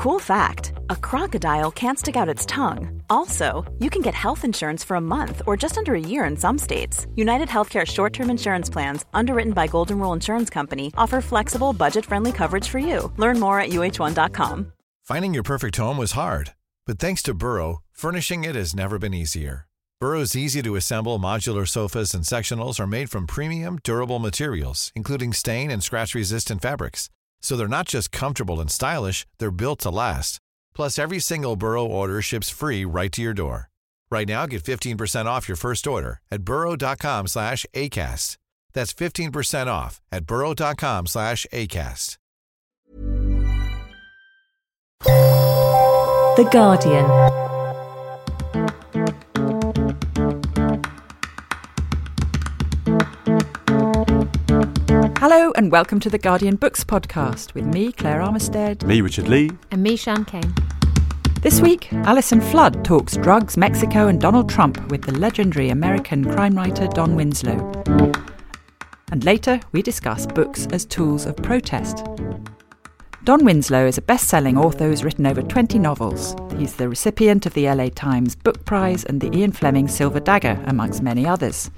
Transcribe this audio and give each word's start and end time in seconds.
Cool 0.00 0.18
fact 0.18 0.72
a 0.88 0.96
crocodile 0.96 1.70
can't 1.70 1.98
stick 1.98 2.16
out 2.16 2.34
its 2.34 2.46
tongue. 2.46 3.02
Also, 3.10 3.70
you 3.80 3.90
can 3.90 4.00
get 4.00 4.14
health 4.14 4.46
insurance 4.46 4.82
for 4.82 4.94
a 4.94 5.06
month 5.16 5.42
or 5.46 5.58
just 5.58 5.76
under 5.76 5.94
a 5.94 6.00
year 6.00 6.24
in 6.24 6.38
some 6.38 6.56
states. 6.56 7.06
United 7.16 7.48
Healthcare 7.48 7.86
short 7.86 8.14
term 8.14 8.30
insurance 8.30 8.70
plans, 8.70 9.04
underwritten 9.12 9.52
by 9.52 9.66
Golden 9.66 9.98
Rule 9.98 10.14
Insurance 10.14 10.48
Company, 10.48 10.90
offer 10.96 11.20
flexible, 11.20 11.74
budget 11.74 12.06
friendly 12.06 12.32
coverage 12.32 12.66
for 12.66 12.78
you. 12.78 13.12
Learn 13.18 13.38
more 13.38 13.60
at 13.60 13.72
uh1.com. 13.72 14.72
Finding 15.02 15.34
your 15.34 15.42
perfect 15.42 15.76
home 15.76 15.98
was 15.98 16.12
hard, 16.12 16.54
but 16.86 16.98
thanks 16.98 17.22
to 17.24 17.34
Burrow, 17.34 17.82
furnishing 17.92 18.42
it 18.42 18.54
has 18.54 18.74
never 18.74 18.98
been 18.98 19.12
easier. 19.12 19.66
Burrow's 20.00 20.34
easy 20.34 20.62
to 20.62 20.76
assemble 20.76 21.18
modular 21.18 21.68
sofas 21.68 22.14
and 22.14 22.24
sectionals 22.24 22.80
are 22.80 22.86
made 22.86 23.10
from 23.10 23.26
premium, 23.26 23.78
durable 23.84 24.18
materials, 24.18 24.92
including 24.96 25.34
stain 25.34 25.70
and 25.70 25.82
scratch 25.82 26.14
resistant 26.14 26.62
fabrics. 26.62 27.10
So 27.40 27.56
they're 27.56 27.68
not 27.68 27.88
just 27.88 28.12
comfortable 28.12 28.60
and 28.60 28.70
stylish, 28.70 29.26
they're 29.38 29.50
built 29.50 29.80
to 29.80 29.90
last. 29.90 30.38
Plus, 30.74 30.98
every 30.98 31.18
single 31.18 31.56
Burrow 31.56 31.84
order 31.84 32.22
ships 32.22 32.50
free 32.50 32.84
right 32.84 33.12
to 33.12 33.22
your 33.22 33.34
door. 33.34 33.70
Right 34.10 34.28
now, 34.28 34.46
get 34.46 34.62
15% 34.62 35.26
off 35.26 35.48
your 35.48 35.56
first 35.56 35.86
order 35.86 36.20
at 36.30 36.42
burrow.com 36.42 37.26
slash 37.28 37.64
ACAST. 37.74 38.36
That's 38.72 38.92
15% 38.92 39.66
off 39.66 40.00
at 40.12 40.26
burrow.com 40.26 41.06
slash 41.06 41.46
ACAST. 41.52 42.16
The 46.36 46.48
Guardian. 46.52 47.06
Hello 55.20 55.52
and 55.54 55.70
welcome 55.70 56.00
to 56.00 56.08
the 56.08 56.16
Guardian 56.16 56.56
Books 56.56 56.82
podcast 56.82 57.52
with 57.52 57.66
me, 57.66 57.92
Claire 57.92 58.20
Armistead. 58.20 58.82
Me, 58.84 59.02
Richard 59.02 59.28
Lea. 59.28 59.50
And 59.70 59.82
me, 59.82 59.94
Sian 59.94 60.24
Cain. 60.24 60.54
This 61.42 61.60
week, 61.60 61.92
Alison 61.92 62.40
Flood 62.40 62.82
talks 62.86 63.18
drugs, 63.18 63.58
Mexico, 63.58 64.08
and 64.08 64.18
Donald 64.18 64.48
Trump 64.48 64.90
with 64.90 65.02
the 65.02 65.12
legendary 65.12 65.68
American 65.68 66.24
crime 66.24 66.54
writer 66.54 66.86
Don 66.86 67.16
Winslow. 67.16 67.70
And 69.12 69.22
later, 69.22 69.60
we 69.72 69.82
discuss 69.82 70.26
books 70.26 70.66
as 70.68 70.86
tools 70.86 71.26
of 71.26 71.36
protest. 71.36 72.02
Don 73.24 73.44
Winslow 73.44 73.84
is 73.84 73.98
a 73.98 74.02
best 74.02 74.26
selling 74.26 74.56
author 74.56 74.86
who's 74.86 75.04
written 75.04 75.26
over 75.26 75.42
20 75.42 75.78
novels. 75.78 76.34
He's 76.56 76.76
the 76.76 76.88
recipient 76.88 77.44
of 77.44 77.52
the 77.52 77.70
LA 77.70 77.90
Times 77.94 78.34
Book 78.36 78.64
Prize 78.64 79.04
and 79.04 79.20
the 79.20 79.36
Ian 79.36 79.52
Fleming 79.52 79.86
Silver 79.86 80.20
Dagger, 80.20 80.58
amongst 80.66 81.02
many 81.02 81.26
others. 81.26 81.70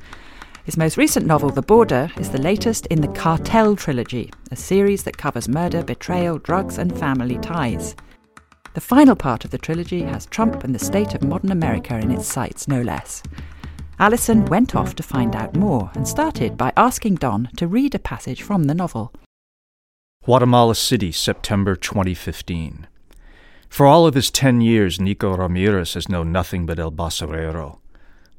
His 0.64 0.76
most 0.76 0.96
recent 0.96 1.26
novel, 1.26 1.50
The 1.50 1.60
Border, 1.60 2.08
is 2.18 2.30
the 2.30 2.40
latest 2.40 2.86
in 2.86 3.00
the 3.00 3.08
Cartel 3.08 3.74
trilogy, 3.74 4.30
a 4.52 4.56
series 4.56 5.02
that 5.02 5.18
covers 5.18 5.48
murder, 5.48 5.82
betrayal, 5.82 6.38
drugs, 6.38 6.78
and 6.78 6.96
family 6.96 7.36
ties. 7.38 7.96
The 8.74 8.80
final 8.80 9.16
part 9.16 9.44
of 9.44 9.50
the 9.50 9.58
trilogy 9.58 10.02
has 10.02 10.26
Trump 10.26 10.62
and 10.62 10.72
the 10.72 10.78
state 10.78 11.16
of 11.16 11.24
modern 11.24 11.50
America 11.50 11.98
in 11.98 12.12
its 12.12 12.28
sights, 12.28 12.68
no 12.68 12.80
less. 12.80 13.24
Alison 13.98 14.44
went 14.44 14.76
off 14.76 14.94
to 14.94 15.02
find 15.02 15.34
out 15.34 15.56
more 15.56 15.90
and 15.94 16.06
started 16.06 16.56
by 16.56 16.72
asking 16.76 17.16
Don 17.16 17.48
to 17.56 17.66
read 17.66 17.96
a 17.96 17.98
passage 17.98 18.42
from 18.42 18.64
the 18.64 18.74
novel. 18.74 19.12
Guatemala 20.24 20.76
City, 20.76 21.10
September 21.10 21.74
2015. 21.74 22.86
For 23.68 23.84
all 23.84 24.06
of 24.06 24.14
his 24.14 24.30
ten 24.30 24.60
years, 24.60 25.00
Nico 25.00 25.36
Ramirez 25.36 25.94
has 25.94 26.08
known 26.08 26.30
nothing 26.30 26.66
but 26.66 26.78
El 26.78 26.92
Basurero. 26.92 27.80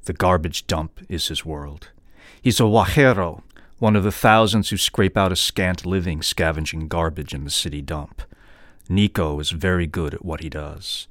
The 0.06 0.14
garbage 0.14 0.68
dump 0.68 1.02
is 1.10 1.28
his 1.28 1.44
world. 1.44 1.90
He's 2.44 2.60
a 2.60 2.64
guajero, 2.64 3.42
one 3.80 3.96
of 3.96 4.04
the 4.04 4.12
thousands 4.12 4.70
who 4.70 4.76
scrape 4.76 5.16
out 5.16 5.32
a 5.32 5.36
scant 5.38 5.86
living 5.86 6.22
scavenging 6.22 6.90
garbage 6.90 7.34
in 7.34 7.46
the 7.46 7.50
city 7.50 7.82
dump. 7.82 8.22
Nico 8.90 9.40
is 9.40 9.52
very 9.52 9.88
good 9.88 10.14
at 10.14 10.26
what 10.26 10.42
he 10.42 10.50
does. 10.50 11.08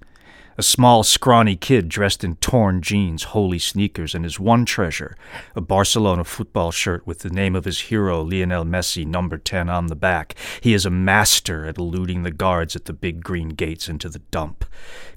A 0.59 0.63
small, 0.63 1.03
scrawny 1.03 1.57
kid 1.57 1.89
dressed 1.89 2.23
in 2.23 2.37
torn 2.37 2.83
jeans, 2.83 3.23
holy 3.23 3.59
sneakers, 3.59 4.15
and 4.15 4.23
his 4.23 4.39
one 4.39 4.67
treasure, 4.67 5.17
a 5.57 5.63
Barcelona 5.63 6.25
football 6.25 6.71
shirt 6.71 7.07
with 7.07 7.21
the 7.21 7.31
name 7.31 7.57
of 7.57 7.65
his 7.65 7.81
hero, 7.83 8.21
Lionel 8.21 8.67
Messi, 8.67 9.07
number 9.07 9.39
10, 9.39 9.71
on 9.71 9.87
the 9.87 9.97
back. 9.97 10.35
He 10.61 10.75
is 10.75 10.85
a 10.85 10.91
master 10.91 11.65
at 11.65 11.79
eluding 11.79 12.23
the 12.23 12.31
guards 12.31 12.77
at 12.77 12.85
the 12.85 12.93
big 12.93 13.25
green 13.25 13.51
gates 13.51 13.89
into 13.89 14.11
the 14.11 14.19
dump. 14.19 14.67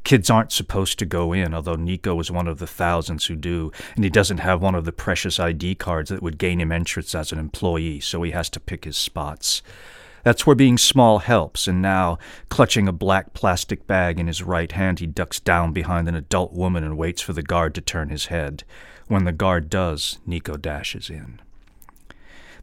Kids 0.06 0.30
aren't 0.30 0.54
supposed 0.54 1.00
to 1.00 1.06
go 1.06 1.34
in, 1.34 1.54
although 1.54 1.76
Nico 1.76 2.18
is 2.22 2.32
one 2.32 2.48
of 2.48 2.60
the 2.60 2.68
thousands 2.68 3.26
who 3.26 3.36
do, 3.36 3.74
and 3.96 4.06
he 4.06 4.10
doesn't 4.10 4.38
have 4.38 4.62
one 4.62 4.76
of 4.76 4.86
the 4.86 4.94
precious 4.94 5.38
ID 5.38 5.76
cards 5.76 6.12
that 6.12 6.24
would 6.24 6.38
gain 6.38 6.62
him 6.62 6.72
entrance 6.72 7.14
as 7.14 7.34
an 7.34 7.40
employee, 7.40 8.00
so 8.00 8.24
he 8.24 8.32
has 8.32 8.50
to 8.52 8.60
pick 8.62 8.86
his 8.86 8.96
spots. 8.96 9.62
That's 10.26 10.48
where 10.48 10.56
being 10.56 10.80
small 10.80 11.20
helps, 11.20 11.68
and 11.68 11.84
now, 11.84 12.18
clutching 12.50 12.88
a 12.88 12.92
black 12.92 13.36
plastic 13.36 13.86
bag 13.86 14.20
in 14.20 14.26
his 14.26 14.42
right 14.42 14.72
hand, 14.72 15.00
he 15.00 15.06
ducks 15.06 15.40
down 15.40 15.72
behind 15.72 16.10
an 16.10 16.16
adult 16.16 16.52
woman 16.52 16.84
and 16.84 16.98
waits 16.98 17.22
for 17.22 17.34
the 17.34 17.44
guard 17.44 17.76
to 17.76 17.82
turn 17.82 18.10
his 18.10 18.26
head. 18.26 18.64
When 19.08 19.26
the 19.26 19.32
guard 19.32 19.70
does, 19.70 20.18
Nico 20.26 20.58
dashes 20.58 21.12
in. 21.12 21.42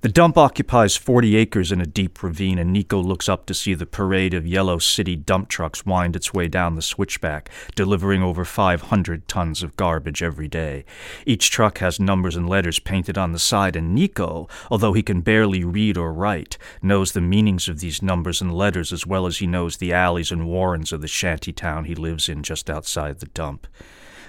The 0.02 0.08
dump 0.08 0.36
occupies 0.36 0.96
40 0.96 1.36
acres 1.36 1.70
in 1.70 1.80
a 1.80 1.86
deep 1.86 2.24
ravine, 2.24 2.58
and 2.58 2.72
Nico 2.72 3.00
looks 3.00 3.28
up 3.28 3.46
to 3.46 3.54
see 3.54 3.72
the 3.72 3.86
parade 3.86 4.34
of 4.34 4.44
yellow 4.44 4.78
city 4.78 5.14
dump 5.14 5.48
trucks 5.48 5.86
wind 5.86 6.16
its 6.16 6.34
way 6.34 6.48
down 6.48 6.74
the 6.74 6.82
switchback, 6.82 7.48
delivering 7.76 8.20
over 8.20 8.44
500 8.44 9.28
tons 9.28 9.62
of 9.62 9.76
garbage 9.76 10.20
every 10.20 10.48
day. 10.48 10.84
Each 11.24 11.52
truck 11.52 11.78
has 11.78 12.00
numbers 12.00 12.34
and 12.34 12.48
letters 12.48 12.80
painted 12.80 13.16
on 13.16 13.30
the 13.30 13.38
side, 13.38 13.76
and 13.76 13.94
Nico, 13.94 14.48
although 14.72 14.92
he 14.92 15.04
can 15.04 15.20
barely 15.20 15.62
read 15.62 15.96
or 15.96 16.12
write, 16.12 16.58
knows 16.82 17.12
the 17.12 17.20
meanings 17.20 17.68
of 17.68 17.78
these 17.78 18.02
numbers 18.02 18.40
and 18.40 18.52
letters 18.52 18.92
as 18.92 19.06
well 19.06 19.24
as 19.24 19.38
he 19.38 19.46
knows 19.46 19.76
the 19.76 19.92
alleys 19.92 20.32
and 20.32 20.48
warrens 20.48 20.92
of 20.92 21.00
the 21.00 21.06
shanty 21.06 21.52
town 21.52 21.84
he 21.84 21.94
lives 21.94 22.28
in 22.28 22.42
just 22.42 22.68
outside 22.68 23.20
the 23.20 23.26
dump. 23.26 23.68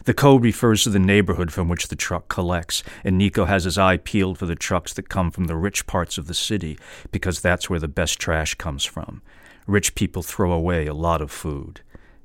The 0.05 0.13
code 0.13 0.43
refers 0.43 0.83
to 0.83 0.89
the 0.89 0.99
neighborhood 0.99 1.51
from 1.51 1.69
which 1.69 1.87
the 1.87 1.95
truck 1.95 2.27
collects, 2.27 2.83
and 3.03 3.17
Nico 3.17 3.45
has 3.45 3.63
his 3.63 3.77
eye 3.77 3.97
peeled 3.97 4.37
for 4.37 4.45
the 4.45 4.55
trucks 4.55 4.93
that 4.93 5.07
come 5.07 5.31
from 5.31 5.45
the 5.45 5.55
rich 5.55 5.87
parts 5.87 6.17
of 6.17 6.27
the 6.27 6.33
city, 6.33 6.77
because 7.11 7.39
that's 7.39 7.69
where 7.69 7.79
the 7.79 7.87
best 7.87 8.19
trash 8.19 8.55
comes 8.55 8.83
from. 8.83 9.21
Rich 9.65 9.95
people 9.95 10.21
throw 10.21 10.51
away 10.51 10.87
a 10.87 10.93
lot 10.93 11.21
of 11.21 11.31
food. 11.31 11.81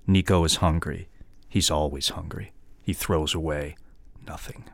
Nico 0.08 0.42
is 0.42 0.56
hungry. 0.56 1.08
He's 1.48 1.70
always 1.70 2.08
hungry. 2.10 2.52
He 2.82 2.92
throws 2.92 3.34
away 3.34 3.76
nothing. 4.26 4.64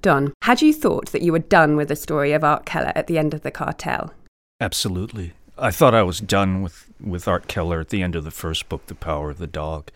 Don, 0.00 0.32
had 0.42 0.62
you 0.62 0.72
thought 0.72 1.12
that 1.12 1.22
you 1.22 1.30
were 1.30 1.38
done 1.38 1.76
with 1.76 1.86
the 1.88 1.96
story 1.96 2.32
of 2.32 2.42
Art 2.42 2.66
Keller 2.66 2.92
at 2.96 3.06
the 3.06 3.18
end 3.18 3.34
of 3.34 3.42
the 3.42 3.52
cartel? 3.52 4.12
Absolutely. 4.60 5.32
I 5.56 5.70
thought 5.70 5.94
I 5.94 6.02
was 6.02 6.18
done 6.18 6.62
with, 6.62 6.90
with 7.00 7.28
Art 7.28 7.46
Keller 7.46 7.78
at 7.78 7.90
the 7.90 8.02
end 8.02 8.16
of 8.16 8.24
the 8.24 8.30
first 8.30 8.68
book, 8.68 8.86
The 8.86 8.94
Power 8.94 9.30
of 9.30 9.38
the 9.38 9.46
Dog. 9.46 9.90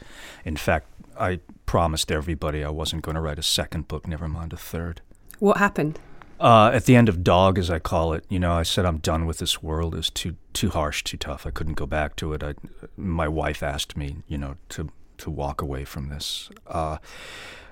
In 0.44 0.56
fact, 0.56 0.86
I 1.18 1.40
promised 1.66 2.12
everybody 2.12 2.64
I 2.64 2.70
wasn't 2.70 3.02
going 3.02 3.14
to 3.14 3.20
write 3.20 3.38
a 3.38 3.42
second 3.42 3.88
book, 3.88 4.06
never 4.06 4.28
mind 4.28 4.52
a 4.52 4.56
third. 4.56 5.00
What 5.38 5.58
happened? 5.58 5.98
Uh, 6.38 6.70
at 6.74 6.84
the 6.84 6.96
end 6.96 7.08
of 7.08 7.24
Dog, 7.24 7.58
as 7.58 7.70
I 7.70 7.78
call 7.78 8.12
it, 8.12 8.24
you 8.28 8.38
know, 8.38 8.52
I 8.52 8.62
said 8.62 8.84
I'm 8.84 8.98
done 8.98 9.24
with 9.24 9.38
this 9.38 9.62
world. 9.62 9.94
It 9.94 9.98
was 9.98 10.10
too 10.10 10.36
too 10.52 10.70
harsh, 10.70 11.02
too 11.02 11.16
tough. 11.16 11.46
I 11.46 11.50
couldn't 11.50 11.74
go 11.74 11.86
back 11.86 12.16
to 12.16 12.32
it. 12.34 12.42
I, 12.42 12.54
my 12.96 13.28
wife 13.28 13.62
asked 13.62 13.96
me, 13.96 14.18
you 14.26 14.36
know, 14.36 14.56
to 14.70 14.90
to 15.18 15.30
walk 15.30 15.62
away 15.62 15.84
from 15.84 16.08
this. 16.08 16.50
Uh, 16.66 16.98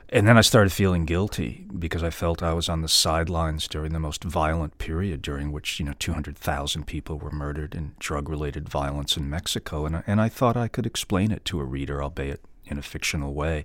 and 0.08 0.28
then 0.28 0.38
I 0.38 0.42
started 0.42 0.72
feeling 0.72 1.06
guilty 1.06 1.66
because 1.78 2.02
I 2.02 2.10
felt 2.10 2.42
I 2.42 2.52
was 2.52 2.68
on 2.68 2.82
the 2.82 2.88
sidelines 2.88 3.66
during 3.66 3.92
the 3.92 3.98
most 3.98 4.22
violent 4.22 4.78
period 4.78 5.22
during 5.22 5.50
which, 5.50 5.80
you 5.80 5.86
know, 5.86 5.94
200,000 5.98 6.86
people 6.86 7.18
were 7.18 7.30
murdered 7.30 7.74
in 7.74 7.94
drug 7.98 8.28
related 8.28 8.68
violence 8.68 9.16
in 9.16 9.28
Mexico. 9.28 9.86
And, 9.86 10.04
and 10.06 10.20
I 10.20 10.28
thought 10.28 10.56
I 10.56 10.68
could 10.68 10.86
explain 10.86 11.32
it 11.32 11.44
to 11.46 11.58
a 11.58 11.64
reader, 11.64 12.02
albeit 12.02 12.40
in 12.66 12.78
a 12.78 12.82
fictional 12.82 13.34
way. 13.34 13.64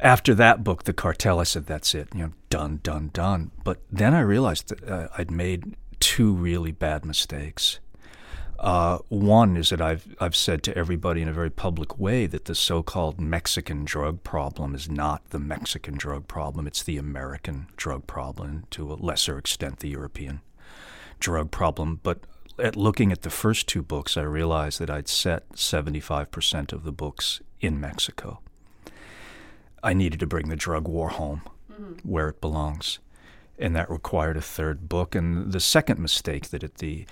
After 0.00 0.34
that 0.34 0.64
book, 0.64 0.84
The 0.84 0.92
Cartel, 0.94 1.40
I 1.40 1.44
said, 1.44 1.66
that's 1.66 1.94
it, 1.94 2.08
you 2.14 2.22
know, 2.22 2.32
done, 2.48 2.80
done, 2.82 3.10
done. 3.12 3.50
But 3.64 3.80
then 3.92 4.14
I 4.14 4.20
realized 4.20 4.68
that 4.68 4.88
uh, 4.88 5.08
I'd 5.18 5.30
made 5.30 5.76
two 6.00 6.32
really 6.32 6.72
bad 6.72 7.04
mistakes. 7.04 7.80
Uh, 8.58 8.98
one 9.08 9.56
is 9.56 9.70
that 9.70 9.80
I've 9.80 10.14
I've 10.20 10.36
said 10.36 10.62
to 10.64 10.76
everybody 10.76 11.22
in 11.22 11.28
a 11.28 11.32
very 11.32 11.48
public 11.48 11.98
way 11.98 12.26
that 12.26 12.44
the 12.44 12.54
so-called 12.54 13.18
Mexican 13.18 13.86
drug 13.86 14.22
problem 14.22 14.74
is 14.74 14.90
not 14.90 15.30
the 15.30 15.38
Mexican 15.38 15.94
drug 15.94 16.28
problem; 16.28 16.66
it's 16.66 16.82
the 16.82 16.98
American 16.98 17.68
drug 17.78 18.06
problem, 18.06 18.64
to 18.72 18.92
a 18.92 18.94
lesser 18.94 19.38
extent, 19.38 19.78
the 19.78 19.88
European 19.88 20.42
drug 21.20 21.50
problem. 21.50 22.00
But 22.02 22.20
at 22.58 22.76
looking 22.76 23.12
at 23.12 23.22
the 23.22 23.30
first 23.30 23.66
two 23.66 23.82
books, 23.82 24.18
I 24.18 24.22
realized 24.22 24.78
that 24.80 24.90
I'd 24.90 25.08
set 25.08 25.48
75% 25.54 26.72
of 26.74 26.84
the 26.84 26.92
books 26.92 27.40
in 27.60 27.80
Mexico. 27.80 28.40
I 29.82 29.94
needed 29.94 30.20
to 30.20 30.26
bring 30.26 30.48
the 30.48 30.56
drug 30.56 30.86
war 30.86 31.10
home 31.10 31.42
mm-hmm. 31.70 32.08
where 32.08 32.28
it 32.28 32.40
belongs. 32.40 32.98
And 33.58 33.76
that 33.76 33.90
required 33.90 34.36
a 34.36 34.42
third 34.42 34.88
book. 34.88 35.14
And 35.14 35.52
the 35.52 35.60
second 35.60 35.98
mistake 35.98 36.48
that 36.48 36.64
at 36.64 36.76
the 36.76 37.06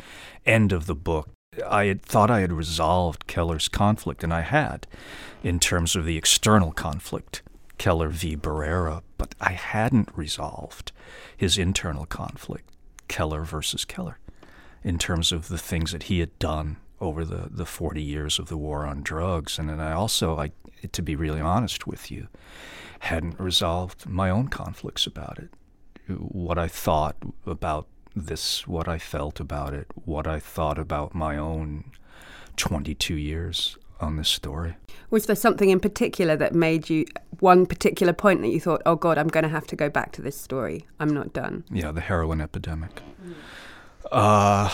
end 0.46 0.72
of 0.72 0.86
the 0.86 0.94
book, 0.94 1.28
I 1.66 1.86
had 1.86 2.02
thought 2.02 2.30
I 2.30 2.40
had 2.40 2.52
resolved 2.52 3.26
Keller's 3.26 3.68
conflict, 3.68 4.22
and 4.22 4.32
I 4.32 4.42
had, 4.42 4.86
in 5.42 5.58
terms 5.58 5.96
of 5.96 6.04
the 6.04 6.16
external 6.16 6.72
conflict, 6.72 7.42
Keller 7.78 8.08
v. 8.08 8.36
Barrera, 8.36 9.02
but 9.16 9.34
I 9.40 9.52
hadn't 9.52 10.10
resolved 10.14 10.92
his 11.36 11.58
internal 11.58 12.06
conflict, 12.06 12.70
Keller 13.08 13.44
versus 13.44 13.84
Keller, 13.84 14.18
in 14.84 14.98
terms 14.98 15.32
of 15.32 15.48
the 15.48 15.58
things 15.58 15.92
that 15.92 16.04
he 16.04 16.20
had 16.20 16.38
done 16.38 16.76
over 17.00 17.24
the, 17.24 17.48
the 17.50 17.66
40 17.66 18.02
years 18.02 18.38
of 18.38 18.48
the 18.48 18.56
war 18.56 18.86
on 18.86 19.02
drugs. 19.02 19.58
And 19.58 19.68
then 19.68 19.80
I 19.80 19.92
also, 19.92 20.38
I, 20.38 20.52
to 20.90 21.02
be 21.02 21.16
really 21.16 21.40
honest 21.40 21.86
with 21.86 22.10
you, 22.10 22.28
hadn't 23.00 23.38
resolved 23.38 24.06
my 24.06 24.30
own 24.30 24.48
conflicts 24.48 25.06
about 25.06 25.38
it. 25.38 25.50
What 26.08 26.58
I 26.58 26.68
thought 26.68 27.16
about 27.46 27.86
this, 28.16 28.66
what 28.66 28.88
I 28.88 28.98
felt 28.98 29.40
about 29.40 29.74
it, 29.74 29.86
what 30.04 30.26
I 30.26 30.40
thought 30.40 30.78
about 30.78 31.14
my 31.14 31.36
own 31.36 31.92
22 32.56 33.14
years 33.14 33.76
on 34.00 34.16
this 34.16 34.28
story. 34.28 34.76
Was 35.10 35.26
there 35.26 35.36
something 35.36 35.70
in 35.70 35.80
particular 35.80 36.36
that 36.36 36.54
made 36.54 36.88
you, 36.88 37.06
one 37.40 37.66
particular 37.66 38.12
point 38.12 38.42
that 38.42 38.48
you 38.48 38.60
thought, 38.60 38.82
oh 38.86 38.96
God, 38.96 39.18
I'm 39.18 39.28
going 39.28 39.42
to 39.42 39.48
have 39.48 39.66
to 39.68 39.76
go 39.76 39.88
back 39.88 40.12
to 40.12 40.22
this 40.22 40.38
story? 40.40 40.86
I'm 41.00 41.12
not 41.12 41.32
done? 41.32 41.64
Yeah, 41.70 41.92
the 41.92 42.00
heroin 42.00 42.40
epidemic. 42.40 43.02
Mm. 43.24 43.34
Uh, 44.10 44.70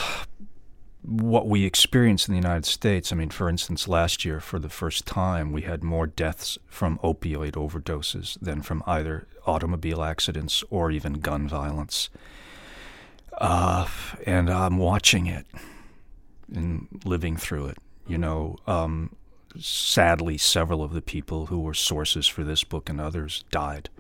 what 1.07 1.47
we 1.47 1.65
experience 1.65 2.27
in 2.27 2.33
the 2.33 2.41
United 2.41 2.65
States, 2.65 3.13
I 3.13 3.17
mean, 3.17 3.29
for 3.29 3.49
instance, 3.49 3.87
last 3.87 4.25
year, 4.25 4.41
for 4.41 4.59
the 4.59 4.71
first 4.71 5.05
time, 5.07 5.53
we 5.53 5.63
had 5.63 5.85
more 5.85 6.07
deaths 6.07 6.59
from 6.67 6.99
opioid 6.99 7.53
overdoses 7.53 8.39
than 8.41 8.63
from 8.63 8.83
either 8.87 9.27
automobile 9.47 10.03
accidents 10.03 10.65
or 10.71 10.91
even 10.91 11.15
gun 11.15 11.47
violence. 11.47 12.09
Uh, 13.37 13.87
and 14.27 14.49
I'm 14.49 14.79
watching 14.79 15.27
it 15.27 15.47
and 16.55 16.89
living 17.05 17.37
through 17.37 17.67
it. 17.67 17.79
You 18.07 18.17
know, 18.17 18.57
um, 18.67 19.15
sadly, 19.59 20.39
several 20.39 20.83
of 20.83 20.95
the 20.95 21.03
people 21.03 21.47
who 21.47 21.61
were 21.61 21.75
sources 21.75 22.27
for 22.27 22.45
this 22.45 22.65
book 22.65 22.89
and 22.89 23.01
others 23.01 23.45
died 23.51 23.91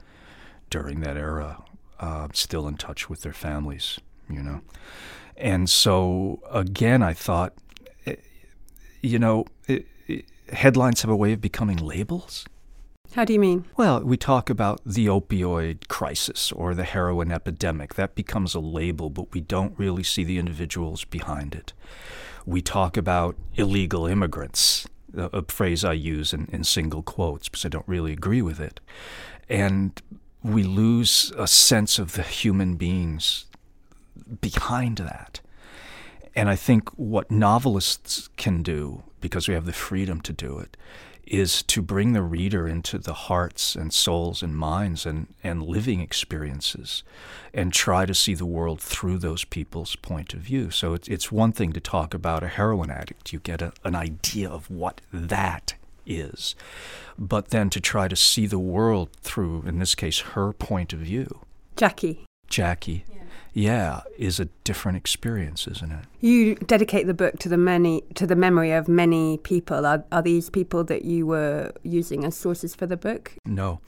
during 0.71 1.01
that 1.01 1.17
era. 1.17 1.62
Uh, 2.01 2.29
still 2.33 2.67
in 2.67 2.77
touch 2.77 3.09
with 3.09 3.23
their 3.23 3.33
families, 3.33 3.99
you 4.29 4.43
know. 4.43 4.62
And 5.36 5.69
so, 5.69 6.40
again, 6.50 7.02
I 7.02 7.12
thought, 7.12 7.54
eh, 8.06 8.16
you 9.02 9.19
know, 9.19 9.46
it, 9.66 9.86
it, 10.06 10.26
headlines 10.52 11.02
have 11.02 11.10
a 11.10 11.16
way 11.16 11.32
of 11.32 11.40
becoming 11.40 11.76
labels. 11.76 12.46
How 13.14 13.25
do 13.25 13.32
you 13.32 13.38
mean? 13.38 13.64
Well, 13.76 14.00
we 14.00 14.16
talk 14.16 14.50
about 14.50 14.81
the 14.84 15.06
opioid 15.06 15.86
crisis 15.86 16.50
or 16.50 16.75
the 16.75 16.82
heroin 16.82 17.31
epidemic. 17.31 17.94
That 17.94 18.16
becomes 18.16 18.54
a 18.54 18.60
label, 18.60 19.08
but 19.08 19.32
we 19.32 19.40
don't 19.40 19.78
really 19.78 20.02
see 20.02 20.25
the 20.25 20.38
individuals 20.38 21.04
behind 21.04 21.54
it. 21.54 21.72
We 22.44 22.60
talk 22.60 22.96
about 22.96 23.36
illegal 23.54 24.06
immigrants, 24.06 24.88
a, 25.16 25.25
a 25.26 25.44
phrase 25.46 25.84
I 25.84 25.92
use 25.92 26.32
in, 26.32 26.48
in 26.52 26.64
single 26.64 27.02
quotes 27.02 27.48
because 27.48 27.64
I 27.64 27.69
don't 27.69 27.86
really 27.86 28.12
agree 28.12 28.42
with 28.42 28.58
it. 28.58 28.81
And 29.48 30.00
we 30.42 30.64
lose 30.64 31.32
a 31.38 31.46
sense 31.46 32.00
of 32.00 32.14
the 32.14 32.22
human 32.22 32.75
beings 32.75 33.46
behind 34.40 34.99
that. 34.99 35.40
And 36.37 36.49
I 36.49 36.56
think 36.56 36.88
what 36.90 37.31
novelists 37.31 38.28
can 38.37 38.62
do, 38.62 39.05
because 39.20 39.46
we 39.46 39.55
have 39.55 39.66
the 39.66 39.72
freedom 39.72 40.20
to 40.22 40.32
do 40.32 40.58
it, 40.58 40.76
is 41.26 41.62
to 41.62 41.81
bring 41.81 42.12
the 42.12 42.22
reader 42.22 42.69
into 42.69 42.99
the 42.99 43.14
hearts 43.14 43.75
and 43.75 43.93
souls 43.93 44.43
and 44.43 44.56
minds 44.56 45.06
and, 45.06 45.28
and 45.43 45.62
living 45.62 46.00
experiences 46.00 47.02
and 47.55 47.72
try 47.72 48.05
to 48.05 48.14
see 48.14 48.34
the 48.34 48.44
world 48.44 48.81
through 48.81 49.19
those 49.19 49.44
people's 49.44 49.96
point 49.96 50.34
of 50.34 50.40
view. 50.40 50.70
So 50.70 50.93
it's, 50.93 51.08
it's 51.08 51.32
one 51.32 51.52
thing 51.52 51.72
to 51.72 51.81
talk 51.81 52.12
about 52.12 52.43
a 52.43 52.49
heroin 52.49 52.90
addict, 52.90 53.32
you 53.32 53.38
get 53.38 53.62
a, 53.62 53.72
an 53.84 53.94
idea 53.94 54.50
of 54.50 54.70
what 54.70 55.00
that 55.12 55.75
is. 56.05 56.55
But 57.19 57.49
then 57.49 57.70
to 57.70 57.81
try 57.81 58.08
to 58.08 58.17
see 58.17 58.46
the 58.46 58.58
world 58.58 59.10
through, 59.22 59.62
in 59.67 59.78
this 59.78 59.94
case, 59.94 60.19
her 60.20 60.52
point 60.52 60.93
of 60.93 60.99
view. 60.99 61.40
Jackie. 61.76 62.26
Jackie 62.49 63.05
yeah, 63.10 63.22
is 64.19 64.41
a 64.41 64.47
different 64.65 64.97
experience, 64.97 65.67
isn't 65.69 65.93
it? 65.93 66.05
You 66.21 66.56
dedicate 66.56 67.06
the 67.06 67.15
book 67.15 67.39
to 67.39 67.49
the 67.49 67.56
many 67.56 68.03
to 68.15 68.27
the 68.27 68.37
memory 68.37 68.73
of 68.73 68.89
many 68.89 69.39
people. 69.39 69.87
Are, 69.87 70.05
are 70.11 70.23
these 70.23 70.51
people 70.51 70.83
that 70.85 71.05
you 71.05 71.27
were 71.27 71.73
using 71.83 72.25
as 72.25 72.37
sources 72.37 72.75
for 72.75 72.87
the 72.87 72.97
book? 72.97 73.33
No. 73.47 73.81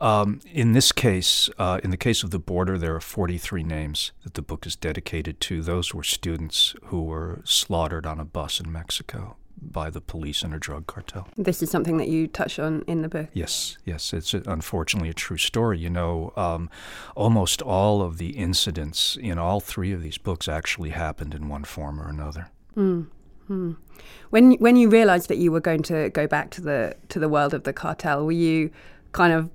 Um, 0.00 0.40
in 0.52 0.72
this 0.72 0.92
case, 0.92 1.48
uh, 1.58 1.80
in 1.82 1.90
the 1.90 1.96
case 1.96 2.22
of 2.22 2.30
the 2.30 2.38
border, 2.38 2.76
there 2.76 2.94
are 2.94 3.00
43 3.00 3.62
names 3.62 4.12
that 4.24 4.34
the 4.34 4.42
book 4.42 4.66
is 4.66 4.76
dedicated 4.76 5.40
to. 5.40 5.62
Those 5.62 5.94
were 5.94 6.02
students 6.02 6.74
who 6.84 7.02
were 7.02 7.40
slaughtered 7.44 8.04
on 8.04 8.20
a 8.20 8.24
bus 8.26 8.60
in 8.60 8.70
Mexico 8.70 9.36
by 9.60 9.90
the 9.90 10.00
police 10.00 10.42
and 10.42 10.54
a 10.54 10.58
drug 10.58 10.86
cartel. 10.86 11.28
This 11.36 11.62
is 11.62 11.70
something 11.70 11.96
that 11.98 12.08
you 12.08 12.26
touch 12.26 12.58
on 12.58 12.82
in 12.86 13.02
the 13.02 13.08
book. 13.08 13.28
Yes, 13.32 13.78
yes, 13.84 14.12
it's 14.12 14.34
a, 14.34 14.42
unfortunately 14.46 15.08
a 15.08 15.14
true 15.14 15.38
story. 15.38 15.78
You 15.78 15.90
know, 15.90 16.32
um, 16.36 16.70
almost 17.14 17.62
all 17.62 18.02
of 18.02 18.18
the 18.18 18.30
incidents 18.30 19.16
in 19.16 19.38
all 19.38 19.60
three 19.60 19.92
of 19.92 20.02
these 20.02 20.18
books 20.18 20.48
actually 20.48 20.90
happened 20.90 21.34
in 21.34 21.48
one 21.48 21.64
form 21.64 22.00
or 22.00 22.08
another. 22.08 22.50
Mm. 22.76 23.08
Mm. 23.48 23.76
When 24.30 24.52
when 24.54 24.76
you 24.76 24.88
realised 24.88 25.28
that 25.28 25.38
you 25.38 25.52
were 25.52 25.60
going 25.60 25.82
to 25.84 26.10
go 26.10 26.26
back 26.26 26.50
to 26.50 26.60
the 26.60 26.96
to 27.08 27.18
the 27.18 27.28
world 27.28 27.54
of 27.54 27.64
the 27.64 27.72
cartel, 27.72 28.24
were 28.24 28.32
you 28.32 28.70
kind 29.12 29.32
of 29.32 29.50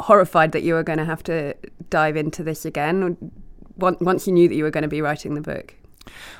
horrified 0.00 0.52
that 0.52 0.62
you 0.62 0.74
were 0.74 0.82
going 0.82 0.98
to 0.98 1.04
have 1.04 1.22
to 1.24 1.54
dive 1.88 2.16
into 2.16 2.42
this 2.42 2.64
again? 2.64 3.32
Once 3.76 4.26
you 4.26 4.32
knew 4.32 4.46
that 4.46 4.54
you 4.54 4.64
were 4.64 4.70
going 4.70 4.82
to 4.82 4.88
be 4.88 5.00
writing 5.00 5.34
the 5.34 5.40
book, 5.40 5.74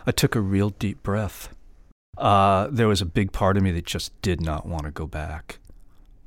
I 0.06 0.12
took 0.12 0.34
a 0.34 0.40
real 0.40 0.70
deep 0.70 1.02
breath 1.02 1.48
uh, 2.18 2.68
there 2.70 2.88
was 2.88 3.00
a 3.00 3.06
big 3.06 3.32
part 3.32 3.56
of 3.56 3.62
me 3.62 3.70
that 3.72 3.86
just 3.86 4.20
did 4.22 4.40
not 4.40 4.66
want 4.66 4.84
to 4.84 4.90
go 4.90 5.06
back. 5.06 5.58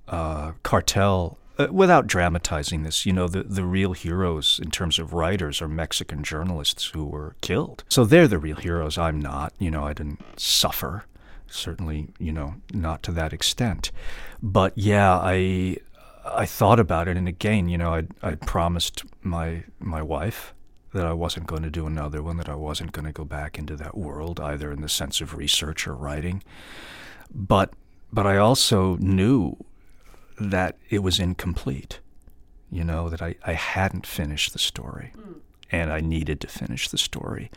Uh, 0.08 0.54
cartel, 0.64 1.38
uh, 1.58 1.68
without 1.72 2.08
dramatizing 2.08 2.84
this, 2.84 3.06
you 3.06 3.14
know, 3.14 3.28
the, 3.28 3.44
the 3.44 3.64
real 3.64 3.94
heroes 3.94 4.60
in 4.62 4.72
terms 4.72 5.00
of 5.00 5.14
writers 5.14 5.62
are 5.62 5.68
Mexican 5.68 6.24
journalists 6.24 6.88
who 6.88 7.06
were 7.06 7.36
killed. 7.42 7.84
So 7.90 8.06
they're 8.06 8.28
the 8.28 8.40
real 8.40 8.58
heroes. 8.58 8.98
I'm 8.98 9.20
not. 9.20 9.54
You 9.60 9.72
know, 9.72 9.86
I 9.86 9.94
didn't 9.94 10.22
suffer. 10.40 11.06
Certainly, 11.48 12.10
you 12.18 12.32
know, 12.32 12.56
not 12.74 13.04
to 13.04 13.12
that 13.12 13.32
extent. 13.32 13.92
But 14.42 14.74
yeah, 14.76 15.14
I 15.14 15.78
I 16.26 16.46
thought 16.46 16.80
about 16.80 17.08
it, 17.08 17.18
and 17.18 17.28
again, 17.28 17.70
you 17.70 17.78
know, 17.78 17.94
I 17.94 18.08
I 18.24 18.36
promised 18.36 19.04
my 19.22 19.64
my 19.80 20.02
wife 20.02 20.53
that 20.94 21.06
I 21.06 21.14
wasn't 21.14 21.48
going 21.48 21.64
to 21.64 21.70
do 21.70 21.88
another 21.88 22.22
one, 22.22 22.38
that 22.38 22.50
I 22.50 22.56
wasn't 22.56 22.92
going 22.92 23.06
to 23.06 23.12
go 23.12 23.26
back 23.26 23.58
into 23.58 23.76
that 23.76 23.98
world, 23.98 24.40
either 24.40 24.72
in 24.72 24.82
the 24.82 24.90
sense 24.90 25.22
of 25.22 25.36
research 25.36 25.88
or 25.88 25.96
writing. 25.96 26.44
But, 27.34 27.74
but 28.12 28.28
I 28.28 28.38
also 28.38 28.96
knew 28.98 29.58
that 30.40 30.78
it 30.90 31.00
was 31.00 31.20
incomplete, 31.20 32.00
you 32.72 32.84
know, 32.84 33.10
that 33.10 33.22
I, 33.22 33.36
I 33.46 33.54
hadn't 33.54 34.06
finished 34.06 34.54
the 34.54 34.60
story. 34.60 35.14
Mm. 35.18 35.40
And 35.74 35.92
I 35.92 36.00
needed 36.00 36.40
to 36.42 36.48
finish 36.48 36.88
the 36.88 36.98
story. 36.98 37.50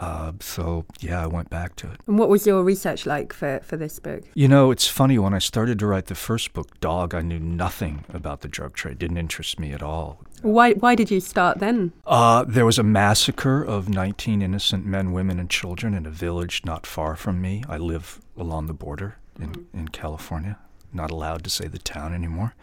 Uh, 0.00 0.32
so 0.40 0.84
yeah, 1.00 1.22
I 1.22 1.26
went 1.26 1.50
back 1.50 1.74
to 1.76 1.90
it. 1.90 2.00
And 2.06 2.18
what 2.18 2.28
was 2.28 2.46
your 2.46 2.62
research 2.62 3.04
like 3.04 3.32
for, 3.32 3.60
for 3.64 3.76
this 3.76 3.98
book? 3.98 4.22
You 4.34 4.46
know, 4.46 4.70
it's 4.70 4.86
funny 4.86 5.18
when 5.18 5.34
I 5.34 5.38
started 5.40 5.78
to 5.80 5.86
write 5.86 6.06
the 6.06 6.14
first 6.14 6.52
book, 6.52 6.78
Dog, 6.80 7.14
I 7.14 7.22
knew 7.22 7.40
nothing 7.40 8.04
about 8.12 8.42
the 8.42 8.48
drug 8.48 8.74
trade. 8.74 8.92
It 8.92 8.98
didn't 9.00 9.16
interest 9.16 9.58
me 9.58 9.72
at 9.72 9.82
all. 9.82 10.20
Why 10.42 10.74
why 10.74 10.94
did 10.94 11.10
you 11.10 11.20
start 11.20 11.58
then? 11.58 11.92
Uh, 12.06 12.44
there 12.46 12.64
was 12.64 12.78
a 12.78 12.84
massacre 12.84 13.60
of 13.62 13.88
19 13.88 14.40
innocent 14.40 14.86
men, 14.86 15.10
women, 15.10 15.40
and 15.40 15.50
children 15.50 15.94
in 15.94 16.06
a 16.06 16.10
village 16.10 16.62
not 16.64 16.86
far 16.86 17.16
from 17.16 17.40
me. 17.40 17.64
I 17.68 17.78
live 17.78 18.20
along 18.36 18.66
the 18.66 18.74
border 18.74 19.16
in, 19.40 19.50
mm-hmm. 19.50 19.78
in 19.78 19.88
California. 19.88 20.58
Not 20.92 21.10
allowed 21.10 21.42
to 21.44 21.50
say 21.50 21.66
the 21.66 21.78
town 21.78 22.14
anymore. 22.14 22.54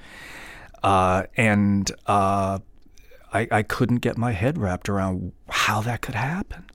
Uh, 0.81 1.23
and 1.35 1.91
uh, 2.05 2.59
I, 3.35 3.47
I 3.51 3.63
couldn't 3.63 3.97
get 3.97 4.17
my 4.17 4.31
head 4.31 4.57
wrapped 4.57 4.87
around 4.87 5.33
how 5.49 5.81
that 5.81 6.01
could 6.01 6.15
happen. 6.15 6.65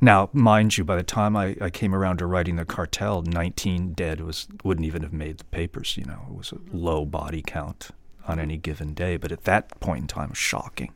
Now, 0.00 0.30
mind 0.32 0.78
you, 0.78 0.84
by 0.84 0.94
the 0.94 1.02
time 1.02 1.36
I, 1.36 1.56
I 1.60 1.70
came 1.70 1.92
around 1.92 2.18
to 2.18 2.26
writing 2.26 2.54
the 2.54 2.64
cartel, 2.64 3.22
19 3.22 3.94
dead 3.94 4.20
was 4.20 4.46
wouldn't 4.62 4.86
even 4.86 5.02
have 5.02 5.12
made 5.12 5.38
the 5.38 5.44
papers. 5.46 5.96
You 5.96 6.04
know, 6.04 6.26
it 6.30 6.36
was 6.36 6.52
a 6.52 6.58
low 6.72 7.04
body 7.04 7.42
count 7.44 7.88
on 8.28 8.38
any 8.38 8.58
given 8.58 8.94
day. 8.94 9.16
But 9.16 9.32
at 9.32 9.44
that 9.44 9.80
point 9.80 10.02
in 10.02 10.06
time, 10.06 10.32
shocking. 10.34 10.92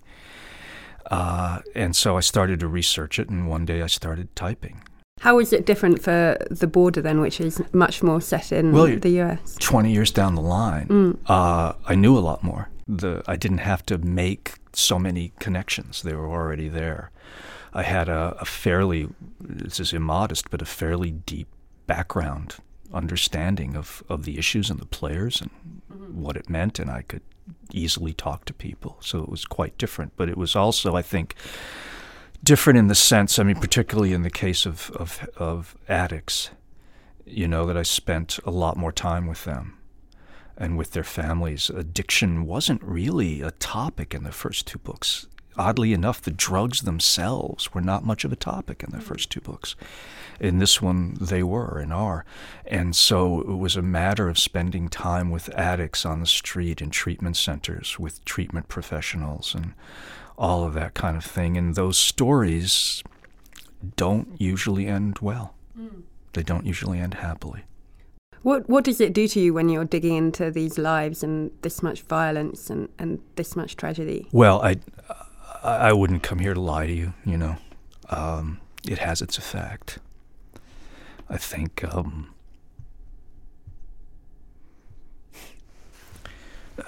Uh, 1.10 1.60
and 1.74 1.96
so 1.96 2.16
I 2.16 2.20
started 2.20 2.60
to 2.60 2.68
research 2.68 3.18
it, 3.18 3.28
and 3.28 3.48
one 3.48 3.64
day 3.64 3.82
I 3.82 3.88
started 3.88 4.34
typing. 4.36 4.82
How 5.20 5.40
is 5.40 5.52
it 5.52 5.66
different 5.66 6.00
for 6.00 6.36
the 6.48 6.66
border 6.68 7.02
then, 7.02 7.20
which 7.20 7.40
is 7.40 7.60
much 7.72 8.02
more 8.02 8.20
set 8.20 8.52
in 8.52 8.72
well, 8.72 8.86
the 8.86 9.20
US? 9.22 9.56
20 9.60 9.90
years 9.92 10.12
down 10.12 10.36
the 10.36 10.42
line, 10.42 10.86
mm. 10.86 11.18
uh, 11.26 11.72
I 11.86 11.94
knew 11.96 12.16
a 12.16 12.20
lot 12.20 12.44
more. 12.44 12.68
The, 12.96 13.22
I 13.28 13.36
didn't 13.36 13.58
have 13.58 13.86
to 13.86 13.98
make 13.98 14.54
so 14.72 14.98
many 14.98 15.32
connections, 15.38 16.02
they 16.02 16.14
were 16.14 16.28
already 16.28 16.68
there. 16.68 17.10
I 17.72 17.82
had 17.84 18.08
a, 18.08 18.36
a 18.40 18.44
fairly, 18.44 19.08
this 19.40 19.78
is 19.78 19.92
immodest, 19.92 20.50
but 20.50 20.60
a 20.60 20.66
fairly 20.66 21.12
deep 21.12 21.48
background 21.86 22.56
understanding 22.92 23.76
of, 23.76 24.02
of 24.08 24.24
the 24.24 24.38
issues 24.38 24.70
and 24.70 24.80
the 24.80 24.86
players 24.86 25.40
and 25.40 25.50
mm-hmm. 25.92 26.20
what 26.20 26.36
it 26.36 26.50
meant, 26.50 26.80
and 26.80 26.90
I 26.90 27.02
could 27.02 27.22
easily 27.72 28.12
talk 28.12 28.44
to 28.46 28.52
people. 28.52 28.96
So 29.00 29.22
it 29.22 29.28
was 29.28 29.44
quite 29.44 29.78
different. 29.78 30.12
But 30.16 30.28
it 30.28 30.36
was 30.36 30.56
also, 30.56 30.96
I 30.96 31.02
think, 31.02 31.36
different 32.42 32.78
in 32.78 32.88
the 32.88 32.94
sense, 32.96 33.38
I 33.38 33.44
mean, 33.44 33.60
particularly 33.60 34.12
in 34.12 34.22
the 34.22 34.30
case 34.30 34.66
of, 34.66 34.90
of, 34.96 35.28
of 35.36 35.76
addicts, 35.88 36.50
you 37.24 37.46
know, 37.46 37.66
that 37.66 37.76
I 37.76 37.84
spent 37.84 38.40
a 38.44 38.50
lot 38.50 38.76
more 38.76 38.92
time 38.92 39.28
with 39.28 39.44
them 39.44 39.79
and 40.60 40.76
with 40.76 40.92
their 40.92 41.02
families. 41.02 41.70
Addiction 41.70 42.46
wasn't 42.46 42.82
really 42.84 43.40
a 43.40 43.50
topic 43.52 44.14
in 44.14 44.22
the 44.22 44.30
first 44.32 44.66
two 44.66 44.78
books. 44.78 45.26
oddly 45.56 45.92
enough, 45.92 46.22
the 46.22 46.30
drugs 46.30 46.82
themselves 46.82 47.74
were 47.74 47.80
not 47.80 48.04
much 48.04 48.24
of 48.24 48.32
a 48.32 48.36
topic 48.36 48.82
in 48.82 48.90
the 48.90 49.00
first 49.00 49.30
two 49.30 49.40
books. 49.40 49.74
In 50.38 50.58
this 50.58 50.80
one, 50.80 51.16
they 51.20 51.42
were 51.42 51.78
and 51.78 51.92
are. 51.92 52.24
And 52.64 52.96
so 52.96 53.40
it 53.40 53.56
was 53.56 53.76
a 53.76 53.82
matter 53.82 54.28
of 54.28 54.38
spending 54.38 54.88
time 54.88 55.30
with 55.30 55.50
addicts 55.50 56.06
on 56.06 56.20
the 56.20 56.26
street 56.26 56.80
in 56.80 56.90
treatment 56.90 57.36
centers, 57.36 57.98
with 57.98 58.24
treatment 58.24 58.68
professionals, 58.68 59.54
and 59.54 59.74
all 60.38 60.64
of 60.64 60.72
that 60.74 60.94
kind 60.94 61.16
of 61.16 61.24
thing. 61.24 61.56
And 61.58 61.74
those 61.74 61.98
stories 61.98 63.02
don't 63.96 64.40
usually 64.40 64.86
end 64.86 65.18
well, 65.20 65.54
mm. 65.78 66.02
they 66.32 66.42
don't 66.42 66.64
usually 66.64 66.98
end 67.00 67.14
happily. 67.14 67.64
What 68.42 68.68
what 68.68 68.84
does 68.84 69.00
it 69.00 69.12
do 69.12 69.28
to 69.28 69.40
you 69.40 69.52
when 69.52 69.68
you're 69.68 69.84
digging 69.84 70.16
into 70.16 70.50
these 70.50 70.78
lives 70.78 71.22
and 71.22 71.50
this 71.62 71.82
much 71.82 72.02
violence 72.02 72.70
and, 72.70 72.88
and 72.98 73.20
this 73.36 73.54
much 73.54 73.76
tragedy? 73.76 74.26
Well, 74.32 74.62
I 74.62 74.76
I 75.62 75.92
wouldn't 75.92 76.22
come 76.22 76.38
here 76.38 76.54
to 76.54 76.60
lie 76.60 76.86
to 76.86 76.92
you. 76.92 77.12
You 77.26 77.36
know, 77.36 77.56
um, 78.08 78.60
it 78.88 78.98
has 78.98 79.20
its 79.20 79.36
effect. 79.36 79.98
I 81.28 81.36
think. 81.36 81.84
Um, 81.84 82.34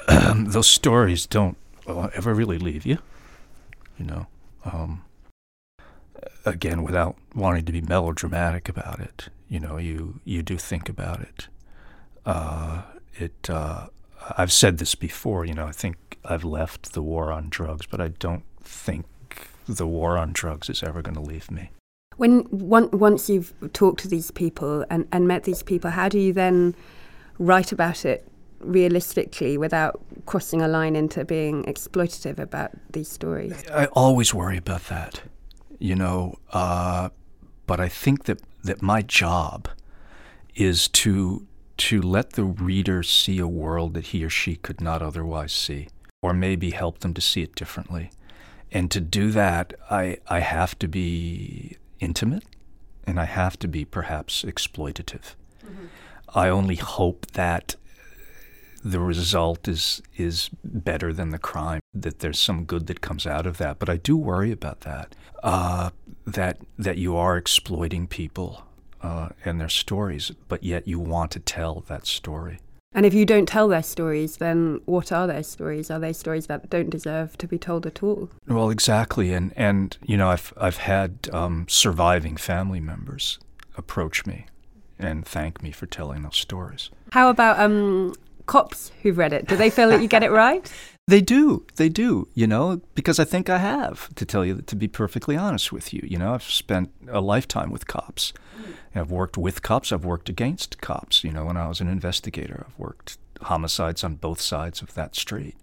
those 0.35 0.69
stories 0.69 1.27
don't 1.27 1.57
well, 1.87 2.11
ever 2.15 2.33
really 2.35 2.59
leave 2.59 2.87
you. 2.87 2.99
You 3.99 4.07
know, 4.07 4.27
um, 4.65 5.05
again, 6.45 6.83
without 6.83 7.17
wanting 7.35 7.67
to 7.67 7.73
be 7.73 7.83
melodramatic 7.83 8.69
about 8.69 9.01
it, 9.01 9.29
you 9.53 9.61
know, 9.61 9.77
you 9.77 10.19
you 10.25 10.43
do 10.43 10.57
think 10.57 10.89
about 10.89 11.21
it. 11.21 11.49
Uh, 12.25 12.83
it. 13.13 13.51
Uh, 13.51 13.89
I've 14.39 14.51
said 14.51 14.79
this 14.79 14.95
before. 14.95 15.45
You 15.45 15.53
know, 15.53 15.67
I 15.67 15.73
think 15.73 15.97
I've 16.25 16.43
left 16.43 16.95
the 16.95 17.03
war 17.03 17.31
on 17.31 17.51
drugs, 17.51 17.85
but 17.85 18.01
I 18.01 18.09
don't 18.09 18.45
think 18.63 19.05
the 19.69 19.87
war 19.87 20.17
on 20.17 20.33
drugs 20.33 20.71
is 20.71 20.83
ever 20.83 21.03
going 21.03 21.17
to 21.17 21.21
leave 21.21 21.51
me. 21.51 21.71
When 22.17 22.41
one, 22.45 22.89
once 22.93 23.29
you've 23.29 23.53
talked 23.75 24.01
to 24.01 24.09
these 24.09 24.31
people 24.31 24.87
and, 24.89 25.07
and 25.13 25.29
met 25.29 25.45
these 25.45 25.63
people, 25.63 25.91
how 25.91 26.09
do 26.09 26.19
you 26.19 26.33
then 26.33 26.75
write 27.39 27.73
about 27.73 28.07
it 28.07 28.27
realistically 28.61 29.59
without 29.59 30.01
crossing 30.25 30.63
a 30.63 30.69
line 30.69 30.97
into 30.97 31.27
being 31.27 31.65
exploitative 31.65 32.39
about 32.39 32.71
these 32.93 33.11
stories? 33.11 33.63
I 33.71 33.85
always 33.87 34.33
worry 34.33 34.57
about 34.57 34.85
that, 34.87 35.21
you 35.79 35.95
know. 35.95 36.37
Uh, 36.55 37.11
but 37.67 37.81
I 37.81 37.89
think 37.89 38.25
that 38.25 38.41
that 38.65 38.83
my 38.83 39.03
job 39.03 39.69
is 40.55 40.89
to 40.89 41.47
to 41.79 42.01
let 42.01 42.35
the 42.35 42.45
reader 42.45 43.03
see 43.03 43.39
a 43.39 43.49
world 43.49 43.95
that 43.95 44.07
he 44.07 44.25
or 44.25 44.31
she 44.31 44.57
could 44.57 44.81
not 44.81 45.03
otherwise 45.03 45.53
see, 45.53 45.89
or 46.21 46.33
maybe 46.33 46.71
help 46.71 47.01
them 47.01 47.15
to 47.15 47.21
see 47.21 47.43
it 47.43 47.55
differently. 47.55 48.11
And 48.71 48.91
to 48.91 49.01
do 49.01 49.31
that, 49.33 49.75
I, 49.91 50.19
I 50.29 50.41
have 50.41 50.79
to 50.79 50.89
be 50.89 51.77
intimate 52.01 52.45
and 53.05 53.19
I 53.19 53.25
have 53.25 53.59
to 53.61 53.69
be 53.69 53.85
perhaps 53.85 54.45
exploitative. 54.45 55.35
Mm-hmm. 55.65 55.87
I 56.35 56.49
only 56.49 56.77
hope 56.77 57.27
that 57.33 57.77
the 58.85 59.01
result 59.01 59.69
is 59.69 60.03
is 60.17 60.51
better 60.65 61.13
than 61.13 61.31
the 61.31 61.39
crime. 61.39 61.81
That 61.95 62.19
there's 62.19 62.39
some 62.39 62.65
good 62.65 62.87
that 62.89 63.01
comes 63.01 63.27
out 63.27 63.47
of 63.47 63.59
that. 63.59 63.79
But 63.79 63.89
I 63.89 63.97
do 63.97 64.17
worry 64.17 64.53
about 64.53 64.81
that. 64.81 65.15
Uh, 65.43 65.91
that 66.27 66.59
that 66.79 66.99
you 66.99 67.17
are 67.17 67.37
exploiting 67.37 68.07
people 68.07 68.65
uh, 69.01 69.31
and 69.45 69.61
their 69.61 69.69
stories, 69.69 70.31
but 70.49 70.63
yet 70.63 70.87
you 70.87 70.99
want 70.99 71.31
to 71.33 71.41
tell 71.41 71.81
that 71.89 72.07
story. 72.07 72.59
And 72.95 73.07
if 73.07 73.15
you 73.15 73.25
don't 73.25 73.47
tell 73.47 73.69
their 73.69 73.83
stories, 73.83 74.37
then 74.37 74.81
what 74.85 75.13
are 75.13 75.27
their 75.27 75.43
stories? 75.43 75.91
Are 75.91 75.99
they 75.99 76.13
stories 76.13 76.47
that 76.49 76.69
don't 76.69 76.91
deserve 76.91 77.39
to 77.39 77.47
be 77.47 77.59
told 77.59 77.87
at 77.87 78.03
all? 78.03 78.29
Well, 78.47 78.71
exactly. 78.71 79.33
And 79.33 79.53
and 79.57 79.97
you 80.03 80.17
know, 80.17 80.29
I've 80.29 80.53
I've 80.57 80.79
had 80.79 81.29
um, 81.33 81.67
surviving 81.69 82.37
family 82.37 82.81
members 82.81 83.39
approach 83.77 84.27
me 84.27 84.47
and 84.99 85.27
thank 85.27 85.63
me 85.63 85.73
for 85.73 85.87
telling 85.87 86.23
those 86.23 86.37
stories. 86.37 86.91
How 87.13 87.29
about 87.29 87.59
um, 87.59 88.15
cops 88.53 88.93
who've 89.03 89.17
read 89.17 89.33
it? 89.33 89.47
Do 89.47 89.57
they 89.57 89.71
feel 89.71 89.89
that 89.89 90.03
you 90.03 90.09
get 90.09 90.23
it 90.23 90.31
right? 90.31 90.71
They 91.09 91.21
do. 91.21 91.67
They 91.75 91.89
do, 91.89 92.29
you 92.33 92.47
know, 92.47 92.81
because 92.95 93.19
I 93.19 93.25
think 93.25 93.51
I 93.51 93.59
have, 93.59 94.15
to 94.15 94.25
tell 94.25 94.45
you, 94.45 94.63
to 94.63 94.77
be 94.77 94.87
perfectly 94.87 95.37
honest 95.37 95.73
with 95.73 95.93
you. 95.93 96.01
You 96.05 96.17
know, 96.17 96.33
I've 96.33 96.45
spent 96.45 96.93
a 97.09 97.21
lifetime 97.21 97.73
with 97.73 97.89
cops. 97.89 98.33
I've 98.95 99.11
worked 99.11 99.37
with 99.37 99.63
cops, 99.63 99.91
I've 99.91 100.05
worked 100.05 100.29
against 100.29 100.81
cops. 100.81 101.25
You 101.25 101.33
know, 101.33 101.47
when 101.47 101.57
I 101.57 101.67
was 101.67 101.81
an 101.81 101.89
investigator, 101.89 102.67
I've 102.69 102.79
worked 102.79 103.19
homicides 103.41 104.05
on 104.05 104.15
both 104.15 104.41
sides 104.41 104.81
of 104.81 104.95
that 104.95 105.17
street. 105.17 105.57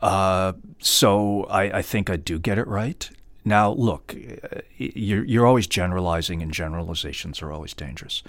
Uh, 0.00 0.52
so 0.78 1.44
I, 1.50 1.78
I 1.78 1.82
think 1.82 2.08
I 2.08 2.16
do 2.16 2.38
get 2.38 2.56
it 2.56 2.68
right. 2.68 3.10
Now, 3.44 3.72
look, 3.72 4.14
you're, 4.78 5.24
you're 5.24 5.46
always 5.46 5.66
generalizing, 5.66 6.42
and 6.42 6.52
generalizations 6.52 7.42
are 7.42 7.50
always 7.50 7.74
dangerous. 7.74 8.22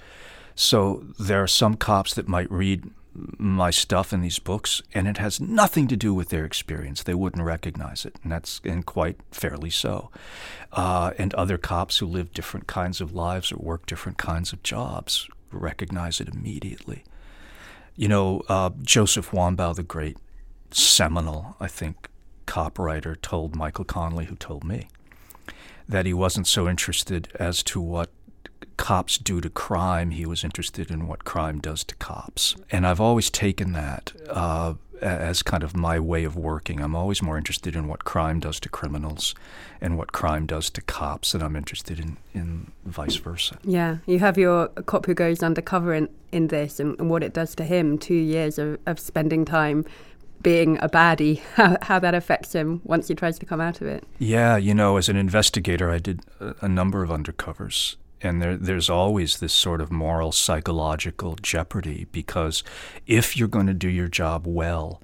So 0.56 1.04
there 1.20 1.40
are 1.40 1.46
some 1.62 1.76
cops 1.76 2.14
that 2.14 2.26
might 2.26 2.50
read 2.50 2.90
my 3.38 3.70
stuff 3.70 4.12
in 4.12 4.20
these 4.20 4.38
books, 4.38 4.82
and 4.94 5.08
it 5.08 5.18
has 5.18 5.40
nothing 5.40 5.86
to 5.88 5.96
do 5.96 6.12
with 6.14 6.28
their 6.28 6.44
experience. 6.44 7.02
They 7.02 7.14
wouldn't 7.14 7.44
recognize 7.44 8.04
it, 8.04 8.16
and 8.22 8.32
that's 8.32 8.60
and 8.64 8.84
quite 8.84 9.18
fairly 9.30 9.70
so. 9.70 10.10
Uh, 10.72 11.12
and 11.18 11.32
other 11.34 11.58
cops 11.58 11.98
who 11.98 12.06
live 12.06 12.32
different 12.32 12.66
kinds 12.66 13.00
of 13.00 13.14
lives 13.14 13.52
or 13.52 13.56
work 13.56 13.86
different 13.86 14.18
kinds 14.18 14.52
of 14.52 14.62
jobs 14.62 15.28
recognize 15.50 16.20
it 16.20 16.28
immediately. 16.28 17.04
You 17.96 18.08
know, 18.08 18.42
uh, 18.48 18.70
Joseph 18.82 19.30
Wambaugh, 19.30 19.74
the 19.74 19.82
great 19.82 20.18
seminal, 20.70 21.56
I 21.60 21.68
think, 21.68 22.08
cop 22.44 22.78
writer, 22.78 23.16
told 23.16 23.56
Michael 23.56 23.84
Connelly, 23.84 24.26
who 24.26 24.36
told 24.36 24.64
me, 24.64 24.88
that 25.88 26.06
he 26.06 26.12
wasn't 26.12 26.46
so 26.46 26.68
interested 26.68 27.28
as 27.36 27.62
to 27.62 27.80
what 27.80 28.10
cops 28.76 29.18
do 29.18 29.40
to 29.40 29.50
crime. 29.50 30.10
He 30.10 30.26
was 30.26 30.44
interested 30.44 30.90
in 30.90 31.06
what 31.06 31.24
crime 31.24 31.60
does 31.60 31.84
to 31.84 31.94
cops. 31.96 32.56
And 32.70 32.86
I've 32.86 33.00
always 33.00 33.30
taken 33.30 33.72
that 33.72 34.12
uh, 34.28 34.74
as 35.00 35.42
kind 35.42 35.62
of 35.62 35.76
my 35.76 35.98
way 35.98 36.24
of 36.24 36.36
working. 36.36 36.80
I'm 36.80 36.94
always 36.94 37.22
more 37.22 37.36
interested 37.36 37.74
in 37.76 37.88
what 37.88 38.04
crime 38.04 38.40
does 38.40 38.60
to 38.60 38.68
criminals 38.68 39.34
and 39.80 39.98
what 39.98 40.12
crime 40.12 40.46
does 40.46 40.70
to 40.70 40.80
cops 40.80 41.32
than 41.32 41.42
I'm 41.42 41.56
interested 41.56 41.98
in, 41.98 42.16
in 42.34 42.72
vice 42.84 43.16
versa. 43.16 43.58
Yeah, 43.64 43.98
you 44.06 44.18
have 44.20 44.38
your 44.38 44.68
cop 44.68 45.06
who 45.06 45.14
goes 45.14 45.42
undercover 45.42 45.94
in, 45.94 46.08
in 46.32 46.48
this 46.48 46.80
and, 46.80 46.98
and 46.98 47.10
what 47.10 47.22
it 47.22 47.32
does 47.32 47.54
to 47.56 47.64
him, 47.64 47.98
two 47.98 48.14
years 48.14 48.58
of, 48.58 48.78
of 48.86 48.98
spending 48.98 49.44
time 49.44 49.84
being 50.42 50.78
a 50.78 50.88
baddie, 50.88 51.40
how, 51.54 51.76
how, 51.82 51.98
that 51.98 52.14
affects 52.14 52.54
him 52.54 52.80
once 52.84 53.08
he 53.08 53.14
tries 53.14 53.38
to 53.38 53.46
come 53.46 53.60
out 53.60 53.80
of 53.80 53.86
it. 53.86 54.04
Yeah, 54.18 54.56
you 54.56 54.74
know, 54.74 54.96
as 54.96 55.08
an 55.08 55.16
investigator, 55.16 55.90
I 55.90 55.98
did 55.98 56.20
a, 56.40 56.54
a 56.62 56.68
number 56.68 57.02
of 57.02 57.10
undercovers 57.10 57.96
and 58.22 58.40
there, 58.40 58.56
there's 58.56 58.88
always 58.88 59.38
this 59.38 59.52
sort 59.52 59.80
of 59.80 59.92
moral 59.92 60.32
psychological 60.32 61.36
jeopardy 61.36 62.06
because 62.12 62.64
if 63.06 63.36
you're 63.36 63.48
going 63.48 63.66
to 63.66 63.74
do 63.74 63.88
your 63.88 64.08
job 64.08 64.46
well, 64.46 65.02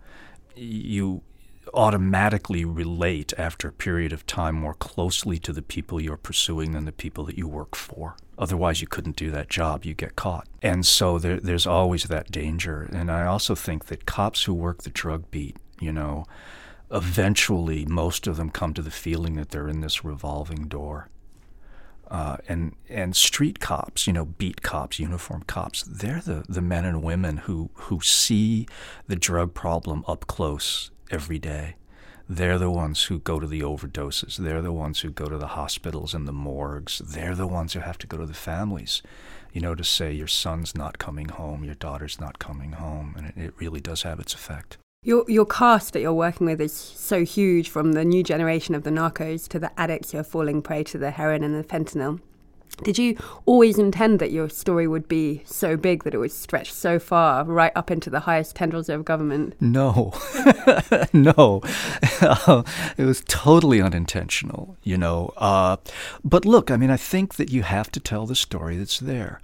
you 0.56 1.22
automatically 1.74 2.64
relate 2.64 3.32
after 3.38 3.68
a 3.68 3.72
period 3.72 4.12
of 4.12 4.26
time 4.26 4.54
more 4.54 4.74
closely 4.74 5.38
to 5.38 5.52
the 5.52 5.62
people 5.62 6.00
you're 6.00 6.16
pursuing 6.16 6.72
than 6.72 6.84
the 6.84 6.92
people 6.92 7.24
that 7.24 7.38
you 7.38 7.48
work 7.48 7.74
for. 7.76 8.16
Otherwise, 8.38 8.80
you 8.80 8.86
couldn't 8.86 9.16
do 9.16 9.30
that 9.30 9.48
job. 9.48 9.84
You 9.84 9.94
get 9.94 10.16
caught. 10.16 10.48
And 10.60 10.84
so 10.84 11.18
there, 11.18 11.38
there's 11.38 11.66
always 11.66 12.04
that 12.04 12.30
danger. 12.30 12.88
And 12.92 13.10
I 13.10 13.24
also 13.24 13.54
think 13.54 13.86
that 13.86 14.06
cops 14.06 14.44
who 14.44 14.54
work 14.54 14.82
the 14.82 14.90
drug 14.90 15.30
beat, 15.30 15.56
you 15.80 15.92
know, 15.92 16.24
eventually 16.90 17.86
most 17.86 18.26
of 18.26 18.36
them 18.36 18.50
come 18.50 18.74
to 18.74 18.82
the 18.82 18.90
feeling 18.90 19.34
that 19.36 19.50
they're 19.50 19.68
in 19.68 19.80
this 19.80 20.04
revolving 20.04 20.66
door 20.68 21.08
uh, 22.12 22.36
and 22.46 22.76
and 22.90 23.16
street 23.16 23.58
cops, 23.58 24.06
you 24.06 24.12
know, 24.12 24.26
beat 24.26 24.60
cops, 24.60 24.98
uniform 25.00 25.42
cops, 25.46 25.82
they're 25.82 26.20
the, 26.20 26.44
the 26.46 26.60
men 26.60 26.84
and 26.84 27.02
women 27.02 27.38
who 27.38 27.70
who 27.74 28.02
see 28.02 28.68
the 29.08 29.16
drug 29.16 29.54
problem 29.54 30.04
up 30.06 30.26
close 30.26 30.90
every 31.10 31.38
day. 31.38 31.74
They're 32.28 32.58
the 32.58 32.70
ones 32.70 33.04
who 33.04 33.18
go 33.18 33.40
to 33.40 33.46
the 33.46 33.62
overdoses. 33.62 34.36
They're 34.36 34.60
the 34.60 34.72
ones 34.72 35.00
who 35.00 35.10
go 35.10 35.26
to 35.26 35.38
the 35.38 35.48
hospitals 35.48 36.12
and 36.12 36.28
the 36.28 36.32
morgues. 36.32 36.98
They're 36.98 37.34
the 37.34 37.46
ones 37.46 37.72
who 37.72 37.80
have 37.80 37.98
to 37.98 38.06
go 38.06 38.18
to 38.18 38.26
the 38.26 38.34
families, 38.34 39.02
you 39.54 39.62
know, 39.62 39.74
to 39.74 39.82
say 39.82 40.12
your 40.12 40.28
son's 40.28 40.74
not 40.74 40.98
coming 40.98 41.30
home, 41.30 41.64
your 41.64 41.74
daughter's 41.74 42.20
not 42.20 42.38
coming 42.38 42.72
home, 42.72 43.14
and 43.16 43.26
it, 43.28 43.36
it 43.36 43.54
really 43.56 43.80
does 43.80 44.02
have 44.02 44.20
its 44.20 44.34
effect. 44.34 44.76
Your 45.04 45.24
your 45.26 45.46
cast 45.46 45.94
that 45.94 46.00
you're 46.00 46.14
working 46.14 46.46
with 46.46 46.60
is 46.60 46.72
so 46.72 47.24
huge, 47.24 47.68
from 47.68 47.94
the 47.94 48.04
new 48.04 48.22
generation 48.22 48.72
of 48.76 48.84
the 48.84 48.90
narcos 48.90 49.48
to 49.48 49.58
the 49.58 49.72
addicts 49.76 50.12
who 50.12 50.18
are 50.18 50.22
falling 50.22 50.62
prey 50.62 50.84
to 50.84 50.96
the 50.96 51.10
heroin 51.10 51.42
and 51.42 51.56
the 51.56 51.64
fentanyl. 51.64 52.20
Did 52.84 52.98
you 52.98 53.16
always 53.44 53.80
intend 53.80 54.20
that 54.20 54.30
your 54.30 54.48
story 54.48 54.86
would 54.86 55.08
be 55.08 55.42
so 55.44 55.76
big 55.76 56.04
that 56.04 56.14
it 56.14 56.18
would 56.18 56.30
stretch 56.30 56.72
so 56.72 57.00
far, 57.00 57.42
right 57.42 57.72
up 57.74 57.90
into 57.90 58.10
the 58.10 58.20
highest 58.20 58.54
tendrils 58.54 58.88
of 58.88 59.04
government? 59.04 59.56
No, 59.60 60.12
no, 61.12 61.62
it 62.96 63.04
was 63.04 63.24
totally 63.26 63.82
unintentional, 63.82 64.76
you 64.84 64.96
know. 64.96 65.32
Uh, 65.36 65.78
but 66.22 66.44
look, 66.44 66.70
I 66.70 66.76
mean, 66.76 66.90
I 66.90 66.96
think 66.96 67.34
that 67.34 67.50
you 67.50 67.64
have 67.64 67.90
to 67.90 67.98
tell 67.98 68.24
the 68.24 68.36
story 68.36 68.76
that's 68.76 69.00
there, 69.00 69.40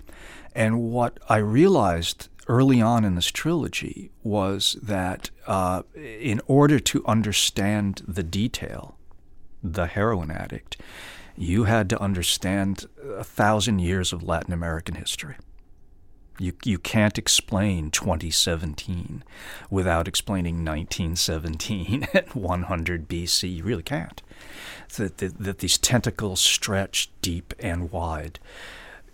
and 0.55 0.93
what 0.93 1.19
I 1.29 1.39
realized 1.39 2.29
early 2.49 2.81
on 2.81 3.05
in 3.05 3.15
this 3.15 3.31
trilogy 3.31 4.11
was 4.23 4.77
that 4.83 5.31
uh, 5.47 5.83
in 5.95 6.41
order 6.47 6.81
to 6.81 7.05
understand 7.07 8.03
the 8.09 8.23
detail 8.23 8.97
the 9.63 9.87
heroin 9.87 10.31
addict, 10.31 10.77
you 11.37 11.65
had 11.65 11.89
to 11.91 12.01
understand 12.01 12.87
a 13.17 13.25
thousand 13.25 13.81
years 13.81 14.13
of 14.13 14.23
Latin 14.23 14.53
American 14.53 14.97
history. 14.97 15.37
You, 16.41 16.53
you 16.65 16.79
can't 16.79 17.19
explain 17.19 17.91
2017 17.91 19.25
without 19.71 20.07
explaining 20.07 20.65
1917 20.65 22.07
and 22.15 22.29
100 22.29 23.09
BC. 23.09 23.57
You 23.57 23.65
really 23.65 23.83
can't. 23.83 24.23
That, 24.97 25.19
that, 25.19 25.39
that 25.39 25.59
these 25.59 25.79
tentacles 25.79 26.41
stretch 26.41 27.11
deep 27.23 27.55
and 27.59 27.91
wide. 27.91 28.39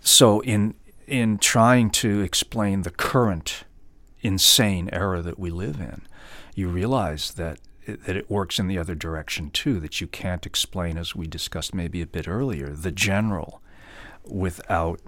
So, 0.01 0.41
in, 0.41 0.75
in 1.07 1.39
trying 1.39 1.91
to 1.91 2.21
explain 2.21 2.83
the 2.83 2.91
current 2.91 3.65
insane 4.21 4.89
era 4.93 5.23
that 5.23 5.39
we 5.39 5.51
live 5.51 5.81
in, 5.81 6.03
you 6.55 6.69
realize 6.69 7.33
that 7.33 7.59
it, 7.83 8.05
that 8.05 8.17
it 8.17 8.31
works 8.31 8.59
in 8.59 8.67
the 8.67 8.79
other 8.79 8.95
direction 8.95 9.51
too. 9.51 9.81
That 9.81 10.01
you 10.01 10.07
can't 10.07 10.47
explain, 10.47 10.97
as 10.97 11.15
we 11.15 11.27
discussed 11.27 11.75
maybe 11.75 12.01
a 12.01 12.07
bit 12.07 12.27
earlier, 12.27 12.71
the 12.71 12.93
general 12.93 13.61
without 14.25 15.01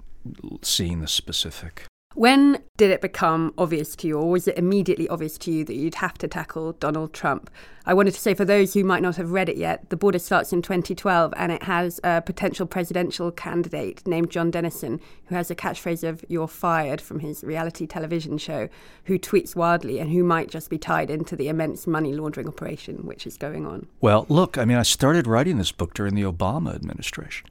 seeing 0.61 1.01
the 1.01 1.07
specific. 1.07 1.85
When 2.17 2.63
did 2.77 2.89
it 2.89 2.99
become 2.99 3.53
obvious 3.59 3.95
to 3.97 4.07
you, 4.07 4.17
or 4.17 4.31
was 4.31 4.47
it 4.47 4.57
immediately 4.57 5.07
obvious 5.07 5.37
to 5.37 5.51
you 5.51 5.63
that 5.65 5.75
you'd 5.75 5.93
have 5.93 6.17
to 6.17 6.27
tackle 6.27 6.71
Donald 6.73 7.13
Trump? 7.13 7.47
I 7.85 7.93
wanted 7.93 8.15
to 8.15 8.19
say, 8.19 8.33
for 8.33 8.43
those 8.43 8.73
who 8.73 8.83
might 8.83 9.03
not 9.03 9.17
have 9.17 9.29
read 9.29 9.49
it 9.49 9.55
yet, 9.55 9.91
The 9.91 9.97
Border 9.97 10.17
starts 10.17 10.51
in 10.51 10.63
2012 10.63 11.31
and 11.37 11.51
it 11.51 11.61
has 11.61 11.99
a 12.03 12.23
potential 12.23 12.65
presidential 12.65 13.29
candidate 13.29 14.01
named 14.07 14.31
John 14.31 14.49
Dennison, 14.49 14.99
who 15.27 15.35
has 15.35 15.51
a 15.51 15.55
catchphrase 15.55 16.03
of 16.03 16.25
You're 16.27 16.47
fired 16.47 17.01
from 17.01 17.19
his 17.19 17.43
reality 17.43 17.85
television 17.85 18.39
show, 18.39 18.67
who 19.03 19.19
tweets 19.19 19.55
wildly 19.55 19.99
and 19.99 20.09
who 20.09 20.23
might 20.23 20.49
just 20.49 20.71
be 20.71 20.79
tied 20.79 21.11
into 21.11 21.35
the 21.35 21.49
immense 21.49 21.85
money 21.85 22.13
laundering 22.13 22.47
operation 22.47 23.05
which 23.05 23.27
is 23.27 23.37
going 23.37 23.67
on. 23.67 23.85
Well, 24.01 24.25
look, 24.27 24.57
I 24.57 24.65
mean, 24.65 24.79
I 24.79 24.83
started 24.83 25.27
writing 25.27 25.59
this 25.59 25.71
book 25.71 25.93
during 25.93 26.15
the 26.15 26.23
Obama 26.23 26.73
administration. 26.73 27.47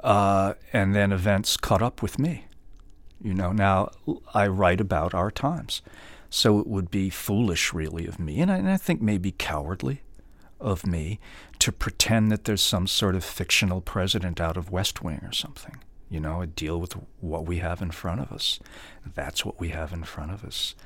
Uh, 0.00 0.52
and 0.74 0.94
then 0.94 1.12
events 1.12 1.56
caught 1.56 1.80
up 1.80 2.02
with 2.02 2.18
me. 2.18 2.44
You 3.24 3.32
know, 3.32 3.52
now 3.52 3.88
I 4.34 4.46
write 4.46 4.82
about 4.82 5.14
our 5.14 5.30
times. 5.30 5.80
So 6.28 6.58
it 6.58 6.66
would 6.66 6.90
be 6.90 7.08
foolish, 7.08 7.72
really, 7.72 8.06
of 8.06 8.20
me, 8.20 8.40
and 8.40 8.52
I, 8.52 8.58
and 8.58 8.68
I, 8.68 8.76
think 8.76 9.00
maybe 9.00 9.32
cowardly 9.32 10.02
of 10.60 10.86
me, 10.86 11.20
to 11.60 11.72
pretend 11.72 12.30
that 12.30 12.44
there's 12.44 12.60
some 12.60 12.86
sort 12.86 13.14
of 13.14 13.24
fictional 13.24 13.80
president 13.80 14.40
out 14.40 14.56
of 14.56 14.70
West 14.70 15.02
Wing 15.02 15.20
or 15.22 15.32
something. 15.32 15.76
You 16.14 16.20
know, 16.20 16.46
deal 16.46 16.78
with 16.78 16.92
what 17.20 17.44
we 17.44 17.58
have 17.58 17.82
in 17.82 17.90
front 17.90 18.20
of 18.20 18.30
us. 18.30 18.60
That's 19.04 19.44
what 19.44 19.58
we 19.58 19.70
have 19.70 19.92
in 19.92 20.04
front 20.04 20.30
of 20.30 20.44
us. 20.44 20.76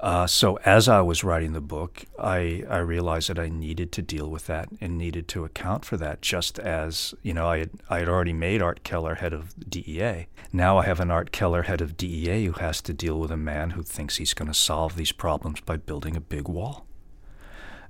Uh, 0.00 0.26
so 0.26 0.58
as 0.64 0.88
I 0.88 1.02
was 1.02 1.22
writing 1.22 1.52
the 1.52 1.60
book, 1.60 2.06
I, 2.18 2.64
I 2.70 2.78
realized 2.78 3.28
that 3.28 3.38
I 3.38 3.50
needed 3.50 3.92
to 3.92 4.00
deal 4.00 4.30
with 4.30 4.46
that 4.46 4.70
and 4.80 4.96
needed 4.96 5.28
to 5.28 5.44
account 5.44 5.84
for 5.84 5.98
that. 5.98 6.22
Just 6.22 6.58
as 6.58 7.14
you 7.20 7.34
know, 7.34 7.48
I 7.48 7.58
had 7.58 7.70
I 7.90 7.98
had 7.98 8.08
already 8.08 8.32
made 8.32 8.62
Art 8.62 8.82
Keller 8.82 9.16
head 9.16 9.34
of 9.34 9.52
DEA. 9.68 10.26
Now 10.54 10.78
I 10.78 10.86
have 10.86 11.00
an 11.00 11.10
Art 11.10 11.32
Keller 11.32 11.64
head 11.64 11.82
of 11.82 11.98
DEA 11.98 12.46
who 12.46 12.52
has 12.52 12.80
to 12.80 12.94
deal 12.94 13.20
with 13.20 13.30
a 13.30 13.36
man 13.36 13.70
who 13.70 13.82
thinks 13.82 14.16
he's 14.16 14.32
going 14.32 14.48
to 14.48 14.54
solve 14.54 14.96
these 14.96 15.12
problems 15.12 15.60
by 15.60 15.76
building 15.76 16.16
a 16.16 16.20
big 16.20 16.48
wall. 16.48 16.86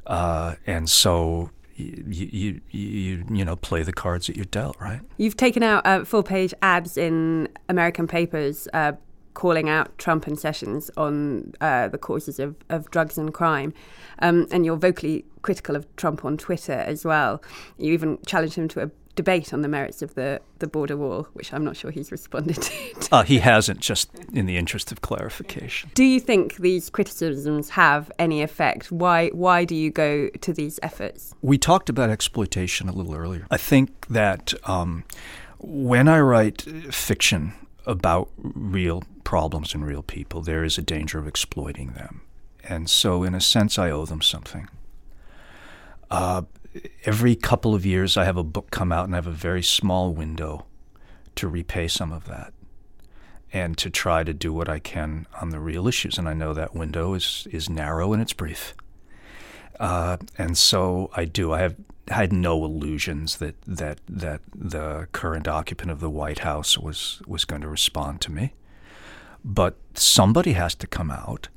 Uh, 0.04 0.56
and 0.66 0.90
so 0.90 1.50
you, 1.76 2.04
you, 2.08 2.60
you, 2.70 3.24
you 3.30 3.44
know, 3.44 3.56
play 3.56 3.82
the 3.82 3.92
cards 3.92 4.26
that 4.26 4.36
you're 4.36 4.44
dealt, 4.44 4.76
right? 4.80 5.00
You've 5.16 5.36
taken 5.36 5.62
out 5.62 5.86
uh, 5.86 6.04
full 6.04 6.22
page 6.22 6.54
ads 6.62 6.96
in 6.96 7.48
American 7.68 8.06
papers 8.06 8.68
uh, 8.72 8.92
calling 9.34 9.68
out 9.68 9.96
Trump 9.98 10.26
and 10.26 10.38
Sessions 10.38 10.90
on 10.96 11.52
uh, 11.60 11.88
the 11.88 11.98
causes 11.98 12.38
of, 12.38 12.56
of 12.68 12.90
drugs 12.90 13.18
and 13.18 13.32
crime. 13.32 13.72
Um, 14.18 14.46
and 14.50 14.64
you're 14.64 14.76
vocally 14.76 15.24
critical 15.42 15.74
of 15.74 15.94
Trump 15.96 16.24
on 16.24 16.36
Twitter 16.36 16.72
as 16.72 17.04
well. 17.04 17.42
You 17.78 17.92
even 17.92 18.18
challenged 18.26 18.54
him 18.54 18.68
to 18.68 18.82
a 18.82 18.90
debate 19.14 19.52
on 19.52 19.62
the 19.62 19.68
merits 19.68 20.02
of 20.02 20.14
the, 20.14 20.40
the 20.58 20.66
border 20.66 20.96
wall, 20.96 21.28
which 21.34 21.52
I'm 21.52 21.64
not 21.64 21.76
sure 21.76 21.90
he's 21.90 22.10
responded 22.10 22.62
to. 22.62 23.08
uh, 23.12 23.22
he 23.24 23.38
hasn't, 23.38 23.80
just 23.80 24.10
in 24.32 24.46
the 24.46 24.56
interest 24.56 24.90
of 24.90 25.02
clarification. 25.02 25.90
Do 25.94 26.04
you 26.04 26.20
think 26.20 26.56
these 26.56 26.88
criticisms 26.88 27.70
have 27.70 28.10
any 28.18 28.42
effect? 28.42 28.90
Why, 28.90 29.28
why 29.28 29.64
do 29.64 29.74
you 29.74 29.90
go 29.90 30.28
to 30.28 30.52
these 30.52 30.80
efforts? 30.82 31.34
We 31.42 31.58
talked 31.58 31.88
about 31.88 32.10
exploitation 32.10 32.88
a 32.88 32.92
little 32.92 33.14
earlier. 33.14 33.46
I 33.50 33.58
think 33.58 34.06
that 34.08 34.54
um, 34.64 35.04
when 35.58 36.08
I 36.08 36.20
write 36.20 36.62
fiction 36.90 37.52
about 37.86 38.30
real 38.36 39.02
problems 39.24 39.74
and 39.74 39.84
real 39.84 40.02
people, 40.02 40.40
there 40.40 40.64
is 40.64 40.78
a 40.78 40.82
danger 40.82 41.18
of 41.18 41.26
exploiting 41.26 41.92
them. 41.92 42.22
And 42.64 42.88
so, 42.88 43.24
in 43.24 43.34
a 43.34 43.40
sense, 43.40 43.78
I 43.78 43.90
owe 43.90 44.06
them 44.06 44.22
something. 44.22 44.68
Uh, 46.10 46.42
every 47.04 47.34
couple 47.34 47.74
of 47.74 47.84
years, 47.84 48.16
I 48.16 48.24
have 48.24 48.36
a 48.36 48.44
book 48.44 48.70
come 48.70 48.92
out 48.92 49.04
and 49.04 49.14
I 49.14 49.18
have 49.18 49.26
a 49.26 49.30
very 49.30 49.62
small 49.62 50.12
window 50.12 50.66
to 51.36 51.48
repay 51.48 51.88
some 51.88 52.12
of 52.12 52.26
that 52.26 52.52
and 53.52 53.76
to 53.78 53.90
try 53.90 54.24
to 54.24 54.32
do 54.32 54.52
what 54.52 54.68
I 54.68 54.78
can 54.78 55.26
on 55.40 55.50
the 55.50 55.60
real 55.60 55.86
issues. 55.86 56.18
And 56.18 56.28
I 56.28 56.34
know 56.34 56.54
that 56.54 56.74
window 56.74 57.14
is, 57.14 57.46
is 57.50 57.68
narrow 57.68 58.12
and 58.12 58.22
it's 58.22 58.32
brief. 58.32 58.74
Uh, 59.78 60.16
and 60.38 60.56
so 60.56 61.10
I 61.14 61.24
do. 61.24 61.52
I 61.52 61.60
have 61.60 61.76
had 62.08 62.32
no 62.32 62.64
illusions 62.64 63.38
that, 63.38 63.60
that 63.62 64.00
that 64.08 64.40
the 64.54 65.08
current 65.12 65.48
occupant 65.48 65.90
of 65.90 66.00
the 66.00 66.10
White 66.10 66.40
House 66.40 66.78
was 66.78 67.22
was 67.26 67.44
going 67.44 67.62
to 67.62 67.68
respond 67.68 68.20
to 68.22 68.30
me. 68.30 68.54
But 69.44 69.76
somebody 69.94 70.52
has 70.52 70.74
to 70.76 70.86
come 70.86 71.10
out 71.10 71.48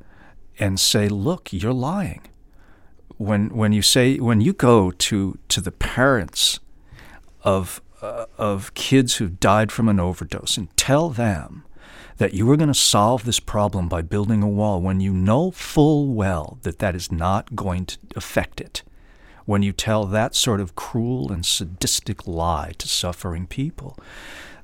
and 0.57 0.79
say, 0.79 1.07
"Look, 1.07 1.51
you're 1.51 1.73
lying." 1.73 2.21
When 3.17 3.49
when 3.49 3.71
you 3.73 3.81
say 3.81 4.17
when 4.17 4.41
you 4.41 4.53
go 4.53 4.91
to 4.91 5.37
to 5.47 5.61
the 5.61 5.71
parents 5.71 6.59
of 7.43 7.81
uh, 8.01 8.25
of 8.37 8.73
kids 8.73 9.15
who've 9.15 9.39
died 9.39 9.71
from 9.71 9.87
an 9.87 9.99
overdose 9.99 10.57
and 10.57 10.75
tell 10.77 11.09
them 11.09 11.63
that 12.17 12.33
you 12.33 12.49
are 12.51 12.57
going 12.57 12.67
to 12.67 12.73
solve 12.73 13.25
this 13.25 13.39
problem 13.39 13.89
by 13.89 14.01
building 14.01 14.41
a 14.41 14.47
wall 14.47 14.81
when 14.81 14.99
you 14.99 15.13
know 15.13 15.51
full 15.51 16.07
well 16.07 16.57
that 16.63 16.79
that 16.79 16.95
is 16.95 17.11
not 17.11 17.55
going 17.55 17.85
to 17.85 17.97
affect 18.15 18.61
it, 18.61 18.83
when 19.45 19.61
you 19.61 19.71
tell 19.71 20.05
that 20.05 20.33
sort 20.33 20.61
of 20.61 20.75
cruel 20.75 21.31
and 21.31 21.45
sadistic 21.45 22.27
lie 22.27 22.71
to 22.77 22.87
suffering 22.87 23.45
people, 23.47 23.97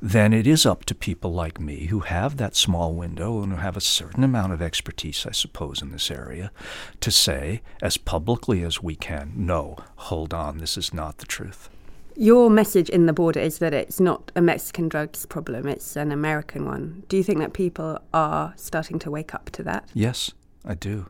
then 0.01 0.33
it 0.33 0.47
is 0.47 0.65
up 0.65 0.83
to 0.85 0.95
people 0.95 1.31
like 1.31 1.59
me 1.59 1.85
who 1.85 1.99
have 1.99 2.37
that 2.37 2.55
small 2.55 2.93
window 2.93 3.43
and 3.43 3.51
who 3.51 3.59
have 3.59 3.77
a 3.77 3.81
certain 3.81 4.23
amount 4.23 4.51
of 4.51 4.61
expertise, 4.61 5.25
I 5.27 5.31
suppose, 5.31 5.81
in 5.81 5.91
this 5.91 6.09
area, 6.09 6.51
to 7.01 7.11
say 7.11 7.61
as 7.81 7.97
publicly 7.97 8.63
as 8.63 8.81
we 8.81 8.95
can, 8.95 9.33
no, 9.35 9.77
hold 9.95 10.33
on, 10.33 10.57
this 10.57 10.75
is 10.75 10.91
not 10.93 11.19
the 11.19 11.27
truth. 11.27 11.69
Your 12.15 12.49
message 12.49 12.89
in 12.89 13.05
the 13.05 13.13
border 13.13 13.39
is 13.39 13.59
that 13.59 13.73
it's 13.73 13.99
not 13.99 14.31
a 14.35 14.41
Mexican 14.41 14.89
drugs 14.89 15.25
problem, 15.27 15.67
it's 15.67 15.95
an 15.95 16.11
American 16.11 16.65
one. 16.65 17.03
Do 17.07 17.15
you 17.15 17.23
think 17.23 17.39
that 17.39 17.53
people 17.53 17.99
are 18.13 18.53
starting 18.57 18.97
to 18.99 19.11
wake 19.11 19.33
up 19.35 19.51
to 19.51 19.63
that? 19.63 19.87
Yes, 19.93 20.31
I 20.65 20.73
do. 20.73 21.09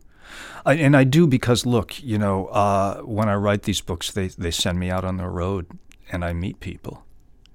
I, 0.65 0.73
and 0.75 0.95
I 0.95 1.05
do 1.05 1.27
because, 1.27 1.65
look, 1.65 2.01
you 2.03 2.17
know, 2.17 2.47
uh, 2.47 3.01
when 3.01 3.29
I 3.29 3.35
write 3.35 3.63
these 3.63 3.81
books, 3.81 4.11
they, 4.11 4.27
they 4.27 4.51
send 4.51 4.79
me 4.79 4.89
out 4.89 5.03
on 5.05 5.17
the 5.17 5.27
road 5.27 5.67
and 6.11 6.23
I 6.23 6.33
meet 6.33 6.59
people, 6.59 7.03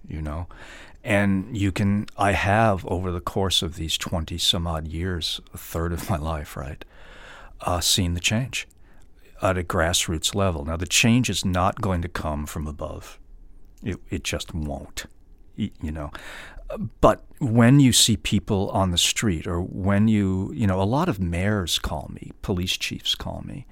you 0.08 0.20
know. 0.20 0.46
And 1.06 1.56
you 1.56 1.70
can, 1.70 2.06
I 2.18 2.32
have 2.32 2.84
over 2.86 3.12
the 3.12 3.20
course 3.20 3.62
of 3.62 3.76
these 3.76 3.96
20 3.96 4.38
some 4.38 4.66
odd 4.66 4.88
years, 4.88 5.40
a 5.54 5.58
third 5.58 5.92
of 5.92 6.10
my 6.10 6.16
life, 6.16 6.56
right, 6.56 6.84
uh, 7.60 7.78
seen 7.78 8.14
the 8.14 8.20
change 8.20 8.66
at 9.40 9.56
a 9.56 9.62
grassroots 9.62 10.34
level. 10.34 10.64
Now, 10.64 10.76
the 10.76 10.84
change 10.84 11.30
is 11.30 11.44
not 11.44 11.80
going 11.80 12.02
to 12.02 12.08
come 12.08 12.44
from 12.44 12.66
above 12.66 13.20
it, 13.84 14.00
it 14.10 14.24
just 14.24 14.52
won't, 14.52 15.06
you 15.56 15.70
know. 15.80 16.10
But 17.00 17.24
when 17.38 17.78
you 17.78 17.92
see 17.92 18.16
people 18.16 18.68
on 18.70 18.90
the 18.90 18.98
street, 18.98 19.46
or 19.46 19.60
when 19.60 20.08
you, 20.08 20.50
you 20.52 20.66
know, 20.66 20.82
a 20.82 20.84
lot 20.84 21.08
of 21.08 21.20
mayors 21.20 21.78
call 21.78 22.10
me, 22.12 22.32
police 22.42 22.76
chiefs 22.76 23.14
call 23.14 23.44
me, 23.46 23.66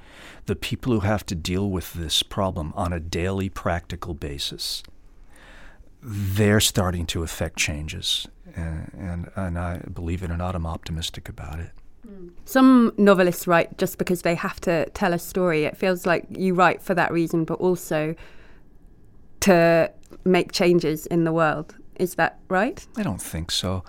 the 0.46 0.54
people 0.54 0.92
who 0.92 1.00
have 1.00 1.26
to 1.26 1.34
deal 1.34 1.68
with 1.68 1.94
this 1.94 2.22
problem 2.22 2.72
on 2.76 2.92
a 2.92 3.00
daily 3.00 3.48
practical 3.48 4.14
basis, 4.14 4.84
they're 6.04 6.60
starting 6.60 7.06
to 7.06 7.22
affect 7.22 7.56
changes. 7.56 8.28
And, 8.54 8.90
and, 8.96 9.30
and 9.34 9.58
I 9.58 9.78
believe 9.78 10.22
it 10.22 10.30
or 10.30 10.36
not, 10.36 10.54
I'm 10.54 10.66
optimistic 10.66 11.28
about 11.28 11.58
it. 11.58 11.70
Some 12.44 12.92
novelists 12.98 13.46
write 13.46 13.78
just 13.78 13.96
because 13.96 14.22
they 14.22 14.34
have 14.34 14.60
to 14.62 14.88
tell 14.90 15.14
a 15.14 15.18
story. 15.18 15.64
It 15.64 15.76
feels 15.76 16.04
like 16.04 16.26
you 16.28 16.52
write 16.54 16.82
for 16.82 16.94
that 16.94 17.10
reason, 17.10 17.44
but 17.44 17.54
also 17.54 18.14
to 19.40 19.90
make 20.24 20.52
changes 20.52 21.06
in 21.06 21.24
the 21.24 21.32
world. 21.32 21.74
Is 21.98 22.16
that 22.16 22.38
right? 22.48 22.86
I 22.96 23.02
don't 23.02 23.22
think 23.22 23.50
so. 23.50 23.84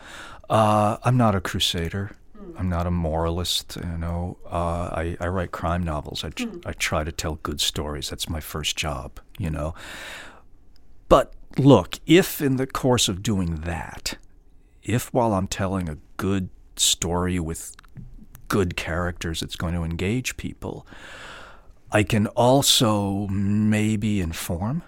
Uh, 0.49 0.97
I'm 1.03 1.17
not 1.17 1.35
a 1.35 1.41
crusader. 1.41 2.15
Mm. 2.37 2.59
I'm 2.59 2.69
not 2.69 2.87
a 2.87 2.91
moralist. 2.91 3.75
You 3.75 3.97
know, 3.97 4.37
uh, 4.45 4.89
I, 4.93 5.17
I 5.19 5.27
write 5.27 5.51
crime 5.51 5.83
novels. 5.83 6.23
I, 6.23 6.29
mm. 6.29 6.65
I 6.65 6.71
try 6.73 7.03
to 7.03 7.11
tell 7.11 7.35
good 7.43 7.59
stories. 7.59 8.09
That's 8.09 8.29
my 8.29 8.39
first 8.39 8.77
job. 8.77 9.19
You 9.37 9.49
know, 9.49 9.73
but 11.09 11.33
look, 11.57 11.99
if 12.05 12.41
in 12.41 12.57
the 12.57 12.67
course 12.67 13.07
of 13.07 13.23
doing 13.23 13.55
that, 13.61 14.17
if 14.83 15.13
while 15.13 15.33
I'm 15.33 15.47
telling 15.47 15.89
a 15.89 15.97
good 16.17 16.49
story 16.75 17.39
with 17.39 17.75
good 18.47 18.75
characters, 18.75 19.41
it's 19.41 19.55
going 19.55 19.73
to 19.73 19.83
engage 19.83 20.37
people, 20.37 20.85
I 21.91 22.03
can 22.03 22.27
also 22.27 23.27
maybe 23.27 24.21
inform 24.21 24.83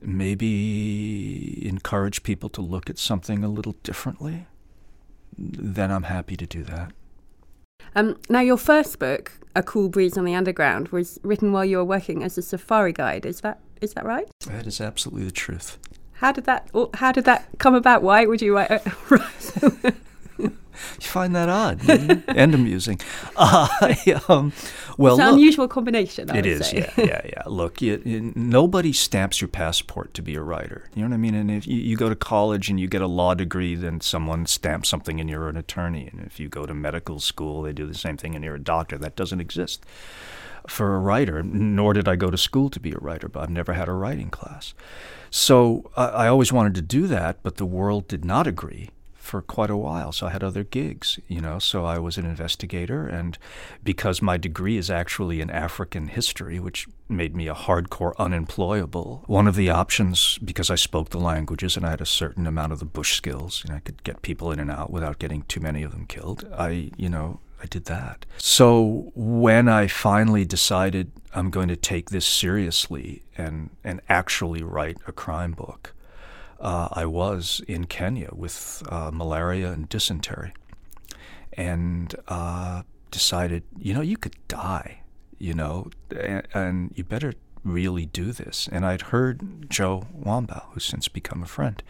maybe 0.00 1.66
encourage 1.66 2.22
people 2.22 2.48
to 2.50 2.60
look 2.60 2.88
at 2.90 2.98
something 2.98 3.44
a 3.44 3.48
little 3.48 3.74
differently, 3.82 4.46
then 5.36 5.90
I'm 5.90 6.04
happy 6.04 6.36
to 6.36 6.46
do 6.46 6.62
that. 6.64 6.92
Um, 7.94 8.18
now, 8.28 8.40
your 8.40 8.56
first 8.56 8.98
book, 8.98 9.32
A 9.56 9.62
Cool 9.62 9.88
Breeze 9.88 10.18
on 10.18 10.24
the 10.24 10.34
Underground, 10.34 10.88
was 10.88 11.18
written 11.22 11.52
while 11.52 11.64
you 11.64 11.78
were 11.78 11.84
working 11.84 12.22
as 12.22 12.36
a 12.36 12.42
safari 12.42 12.92
guide. 12.92 13.24
Is 13.24 13.40
that 13.40 13.60
is 13.80 13.94
that 13.94 14.04
right? 14.04 14.28
That 14.46 14.66
is 14.66 14.80
absolutely 14.80 15.24
the 15.24 15.32
truth. 15.32 15.78
How 16.14 16.32
did 16.32 16.44
that 16.44 16.68
How 16.94 17.12
did 17.12 17.24
that 17.26 17.48
come 17.58 17.74
about? 17.74 18.02
Why 18.02 18.26
would 18.26 18.42
you 18.42 18.54
write? 18.56 18.70
A, 18.70 18.82
You 21.00 21.06
find 21.08 21.34
that 21.34 21.48
odd 21.48 21.80
and 22.28 22.54
amusing. 22.54 23.00
Uh, 23.34 23.66
um, 24.28 24.52
well, 24.96 25.14
it's 25.14 25.20
an 25.20 25.26
look, 25.26 25.34
unusual 25.34 25.66
combination. 25.66 26.30
I 26.30 26.38
It 26.38 26.46
is, 26.46 26.68
say. 26.68 26.88
yeah, 26.96 27.04
yeah, 27.04 27.20
yeah. 27.24 27.42
Look, 27.46 27.82
you, 27.82 28.00
you- 28.04 28.32
nobody 28.36 28.92
stamps 28.92 29.40
your 29.40 29.48
passport 29.48 30.14
to 30.14 30.22
be 30.22 30.36
a 30.36 30.40
writer. 30.40 30.88
You 30.94 31.02
know 31.02 31.08
what 31.08 31.14
I 31.14 31.18
mean? 31.18 31.34
And 31.34 31.50
if 31.50 31.66
you, 31.66 31.78
you 31.78 31.96
go 31.96 32.08
to 32.08 32.14
college 32.14 32.68
and 32.68 32.78
you 32.78 32.86
get 32.86 33.02
a 33.02 33.08
law 33.08 33.34
degree, 33.34 33.74
then 33.74 34.00
someone 34.00 34.46
stamps 34.46 34.88
something 34.88 35.20
and 35.20 35.28
you're 35.28 35.48
an 35.48 35.56
attorney. 35.56 36.08
And 36.12 36.24
if 36.24 36.38
you 36.38 36.48
go 36.48 36.64
to 36.64 36.74
medical 36.74 37.18
school, 37.18 37.62
they 37.62 37.72
do 37.72 37.84
the 37.86 37.94
same 37.98 38.16
thing 38.16 38.36
and 38.36 38.44
you're 38.44 38.54
a 38.54 38.60
doctor. 38.60 38.96
That 38.98 39.16
doesn't 39.16 39.40
exist 39.40 39.84
for 40.66 40.94
a 40.94 40.98
writer. 40.98 41.42
Nor 41.42 41.92
did 41.92 42.08
I 42.08 42.16
go 42.16 42.30
to 42.30 42.38
school 42.38 42.70
to 42.70 42.80
be 42.80 42.92
a 42.92 42.98
writer, 42.98 43.28
but 43.28 43.42
I've 43.42 43.50
never 43.50 43.74
had 43.74 43.88
a 43.88 43.92
writing 43.92 44.30
class. 44.30 44.74
So 45.30 45.90
I, 45.96 46.06
I 46.06 46.28
always 46.28 46.52
wanted 46.52 46.74
to 46.76 46.82
do 46.82 47.06
that, 47.06 47.38
but 47.42 47.56
the 47.56 47.66
world 47.66 48.08
did 48.08 48.24
not 48.24 48.46
agree 48.46 48.90
for 49.28 49.42
quite 49.42 49.68
a 49.68 49.76
while. 49.76 50.10
So 50.10 50.26
I 50.26 50.30
had 50.30 50.42
other 50.42 50.64
gigs, 50.64 51.18
you 51.28 51.42
know. 51.42 51.58
So 51.58 51.84
I 51.84 51.98
was 51.98 52.16
an 52.16 52.24
investigator, 52.24 53.06
and 53.06 53.36
because 53.84 54.22
my 54.22 54.38
degree 54.38 54.78
is 54.78 54.90
actually 54.90 55.42
in 55.42 55.50
African 55.50 56.08
history, 56.08 56.58
which 56.58 56.88
made 57.10 57.36
me 57.36 57.46
a 57.46 57.54
hardcore 57.54 58.16
unemployable, 58.16 59.24
one 59.26 59.46
of 59.46 59.54
the 59.54 59.68
options, 59.68 60.38
because 60.38 60.70
I 60.70 60.76
spoke 60.76 61.10
the 61.10 61.20
languages 61.20 61.76
and 61.76 61.84
I 61.84 61.90
had 61.90 62.00
a 62.00 62.06
certain 62.06 62.46
amount 62.46 62.72
of 62.72 62.78
the 62.78 62.86
bush 62.86 63.16
skills, 63.16 63.62
and 63.66 63.76
I 63.76 63.80
could 63.80 64.02
get 64.02 64.22
people 64.22 64.50
in 64.50 64.58
and 64.58 64.70
out 64.70 64.90
without 64.90 65.18
getting 65.18 65.42
too 65.42 65.60
many 65.60 65.82
of 65.82 65.90
them 65.90 66.06
killed, 66.06 66.48
I, 66.56 66.90
you 66.96 67.10
know, 67.10 67.40
I 67.62 67.66
did 67.66 67.86
that. 67.86 68.26
So 68.38 69.10
when 69.14 69.68
I 69.68 69.86
finally 69.86 70.44
decided 70.44 71.10
I'm 71.34 71.50
going 71.50 71.68
to 71.68 71.76
take 71.76 72.10
this 72.10 72.26
seriously 72.26 73.22
and, 73.36 73.70
and 73.84 74.00
actually 74.08 74.62
write 74.62 74.98
a 75.06 75.12
crime 75.12 75.52
book, 75.52 75.94
uh, 76.60 76.88
I 76.92 77.06
was 77.06 77.60
in 77.68 77.84
Kenya 77.86 78.30
with 78.32 78.82
uh, 78.88 79.10
malaria 79.12 79.72
and 79.72 79.88
dysentery, 79.88 80.52
and 81.52 82.14
uh, 82.28 82.82
decided, 83.10 83.62
you 83.76 83.94
know, 83.94 84.00
you 84.00 84.16
could 84.16 84.36
die, 84.48 85.00
you 85.38 85.54
know, 85.54 85.90
and, 86.10 86.46
and 86.54 86.92
you 86.94 87.04
better 87.04 87.32
really 87.64 88.06
do 88.06 88.32
this. 88.32 88.68
And 88.70 88.84
I'd 88.84 89.02
heard 89.02 89.70
Joe 89.70 90.06
Wambaugh, 90.16 90.64
who's 90.72 90.84
since 90.84 91.08
become 91.08 91.42
a 91.42 91.46
friend, 91.46 91.82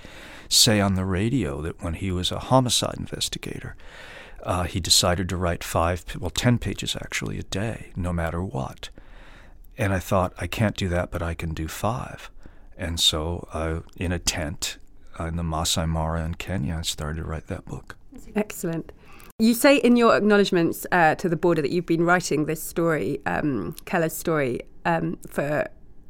say 0.48 0.80
on 0.80 0.94
the 0.94 1.04
radio 1.04 1.60
that 1.62 1.82
when 1.82 1.94
he 1.94 2.10
was 2.10 2.32
a 2.32 2.38
homicide 2.38 2.96
investigator, 2.98 3.76
uh, 4.42 4.64
he 4.64 4.80
decided 4.80 5.28
to 5.28 5.36
write 5.36 5.64
five, 5.64 6.04
well, 6.18 6.30
ten 6.30 6.58
pages 6.58 6.96
actually 6.96 7.38
a 7.38 7.42
day, 7.42 7.92
no 7.96 8.12
matter 8.12 8.42
what. 8.42 8.90
And 9.76 9.92
I 9.92 9.98
thought, 9.98 10.32
I 10.38 10.46
can't 10.46 10.76
do 10.76 10.88
that, 10.88 11.10
but 11.10 11.22
I 11.22 11.34
can 11.34 11.54
do 11.54 11.68
five. 11.68 12.30
And 12.76 12.98
so, 12.98 13.48
uh, 13.52 13.80
in 13.96 14.12
a 14.12 14.18
tent 14.18 14.78
uh, 15.18 15.24
in 15.24 15.36
the 15.36 15.42
Masai 15.42 15.86
Mara 15.86 16.24
in 16.24 16.34
Kenya, 16.34 16.76
I 16.78 16.82
started 16.82 17.22
to 17.22 17.28
write 17.28 17.46
that 17.48 17.64
book. 17.64 17.96
Excellent. 18.34 18.92
You 19.38 19.54
say 19.54 19.76
in 19.76 19.96
your 19.96 20.16
acknowledgements 20.16 20.84
uh, 20.90 21.14
to 21.16 21.28
the 21.28 21.36
border 21.36 21.62
that 21.62 21.70
you've 21.70 21.86
been 21.86 22.04
writing 22.04 22.46
this 22.46 22.62
story, 22.62 23.20
um, 23.24 23.76
Keller's 23.84 24.16
story, 24.16 24.62
um, 24.84 25.18
for 25.28 25.42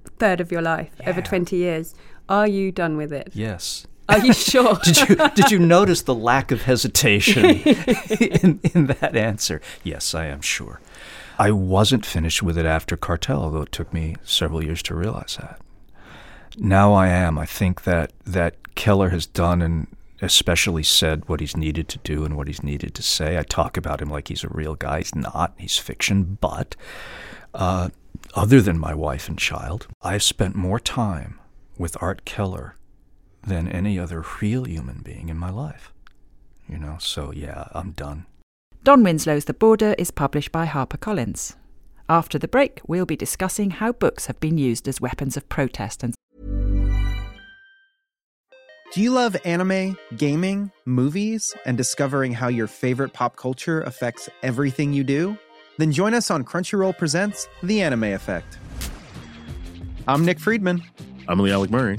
a 0.06 0.10
third 0.18 0.40
of 0.40 0.50
your 0.50 0.62
life, 0.62 0.90
over 1.06 1.20
20 1.20 1.56
years. 1.56 1.94
Are 2.28 2.46
you 2.46 2.72
done 2.72 2.96
with 2.96 3.12
it? 3.12 3.30
Yes. 3.34 3.86
Are 4.08 4.24
you 4.24 4.32
sure? 4.32 4.74
Did 4.82 5.08
you 5.08 5.16
did 5.34 5.50
you 5.50 5.58
notice 5.58 6.02
the 6.02 6.14
lack 6.14 6.50
of 6.50 6.62
hesitation 6.62 7.44
in, 7.44 8.60
in 8.74 8.86
that 8.86 9.16
answer? 9.16 9.60
Yes, 9.84 10.14
I 10.14 10.26
am 10.26 10.40
sure. 10.40 10.80
I 11.38 11.50
wasn't 11.50 12.06
finished 12.06 12.42
with 12.42 12.56
it 12.56 12.66
after 12.66 12.96
Cartel, 12.96 13.42
although 13.42 13.62
it 13.62 13.72
took 13.72 13.92
me 13.92 14.16
several 14.24 14.64
years 14.64 14.82
to 14.84 14.94
realize 14.94 15.36
that. 15.38 15.60
Now 16.56 16.94
I 16.94 17.08
am. 17.08 17.38
I 17.38 17.46
think 17.46 17.82
that 17.82 18.12
that 18.24 18.74
Keller 18.74 19.10
has 19.10 19.26
done 19.26 19.60
and 19.62 19.86
especially 20.20 20.82
said 20.82 21.28
what 21.28 21.40
he's 21.40 21.56
needed 21.56 21.88
to 21.88 21.98
do 21.98 22.24
and 22.24 22.36
what 22.36 22.48
he's 22.48 22.62
needed 22.62 22.94
to 22.94 23.02
say. 23.02 23.38
I 23.38 23.42
talk 23.42 23.76
about 23.76 24.02
him 24.02 24.10
like 24.10 24.28
he's 24.28 24.42
a 24.42 24.48
real 24.48 24.74
guy. 24.74 24.98
He's 24.98 25.14
not. 25.14 25.54
He's 25.58 25.76
fiction. 25.76 26.38
But 26.40 26.74
uh, 27.54 27.90
other 28.34 28.60
than 28.60 28.78
my 28.78 28.94
wife 28.94 29.28
and 29.28 29.38
child, 29.38 29.86
I've 30.02 30.22
spent 30.22 30.56
more 30.56 30.80
time 30.80 31.38
with 31.76 31.96
Art 32.00 32.24
Keller 32.24 32.74
than 33.48 33.68
any 33.68 33.98
other 33.98 34.24
real 34.40 34.64
human 34.64 35.00
being 35.02 35.28
in 35.28 35.37
my 35.37 35.50
life. 35.50 35.92
You 36.68 36.78
know, 36.78 36.96
so 37.00 37.32
yeah, 37.32 37.68
I'm 37.72 37.92
done. 37.92 38.26
Don 38.84 39.02
Winslow's 39.02 39.46
The 39.46 39.54
Border 39.54 39.94
is 39.98 40.11
published 40.11 40.52
by 40.52 40.66
HarperCollins. 40.66 41.56
After 42.08 42.38
the 42.38 42.48
break, 42.48 42.80
we'll 42.87 43.06
be 43.06 43.16
discussing 43.16 43.70
how 43.70 43.92
books 43.92 44.26
have 44.26 44.38
been 44.40 44.56
used 44.56 44.87
as 44.88 45.00
weapons 45.00 45.37
of 45.37 45.48
protest 45.48 46.02
and 46.02 46.14
Do 48.94 49.02
you 49.02 49.11
love 49.11 49.37
anime, 49.44 49.98
gaming, 50.16 50.72
movies, 50.87 51.54
and 51.66 51.76
discovering 51.76 52.32
how 52.32 52.48
your 52.48 52.66
favorite 52.66 53.12
pop 53.12 53.37
culture 53.37 53.82
affects 53.82 54.30
everything 54.42 54.94
you 54.94 55.04
do? 55.04 55.37
Then 55.76 55.92
join 55.92 56.14
us 56.14 56.30
on 56.30 56.44
Crunchyroll 56.44 56.96
Presents 56.96 57.48
The 57.62 57.82
Anime 57.82 58.04
Effect. 58.04 58.58
I'm 60.06 60.24
Nick 60.24 60.40
Friedman. 60.40 60.82
I'm 61.28 61.38
Lee 61.40 61.52
Alec 61.52 61.70
Murray. 61.70 61.98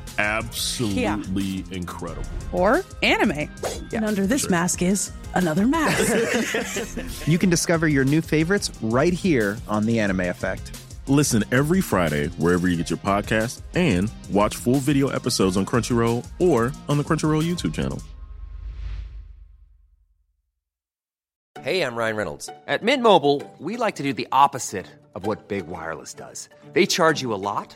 absolutely 0.17 1.63
incredible. 1.75 2.27
Or 2.51 2.83
anime. 3.03 3.49
And 3.93 4.05
under 4.05 4.27
this 4.27 4.49
mask 4.49 4.81
is 4.81 5.11
another 5.33 5.67
mask. 5.67 7.27
you 7.27 7.37
can 7.37 7.49
discover 7.49 7.87
your 7.87 8.05
new 8.05 8.21
favorites 8.21 8.71
right 8.81 9.13
here 9.13 9.57
on 9.67 9.85
The 9.85 9.99
Anime 9.99 10.21
Effect. 10.21 10.75
Listen 11.07 11.43
every 11.51 11.81
Friday 11.81 12.27
wherever 12.37 12.67
you 12.67 12.77
get 12.77 12.89
your 12.89 12.99
podcast 12.99 13.61
and 13.75 14.11
watch 14.31 14.55
full 14.55 14.77
video 14.77 15.09
episodes 15.09 15.57
on 15.57 15.65
Crunchyroll 15.65 16.25
or 16.39 16.71
on 16.87 16.97
the 16.97 17.03
Crunchyroll 17.03 17.43
YouTube 17.43 17.73
channel. 17.73 18.01
Hey, 21.61 21.83
I'm 21.83 21.95
Ryan 21.95 22.15
Reynolds. 22.15 22.49
At 22.65 22.81
Mint 22.81 23.03
Mobile, 23.03 23.43
we 23.59 23.77
like 23.77 23.97
to 23.97 24.03
do 24.03 24.13
the 24.13 24.27
opposite 24.31 24.87
of 25.13 25.27
what 25.27 25.47
Big 25.47 25.67
Wireless 25.67 26.15
does. 26.15 26.49
They 26.73 26.87
charge 26.87 27.21
you 27.21 27.33
a 27.33 27.37
lot, 27.37 27.75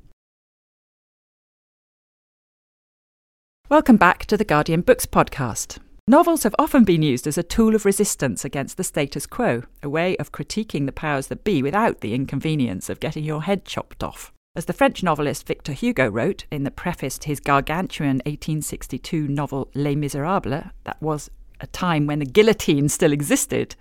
Welcome 3.71 3.95
back 3.95 4.25
to 4.25 4.35
the 4.35 4.43
Guardian 4.43 4.81
Books 4.81 5.05
podcast. 5.05 5.77
Novels 6.05 6.43
have 6.43 6.53
often 6.59 6.83
been 6.83 7.01
used 7.01 7.25
as 7.25 7.37
a 7.37 7.41
tool 7.41 7.73
of 7.73 7.85
resistance 7.85 8.43
against 8.43 8.75
the 8.75 8.83
status 8.83 9.25
quo, 9.25 9.63
a 9.81 9.87
way 9.87 10.17
of 10.17 10.33
critiquing 10.33 10.87
the 10.87 10.91
powers 10.91 11.27
that 11.27 11.45
be 11.45 11.63
without 11.63 12.01
the 12.01 12.13
inconvenience 12.13 12.89
of 12.89 12.99
getting 12.99 13.23
your 13.23 13.43
head 13.43 13.63
chopped 13.63 14.03
off. 14.03 14.33
As 14.57 14.65
the 14.65 14.73
French 14.73 15.03
novelist 15.03 15.47
Victor 15.47 15.71
Hugo 15.71 16.09
wrote 16.09 16.43
in 16.51 16.65
the 16.65 16.69
preface 16.69 17.17
to 17.19 17.29
his 17.29 17.39
gargantuan 17.39 18.17
1862 18.25 19.29
novel 19.29 19.69
Les 19.73 19.95
Miserables, 19.95 20.65
that 20.83 21.01
was 21.01 21.31
a 21.61 21.67
time 21.67 22.07
when 22.07 22.19
the 22.19 22.25
guillotine 22.25 22.89
still 22.89 23.13
existed. 23.13 23.77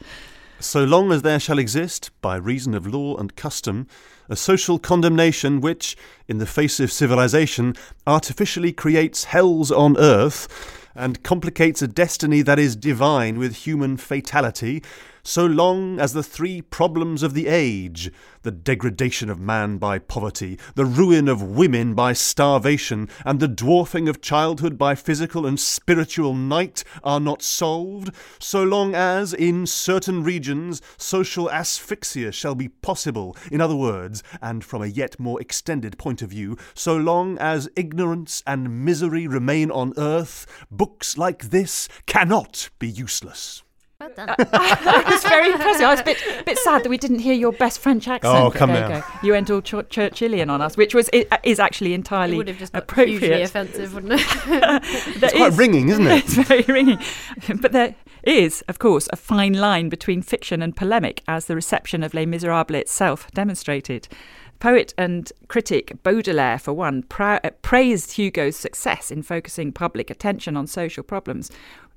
So 0.61 0.85
long 0.85 1.11
as 1.11 1.23
there 1.23 1.41
shall 1.41 1.59
exist, 1.59 2.11
by 2.21 2.37
reason 2.37 2.75
of 2.75 2.87
law 2.87 3.17
and 3.17 3.35
custom, 3.35 3.87
a 4.29 4.37
social 4.37 4.79
condemnation 4.79 5.63
which, 5.63 5.97
in 6.29 6.37
the 6.37 6.45
face 6.45 6.79
of 6.81 6.93
civilization, 6.93 7.75
artificially 8.07 8.71
creates 8.71 9.25
hells 9.25 9.73
on 9.73 9.97
earth 9.97 10.47
and 10.95 11.23
complicates 11.23 11.81
a 11.81 11.89
destiny 11.89 12.43
that 12.43 12.59
is 12.59 12.77
divine 12.77 13.39
with 13.39 13.57
human 13.57 13.97
fatality, 13.97 14.83
so 15.23 15.47
long 15.47 16.01
as 16.01 16.13
the 16.13 16.23
three 16.23 16.63
problems 16.63 17.23
of 17.23 17.35
the 17.35 17.47
age 17.47 18.11
the 18.43 18.51
degradation 18.51 19.29
of 19.29 19.39
man 19.39 19.77
by 19.77 19.99
poverty, 19.99 20.59
the 20.75 20.85
ruin 20.85 21.29
of 21.29 21.43
women 21.43 21.95
by 21.95 22.13
starvation, 22.13 23.09
and 23.25 23.39
the 23.39 23.49
dwarfing 23.49 24.09
of 24.09 24.23
childhood 24.23 24.79
by 24.79 24.95
physical 24.95 25.47
and 25.47 25.61
spiritual 25.61 26.35
night 26.35 26.83
are 27.05 27.21
not 27.21 27.43
solved, 27.43 28.15
so 28.39 28.63
long 28.63 28.95
as, 28.95 29.35
in 29.35 29.67
certain 29.67 30.23
regions, 30.23 30.81
social 30.97 31.51
asphyxia 31.51 32.33
shall 32.33 32.55
be 32.55 32.69
possible, 32.69 33.37
in 33.53 33.61
other 33.61 33.77
words, 33.77 34.23
and 34.41 34.65
from 34.65 34.83
a 34.83 34.87
yet 34.87 35.21
more 35.21 35.41
extended 35.41 35.99
point 35.99 36.23
of 36.23 36.31
view, 36.31 36.57
so 36.75 36.97
long 36.97 37.37
as 37.39 37.69
ignorance 37.77 38.43
and 38.47 38.85
misery 38.85 39.27
remain 39.27 39.71
on 39.71 39.93
earth, 39.99 40.47
books 40.71 41.19
like 41.19 41.51
this 41.51 41.89
cannot 42.07 42.71
be 42.79 42.89
useless. 42.89 43.63
Well 44.01 44.11
done. 44.17 44.27
that 44.39 45.05
was 45.11 45.23
very 45.25 45.49
impressive. 45.53 45.83
I 45.87 45.91
was 45.91 46.01
a 46.01 46.05
bit, 46.05 46.17
bit 46.47 46.59
sad 46.59 46.83
that 46.85 46.89
we 46.89 46.97
didn't 46.97 47.19
hear 47.19 47.35
your 47.35 47.53
best 47.53 47.81
French 47.81 48.09
accent. 48.09 48.35
Oh, 48.35 48.51
come 48.51 48.71
there 48.73 48.89
now. 48.89 48.97
You, 48.97 49.03
go. 49.03 49.09
you 49.23 49.33
went 49.33 49.51
all 49.51 49.61
Ch- 49.61 49.73
Churchillian 49.91 50.49
on 50.51 50.63
us, 50.63 50.77
which 50.77 50.95
was 50.95 51.11
i- 51.13 51.27
is 51.45 51.61
actually 51.61 51.93
entirely 51.93 52.35
It 52.35 52.39
would 52.39 52.49
have 52.49 52.59
just 52.59 52.73
got 52.73 52.85
appropriate. 52.85 53.19
hugely 53.21 53.43
offensive, 53.43 53.95
wouldn't 53.95 54.15
it? 54.15 54.21
It's 55.23 55.35
quite 55.35 55.53
is- 55.53 55.59
ringing, 55.59 55.89
isn't 55.91 56.07
it? 56.07 56.25
It's 56.25 56.35
very 56.35 56.63
ringing. 56.67 56.99
But 57.61 57.73
there 57.73 57.95
is, 58.23 58.63
of 58.69 58.79
course, 58.79 59.07
a 59.13 59.17
fine 59.17 59.53
line 59.53 59.89
between 59.91 60.23
fiction 60.23 60.63
and 60.63 60.75
polemic, 60.75 61.23
as 61.29 61.45
the 61.45 61.55
reception 61.55 62.03
of 62.03 62.15
Les 62.15 62.25
Miserables 62.27 62.81
itself 62.81 63.31
demonstrated. 63.33 64.09
Poet 64.61 64.93
and 64.99 65.33
critic 65.49 66.03
Baudelaire, 66.03 66.59
for 66.59 66.73
one, 66.75 67.03
pra- 67.05 67.41
uh, 67.45 67.51
praised 67.63 68.13
Hugo's 68.13 68.57
success 68.57 69.11
in 69.11 69.23
focusing 69.23 69.73
public 69.73 70.11
attention 70.11 70.55
on 70.57 70.67
social 70.67 71.03
problems, 71.03 71.51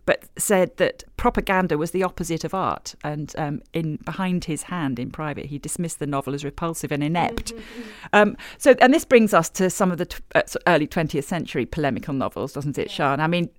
but 0.05 0.27
said 0.37 0.75
that 0.77 1.03
propaganda 1.17 1.77
was 1.77 1.91
the 1.91 2.03
opposite 2.03 2.43
of 2.43 2.53
art, 2.53 2.95
and 3.03 3.33
um, 3.37 3.61
in 3.73 3.97
behind 3.97 4.45
his 4.45 4.63
hand 4.63 4.99
in 4.99 5.11
private, 5.11 5.47
he 5.47 5.57
dismissed 5.57 5.99
the 5.99 6.07
novel 6.07 6.33
as 6.33 6.43
repulsive 6.43 6.91
and 6.91 7.03
inept. 7.03 7.53
Um, 8.11 8.35
so, 8.57 8.75
and 8.81 8.93
this 8.93 9.05
brings 9.05 9.33
us 9.33 9.49
to 9.51 9.69
some 9.69 9.91
of 9.91 9.97
the 9.97 10.05
t- 10.05 10.17
uh, 10.35 10.41
early 10.67 10.87
20th 10.87 11.23
century 11.23 11.65
polemical 11.65 12.13
novels, 12.13 12.53
doesn't 12.53 12.77
it, 12.77 12.91
Sian? 12.91 13.19
I 13.19 13.27
mean, 13.27 13.49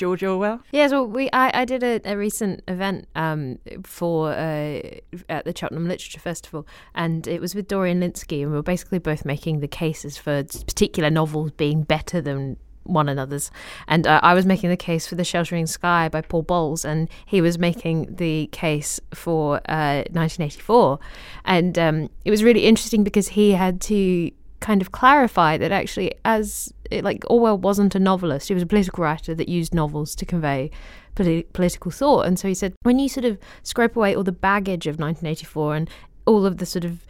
George 0.00 0.22
Orwell. 0.22 0.62
Yes, 0.72 0.92
well, 0.92 1.06
we 1.06 1.28
I, 1.30 1.60
I 1.60 1.64
did 1.66 1.82
a, 1.82 2.00
a 2.10 2.16
recent 2.16 2.62
event 2.68 3.06
um, 3.14 3.58
for 3.84 4.32
uh, 4.32 4.80
at 5.28 5.44
the 5.44 5.52
Cheltenham 5.54 5.88
Literature 5.88 6.20
Festival, 6.20 6.66
and 6.94 7.26
it 7.26 7.38
was 7.38 7.54
with 7.54 7.68
Dorian 7.68 8.00
Lynskey, 8.00 8.40
and 8.40 8.50
we 8.50 8.56
were 8.56 8.62
basically 8.62 8.98
both 8.98 9.26
making 9.26 9.60
the 9.60 9.68
cases 9.68 10.16
for 10.16 10.42
particular 10.42 11.10
novels 11.10 11.50
being 11.50 11.82
better 11.82 12.22
than 12.22 12.56
one 12.90 13.08
another's. 13.08 13.50
And 13.86 14.06
uh, 14.06 14.20
I 14.22 14.34
was 14.34 14.46
making 14.46 14.70
the 14.70 14.76
case 14.76 15.06
for 15.06 15.14
The 15.14 15.24
Sheltering 15.24 15.66
Sky 15.66 16.08
by 16.08 16.20
Paul 16.20 16.42
Bowles, 16.42 16.84
and 16.84 17.08
he 17.26 17.40
was 17.40 17.58
making 17.58 18.16
the 18.16 18.48
case 18.52 19.00
for 19.14 19.56
uh, 19.68 20.04
1984. 20.10 20.98
And 21.44 21.78
um, 21.78 22.10
it 22.24 22.30
was 22.30 22.44
really 22.44 22.64
interesting 22.64 23.04
because 23.04 23.28
he 23.28 23.52
had 23.52 23.80
to 23.82 24.30
kind 24.60 24.82
of 24.82 24.92
clarify 24.92 25.56
that 25.56 25.72
actually, 25.72 26.12
as 26.24 26.72
it, 26.90 27.02
like 27.02 27.24
Orwell 27.28 27.58
wasn't 27.58 27.94
a 27.94 27.98
novelist, 27.98 28.48
he 28.48 28.54
was 28.54 28.62
a 28.62 28.66
political 28.66 29.02
writer 29.02 29.34
that 29.34 29.48
used 29.48 29.74
novels 29.74 30.14
to 30.16 30.26
convey 30.26 30.70
politi- 31.16 31.46
political 31.52 31.90
thought. 31.90 32.26
And 32.26 32.38
so 32.38 32.48
he 32.48 32.54
said, 32.54 32.74
when 32.82 32.98
you 32.98 33.08
sort 33.08 33.24
of 33.24 33.38
scrape 33.62 33.96
away 33.96 34.14
all 34.14 34.24
the 34.24 34.32
baggage 34.32 34.86
of 34.86 34.98
1984 34.98 35.76
and 35.76 35.90
all 36.26 36.44
of 36.46 36.58
the 36.58 36.66
sort 36.66 36.84
of 36.84 37.04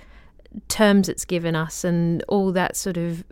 terms 0.69 1.09
it's 1.09 1.25
given 1.25 1.55
us 1.55 1.85
and 1.85 2.25
all 2.29 2.53
that 2.53 2.77
sort 2.77 2.97
of 2.97 3.25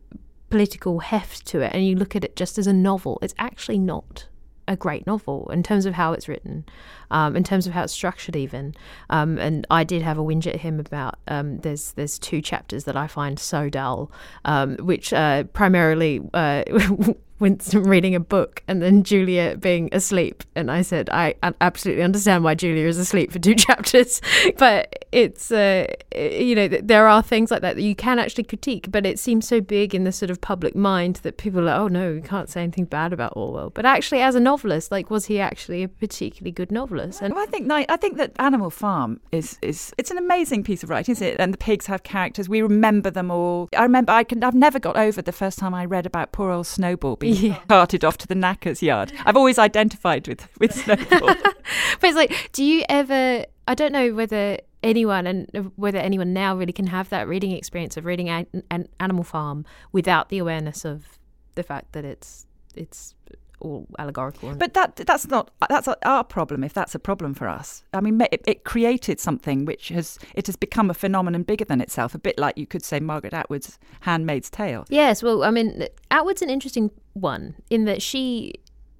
political 0.50 1.00
heft 1.00 1.46
to 1.46 1.60
it, 1.60 1.72
and 1.74 1.86
you 1.86 1.96
look 1.96 2.16
at 2.16 2.24
it 2.24 2.36
just 2.36 2.58
as 2.58 2.66
a 2.66 2.72
novel, 2.72 3.18
it's 3.22 3.34
actually 3.38 3.78
not 3.78 4.26
a 4.68 4.76
great 4.76 5.06
novel 5.06 5.48
in 5.50 5.62
terms 5.62 5.86
of 5.86 5.94
how 5.94 6.12
it's 6.12 6.28
written, 6.28 6.64
um, 7.10 7.34
in 7.34 7.42
terms 7.42 7.66
of 7.66 7.72
how 7.72 7.82
it's 7.82 7.92
structured, 7.92 8.36
even. 8.36 8.74
Um, 9.10 9.38
and 9.38 9.66
I 9.70 9.82
did 9.82 10.02
have 10.02 10.18
a 10.18 10.22
whinge 10.22 10.46
at 10.46 10.56
him 10.56 10.78
about 10.78 11.16
um, 11.26 11.58
there's 11.60 11.92
there's 11.92 12.18
two 12.18 12.40
chapters 12.42 12.84
that 12.84 12.96
I 12.96 13.06
find 13.06 13.38
so 13.38 13.68
dull, 13.70 14.12
um, 14.44 14.76
which 14.76 15.12
uh, 15.12 15.44
primarily 15.44 16.20
uh, 16.34 16.64
Winston 17.38 17.82
reading 17.84 18.14
a 18.14 18.20
book 18.20 18.62
and 18.68 18.82
then 18.82 19.02
Julia 19.02 19.56
being 19.56 19.88
asleep, 19.92 20.44
and 20.54 20.70
I 20.70 20.82
said 20.82 21.08
I 21.10 21.34
absolutely 21.60 22.02
understand 22.02 22.44
why 22.44 22.54
Julia 22.54 22.86
is 22.86 22.98
asleep 22.98 23.32
for 23.32 23.38
two 23.38 23.54
chapters, 23.66 24.20
but 24.56 25.06
it's 25.12 25.50
uh, 25.50 25.86
you 26.14 26.54
know 26.54 26.68
there 26.68 27.08
are 27.08 27.22
things 27.22 27.50
like 27.50 27.62
that 27.62 27.76
that 27.76 27.82
you 27.82 27.94
can 27.94 28.18
actually 28.18 28.44
critique, 28.44 28.90
but 28.90 29.06
it 29.06 29.18
seems 29.18 29.46
so 29.46 29.60
big 29.60 29.94
in 29.94 30.04
the 30.04 30.12
sort 30.12 30.30
of 30.30 30.40
public 30.40 30.74
mind 30.74 31.16
that 31.16 31.36
people 31.36 31.60
are 31.60 31.64
like, 31.64 31.78
oh 31.78 31.88
no, 31.88 32.12
you 32.12 32.22
can't 32.22 32.48
say 32.48 32.62
anything 32.62 32.84
bad 32.84 33.12
about 33.12 33.32
Orwell. 33.36 33.70
But 33.70 33.86
actually, 33.86 34.20
as 34.20 34.34
a 34.34 34.40
novelist, 34.40 34.90
like 34.90 35.10
was 35.10 35.26
he 35.26 35.40
actually 35.40 35.82
a 35.82 35.88
particularly 35.88 36.52
good 36.52 36.72
novelist? 36.72 37.22
And 37.22 37.34
Well, 37.34 37.42
I 37.42 37.46
think 37.46 37.70
I 37.70 37.96
think 37.96 38.16
that 38.16 38.32
Animal 38.38 38.70
Farm 38.70 39.20
is 39.32 39.58
is 39.62 39.92
it's 39.98 40.10
an 40.10 40.18
amazing 40.18 40.64
piece 40.64 40.82
of 40.82 40.90
writing, 40.90 41.12
isn't 41.12 41.26
it? 41.26 41.36
And 41.38 41.52
the 41.52 41.58
pigs 41.58 41.86
have 41.86 42.02
characters. 42.02 42.48
We 42.48 42.62
remember 42.62 43.10
them 43.10 43.30
all. 43.30 43.68
I 43.76 43.82
remember 43.82 44.12
I 44.12 44.24
can 44.24 44.42
I've 44.42 44.54
never 44.54 44.78
got 44.78 44.96
over 44.96 45.22
the 45.22 45.32
first 45.32 45.58
time 45.58 45.74
I 45.74 45.84
read 45.84 46.06
about 46.06 46.32
poor 46.32 46.50
old 46.50 46.66
Snowball 46.66 47.16
Yeah. 47.42 47.58
carted 47.68 48.04
off 48.04 48.16
to 48.18 48.26
the 48.26 48.34
knackers 48.34 48.82
yard. 48.82 49.12
I've 49.26 49.36
always 49.36 49.58
identified 49.58 50.26
with 50.28 50.48
with 50.58 50.72
Snowball. 50.82 51.34
but 52.00 52.04
it's 52.04 52.16
like, 52.16 52.50
do 52.52 52.64
you 52.64 52.84
ever? 52.88 53.44
I 53.66 53.74
don't 53.74 53.92
know 53.92 54.14
whether 54.14 54.58
anyone 54.82 55.26
and 55.26 55.50
uh, 55.54 55.62
whether 55.76 55.98
anyone 55.98 56.32
now 56.32 56.56
really 56.56 56.72
can 56.72 56.86
have 56.86 57.08
that 57.10 57.28
reading 57.28 57.52
experience 57.52 57.96
of 57.96 58.04
reading 58.04 58.28
an, 58.28 58.46
an 58.70 58.88
Animal 59.00 59.24
Farm 59.24 59.64
without 59.92 60.28
the 60.28 60.38
awareness 60.38 60.84
of 60.84 61.18
the 61.54 61.62
fact 61.62 61.92
that 61.92 62.04
it's 62.04 62.46
it's 62.74 63.14
all 63.60 63.86
allegorical. 63.98 64.54
But 64.54 64.74
that 64.74 64.96
that's 64.96 65.26
not 65.28 65.50
that's 65.68 65.88
our 65.88 66.24
problem. 66.24 66.64
If 66.64 66.72
that's 66.74 66.94
a 66.94 66.98
problem 66.98 67.34
for 67.34 67.48
us, 67.48 67.84
I 67.92 68.00
mean, 68.00 68.20
it, 68.32 68.42
it 68.46 68.64
created 68.64 69.20
something 69.20 69.64
which 69.64 69.88
has 69.88 70.18
it 70.34 70.46
has 70.46 70.56
become 70.56 70.90
a 70.90 70.94
phenomenon 70.94 71.42
bigger 71.42 71.64
than 71.64 71.80
itself. 71.80 72.14
A 72.14 72.18
bit 72.18 72.38
like 72.38 72.58
you 72.58 72.66
could 72.66 72.84
say 72.84 73.00
Margaret 73.00 73.34
Atwood's 73.34 73.78
*Handmaid's 74.00 74.50
Tale*. 74.50 74.84
Yes, 74.88 75.22
well, 75.22 75.44
I 75.44 75.50
mean, 75.50 75.86
Atwood's 76.10 76.42
an 76.42 76.50
interesting 76.50 76.90
one 77.14 77.54
in 77.70 77.84
that 77.84 78.02
she 78.02 78.54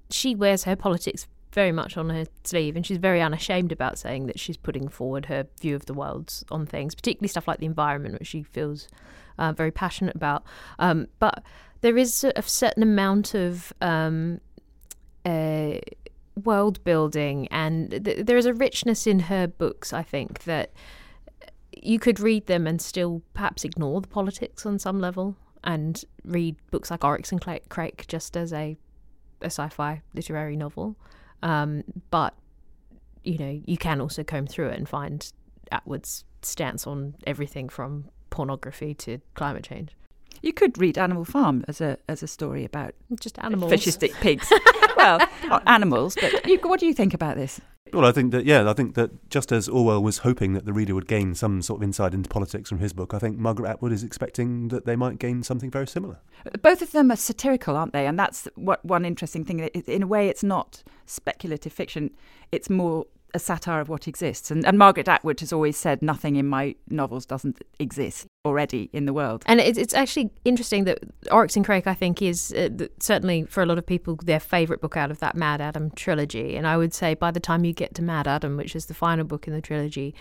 she 0.09 0.35
wears 0.35 0.63
her 0.63 0.75
politics 0.75 1.27
very 1.53 1.71
much 1.71 1.97
on 1.97 2.09
her 2.09 2.25
sleeve, 2.43 2.75
and 2.75 2.85
she's 2.85 2.97
very 2.97 3.21
unashamed 3.21 3.71
about 3.71 3.97
saying 3.97 4.27
that 4.27 4.39
she's 4.39 4.57
putting 4.57 4.87
forward 4.87 5.25
her 5.25 5.47
view 5.59 5.75
of 5.75 5.85
the 5.87 5.93
world 5.93 6.43
on 6.51 6.65
things, 6.65 6.93
particularly 6.93 7.27
stuff 7.27 7.47
like 7.47 7.59
the 7.59 7.65
environment, 7.65 8.19
which 8.19 8.27
she 8.27 8.43
feels 8.43 8.87
uh, 9.39 9.51
very 9.51 9.71
passionate 9.71 10.15
about. 10.15 10.43
Um, 10.77 11.07
but 11.17 11.43
there 11.81 11.97
is 11.97 12.23
a 12.35 12.41
certain 12.41 12.83
amount 12.83 13.33
of 13.33 13.73
um, 13.81 14.41
uh, 15.25 15.79
world 16.43 16.83
building, 16.83 17.47
and 17.49 18.03
th- 18.03 18.25
there 18.25 18.37
is 18.37 18.45
a 18.45 18.53
richness 18.53 19.07
in 19.07 19.19
her 19.21 19.47
books. 19.47 19.93
I 19.93 20.03
think 20.03 20.43
that 20.43 20.71
you 21.71 21.99
could 21.99 22.19
read 22.19 22.47
them 22.47 22.67
and 22.67 22.81
still 22.81 23.21
perhaps 23.33 23.63
ignore 23.63 24.01
the 24.01 24.07
politics 24.07 24.65
on 24.65 24.79
some 24.79 24.99
level 24.99 25.35
and 25.63 26.03
read 26.23 26.55
books 26.71 26.91
like 26.91 27.03
Oryx 27.03 27.31
and 27.31 27.41
Crake 27.69 28.07
just 28.07 28.35
as 28.35 28.53
a, 28.53 28.77
a 29.41 29.45
sci-fi 29.45 30.01
literary 30.13 30.55
novel. 30.55 30.95
Um, 31.41 31.83
but 32.09 32.35
you 33.23 33.37
know, 33.37 33.61
you 33.65 33.77
can 33.77 34.01
also 34.01 34.23
comb 34.23 34.47
through 34.47 34.69
it 34.69 34.77
and 34.77 34.87
find 34.87 35.31
Atwood's 35.71 36.23
stance 36.41 36.87
on 36.87 37.15
everything 37.27 37.69
from 37.69 38.05
pornography 38.29 38.93
to 38.93 39.19
climate 39.35 39.63
change. 39.63 39.95
You 40.41 40.53
could 40.53 40.77
read 40.77 40.97
*Animal 40.97 41.25
Farm* 41.25 41.63
as 41.67 41.81
a 41.81 41.97
as 42.07 42.23
a 42.23 42.27
story 42.27 42.65
about 42.65 42.93
Just 43.19 43.39
animals. 43.39 43.71
fascistic 43.71 44.13
pigs. 44.21 44.51
well, 44.97 45.19
animals, 45.65 46.15
but 46.19 46.45
you, 46.45 46.59
what 46.63 46.79
do 46.79 46.85
you 46.85 46.93
think 46.93 47.13
about 47.13 47.35
this? 47.35 47.59
Well, 47.91 48.05
I 48.05 48.11
think 48.11 48.31
that 48.31 48.45
yeah, 48.45 48.69
I 48.69 48.73
think 48.73 48.95
that 48.95 49.29
just 49.29 49.51
as 49.51 49.67
Orwell 49.67 50.03
was 50.03 50.19
hoping 50.19 50.53
that 50.53 50.65
the 50.65 50.73
reader 50.73 50.93
would 50.93 51.07
gain 51.07 51.33
some 51.33 51.61
sort 51.61 51.79
of 51.79 51.83
insight 51.83 52.13
into 52.13 52.29
politics 52.29 52.69
from 52.69 52.79
his 52.79 52.93
book, 52.93 53.13
I 53.13 53.19
think 53.19 53.37
Margaret 53.37 53.69
Atwood 53.69 53.91
is 53.91 54.03
expecting 54.03 54.67
that 54.67 54.85
they 54.85 54.95
might 54.95 55.17
gain 55.17 55.41
something 55.43 55.71
very 55.71 55.87
similar. 55.87 56.19
Both 56.61 56.81
of 56.81 56.91
them 56.91 57.11
are 57.11 57.15
satirical, 57.15 57.75
aren't 57.75 57.93
they? 57.93 58.05
And 58.05 58.19
that's 58.19 58.47
what 58.55 58.83
one 58.85 59.05
interesting 59.05 59.43
thing. 59.43 59.59
In 59.59 60.03
a 60.03 60.07
way, 60.07 60.29
it's 60.29 60.43
not 60.43 60.83
speculative 61.05 61.73
fiction; 61.73 62.11
it's 62.51 62.69
more 62.69 63.05
a 63.33 63.39
satire 63.39 63.79
of 63.79 63.89
what 63.89 64.07
exists. 64.07 64.51
And, 64.51 64.65
and 64.65 64.77
Margaret 64.77 65.07
Atwood 65.07 65.39
has 65.39 65.53
always 65.53 65.77
said, 65.77 66.01
"Nothing 66.01 66.35
in 66.35 66.47
my 66.47 66.75
novels 66.89 67.25
doesn't 67.25 67.61
exist 67.79 68.27
already 68.45 68.89
in 68.93 69.05
the 69.05 69.13
world." 69.13 69.43
And 69.45 69.59
it's, 69.59 69.77
it's 69.77 69.93
actually 69.93 70.31
interesting 70.45 70.85
that 70.85 70.99
Oryx 71.31 71.55
and 71.55 71.65
Crake, 71.65 71.87
I 71.87 71.93
think, 71.93 72.21
is 72.21 72.53
uh, 72.53 72.69
certainly 72.99 73.43
for 73.43 73.61
a 73.61 73.65
lot 73.65 73.77
of 73.77 73.85
people 73.85 74.15
their 74.23 74.39
favourite 74.39 74.81
book 74.81 74.97
out 74.97 75.11
of 75.11 75.19
that 75.19 75.35
MaddAddam 75.35 75.95
trilogy. 75.95 76.55
And 76.55 76.67
I 76.67 76.77
would 76.77 76.93
say 76.93 77.13
by 77.13 77.31
the 77.31 77.39
time 77.39 77.65
you 77.65 77.73
get 77.73 77.95
to 77.95 78.01
MaddAddam, 78.01 78.57
which 78.57 78.75
is 78.75 78.87
the 78.87 78.93
final 78.93 79.25
book 79.25 79.47
in 79.47 79.53
the 79.53 79.61
trilogy, 79.61 80.15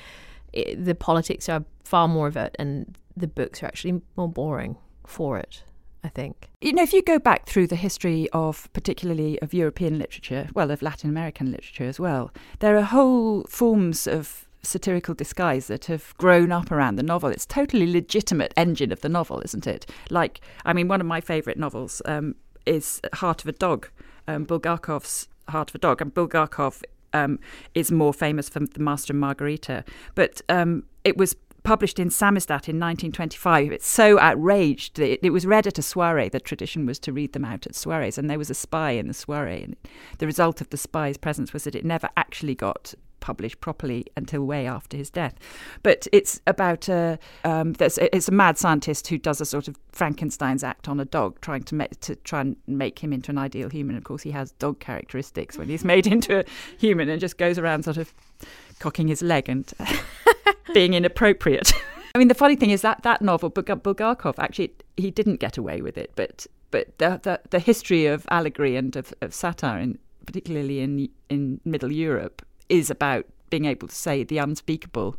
it, 0.53 0.85
the 0.85 0.94
politics 0.94 1.49
are 1.49 1.64
far 1.85 2.09
more 2.09 2.27
of 2.27 2.37
it, 2.37 2.55
and 2.59 2.97
the 3.16 3.27
books 3.27 3.62
are 3.62 3.66
actually 3.66 4.01
more 4.16 4.29
boring 4.29 4.77
for 5.07 5.38
it. 5.38 5.62
I 6.09 6.11
think. 6.11 6.49
You 6.62 6.73
know, 6.73 6.83
if 6.83 6.94
you 6.94 7.03
go 7.03 7.18
back 7.18 7.47
through 7.47 7.66
the 7.66 7.77
history 7.77 8.29
of 8.33 8.73
particularly 8.73 9.38
of 9.42 9.53
European 9.53 9.99
literature, 9.99 10.49
well, 10.55 10.71
of 10.71 10.81
Latin 10.81 11.11
American 11.11 11.51
literature 11.51 11.85
as 11.85 12.01
well, 12.01 12.33
there 12.61 12.79
are 12.79 12.83
whole 12.83 13.44
forms 13.44 14.07
of 14.07 14.49
satirical 14.62 15.14
disguise 15.14 15.66
that 15.66 15.85
have 15.85 16.14
grown 16.16 16.51
up 16.51 16.71
around 16.73 16.97
the 16.97 17.03
novel. 17.03 17.29
It's 17.29 17.44
totally 17.44 17.87
legitimate 17.92 18.55
engine 18.57 18.90
of 18.90 19.01
the 19.03 19.11
novel, 19.11 19.42
isn't 19.44 19.66
it? 19.66 19.85
Like, 20.09 20.40
I 20.64 20.73
mean, 20.73 20.88
one 20.88 21.03
of 21.03 21.07
my 21.07 21.21
favourite 21.21 21.59
novels 21.59 22.01
um, 22.07 22.37
is 22.64 23.03
Heart 23.12 23.42
of 23.42 23.49
a 23.49 23.53
Dog, 23.53 23.90
um, 24.27 24.47
Bulgakov's 24.47 25.29
Heart 25.51 25.71
of 25.71 25.75
a 25.75 25.79
Dog, 25.79 26.01
and 26.01 26.14
Bulgakov 26.14 26.83
um, 27.12 27.38
is 27.75 27.92
more 27.92 28.14
famous 28.14 28.49
for 28.49 28.61
The 28.61 28.81
Master 28.81 29.12
and 29.12 29.21
Margarita. 29.21 29.85
But 30.14 30.40
um, 30.49 30.85
it 31.05 31.18
was 31.18 31.37
published 31.68 31.98
in 31.98 32.09
Samizdat 32.09 32.66
in 32.66 32.81
1925. 32.81 33.72
It's 33.72 33.87
so 33.87 34.18
outraged 34.18 34.96
that 34.96 35.12
it, 35.12 35.20
it, 35.22 35.31
was 35.31 35.44
read 35.44 35.66
at 35.66 35.78
a 35.78 35.83
soiree. 35.83 36.31
The 36.31 36.40
tradition 36.40 36.87
was 36.87 36.98
to 37.00 37.12
read 37.12 37.35
them 37.35 37.44
out 37.44 37.66
at 37.66 37.74
soirees, 37.74 38.16
and 38.16 38.31
there 38.31 38.38
was 38.38 38.48
a 38.48 38.54
spy 38.54 38.92
in 38.92 39.07
the 39.07 39.12
soiree. 39.12 39.64
And 39.64 39.76
the 40.16 40.24
result 40.24 40.62
of 40.62 40.70
the 40.70 40.78
spy's 40.78 41.18
presence 41.18 41.52
was 41.52 41.64
that 41.64 41.74
it 41.74 41.85
never 41.85 42.09
actually 42.16 42.54
got 42.54 42.94
published 43.20 43.61
properly 43.61 44.07
until 44.16 44.46
way 44.46 44.66
after 44.66 44.96
his 44.96 45.11
death. 45.11 45.35
But 45.83 46.07
it's 46.11 46.40
about 46.46 46.88
a 46.88 47.18
um, 47.44 47.74
it's 47.78 48.28
a 48.28 48.33
mad 48.33 48.57
scientist 48.57 49.09
who 49.09 49.18
does 49.18 49.38
a 49.42 49.44
sort 49.44 49.68
of 49.68 49.76
Frankenstein's 49.92 50.64
act 50.64 50.88
on 50.88 50.98
a 50.98 51.04
dog, 51.04 51.38
trying 51.42 51.64
to 51.64 51.74
make 51.74 52.00
to 52.00 52.16
try 52.16 52.40
and 52.40 52.57
make 52.66 53.00
him 53.00 53.12
into 53.12 53.31
an 53.31 53.37
ideal 53.37 53.68
human. 53.68 53.94
Of 53.94 54.04
course, 54.04 54.22
he 54.22 54.31
has 54.31 54.52
dog 54.52 54.81
characteristics 54.81 55.59
when 55.59 55.68
he's 55.68 55.85
made 55.85 56.07
into 56.14 56.38
a 56.38 56.44
human, 56.78 57.11
and 57.11 57.20
just 57.20 57.37
goes 57.37 57.59
around 57.59 57.83
sort 57.83 57.98
of 57.98 58.14
cocking 58.78 59.09
his 59.09 59.20
leg 59.20 59.50
and 59.50 59.70
being 60.74 60.94
inappropriate. 60.94 61.72
I 62.14 62.18
mean, 62.18 62.28
the 62.28 62.35
funny 62.35 62.57
thing 62.57 62.70
is 62.70 62.83
that 62.83 63.02
that 63.02 63.22
novel, 63.22 63.50
Bulgakov, 63.50 64.35
actually 64.38 64.74
he 64.96 65.11
didn't 65.11 65.37
get 65.37 65.57
away 65.57 65.81
with 65.81 65.98
it, 65.98 66.12
but 66.16 66.46
but 66.70 66.98
the 66.98 67.20
the, 67.22 67.40
the 67.50 67.59
history 67.59 68.07
of 68.07 68.26
allegory 68.31 68.76
and 68.76 68.94
of, 68.96 69.12
of 69.20 69.35
satire, 69.35 69.81
in, 69.81 69.98
particularly 70.26 70.81
in 70.81 71.09
in 71.28 71.61
Middle 71.64 71.92
Europe, 71.92 72.44
is 72.68 72.90
about 72.90 73.26
being 73.50 73.64
able 73.64 73.88
to 73.88 73.94
say 73.94 74.24
the 74.24 74.38
unspeakable 74.38 75.16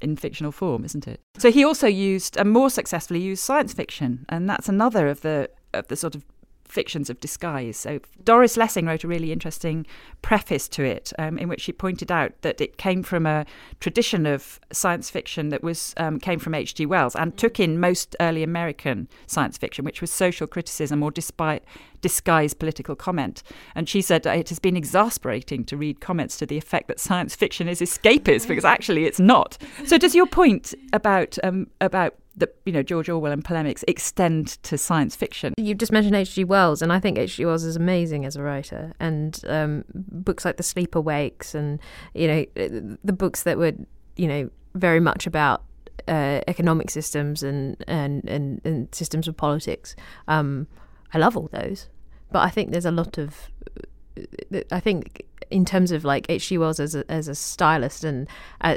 in 0.00 0.16
fictional 0.16 0.52
form, 0.52 0.84
isn't 0.84 1.08
it? 1.08 1.20
So 1.38 1.50
he 1.50 1.64
also 1.64 1.86
used, 1.86 2.36
and 2.36 2.50
more 2.50 2.70
successfully 2.70 3.20
used, 3.20 3.42
science 3.42 3.72
fiction, 3.72 4.24
and 4.28 4.48
that's 4.48 4.68
another 4.68 5.08
of 5.08 5.22
the 5.22 5.50
of 5.74 5.88
the 5.88 5.96
sort 5.96 6.14
of 6.14 6.24
fictions 6.68 7.10
of 7.10 7.20
disguise. 7.20 7.76
So 7.76 8.00
Doris 8.24 8.56
Lessing 8.56 8.86
wrote 8.86 9.04
a 9.04 9.08
really 9.08 9.32
interesting 9.32 9.86
preface 10.22 10.68
to 10.68 10.84
it, 10.84 11.12
um, 11.18 11.38
in 11.38 11.48
which 11.48 11.62
she 11.62 11.72
pointed 11.72 12.12
out 12.12 12.32
that 12.42 12.60
it 12.60 12.76
came 12.76 13.02
from 13.02 13.26
a 13.26 13.46
tradition 13.80 14.26
of 14.26 14.60
science 14.72 15.10
fiction 15.10 15.48
that 15.48 15.62
was 15.62 15.94
um, 15.96 16.18
came 16.18 16.38
from 16.38 16.54
H.G. 16.54 16.86
Wells 16.86 17.16
and 17.16 17.36
took 17.36 17.58
in 17.58 17.80
most 17.80 18.14
early 18.20 18.42
American 18.42 19.08
science 19.26 19.56
fiction, 19.56 19.84
which 19.84 20.00
was 20.00 20.12
social 20.12 20.46
criticism 20.46 21.02
or 21.02 21.10
despite 21.10 21.64
disguised 22.00 22.58
political 22.58 22.94
comment. 22.94 23.42
And 23.74 23.88
she 23.88 24.02
said 24.02 24.26
it 24.26 24.48
has 24.48 24.58
been 24.58 24.76
exasperating 24.76 25.64
to 25.64 25.76
read 25.76 26.00
comments 26.00 26.36
to 26.38 26.46
the 26.46 26.58
effect 26.58 26.88
that 26.88 27.00
science 27.00 27.34
fiction 27.34 27.68
is 27.68 27.80
escapist 27.80 28.46
because 28.46 28.64
actually 28.64 29.04
it's 29.04 29.20
not. 29.20 29.58
So 29.86 29.98
does 29.98 30.14
your 30.14 30.26
point 30.26 30.74
about 30.92 31.38
um, 31.42 31.68
about 31.80 32.14
that 32.38 32.54
you 32.64 32.72
know 32.72 32.82
George 32.82 33.08
Orwell 33.08 33.32
and 33.32 33.44
polemics 33.44 33.84
extend 33.86 34.62
to 34.64 34.78
science 34.78 35.14
fiction. 35.14 35.54
You 35.56 35.74
just 35.74 35.92
mentioned 35.92 36.16
H.G. 36.16 36.44
Wells, 36.44 36.82
and 36.82 36.92
I 36.92 37.00
think 37.00 37.18
H.G. 37.18 37.44
Wells 37.44 37.64
is 37.64 37.76
amazing 37.76 38.24
as 38.24 38.36
a 38.36 38.42
writer, 38.42 38.92
and 39.00 39.40
um, 39.46 39.84
books 39.94 40.44
like 40.44 40.56
The 40.56 40.62
Sleeper 40.62 41.00
Wakes, 41.00 41.54
and 41.54 41.80
you 42.14 42.28
know 42.28 42.44
the 43.04 43.12
books 43.12 43.42
that 43.42 43.58
were 43.58 43.72
you 44.16 44.26
know 44.26 44.50
very 44.74 45.00
much 45.00 45.26
about 45.26 45.64
uh, 46.06 46.40
economic 46.46 46.90
systems 46.90 47.42
and, 47.42 47.82
and 47.86 48.28
and 48.28 48.60
and 48.64 48.94
systems 48.94 49.28
of 49.28 49.36
politics. 49.36 49.94
Um, 50.26 50.66
I 51.12 51.18
love 51.18 51.36
all 51.36 51.48
those, 51.52 51.88
but 52.30 52.40
I 52.40 52.50
think 52.50 52.70
there's 52.70 52.86
a 52.86 52.90
lot 52.90 53.18
of 53.18 53.50
I 54.72 54.80
think 54.80 55.22
in 55.50 55.64
terms 55.64 55.92
of 55.92 56.04
like 56.04 56.26
H.G. 56.28 56.58
Wells 56.58 56.80
as 56.80 56.94
a, 56.94 57.10
as 57.10 57.28
a 57.28 57.34
stylist 57.34 58.04
and 58.04 58.28
uh, 58.60 58.76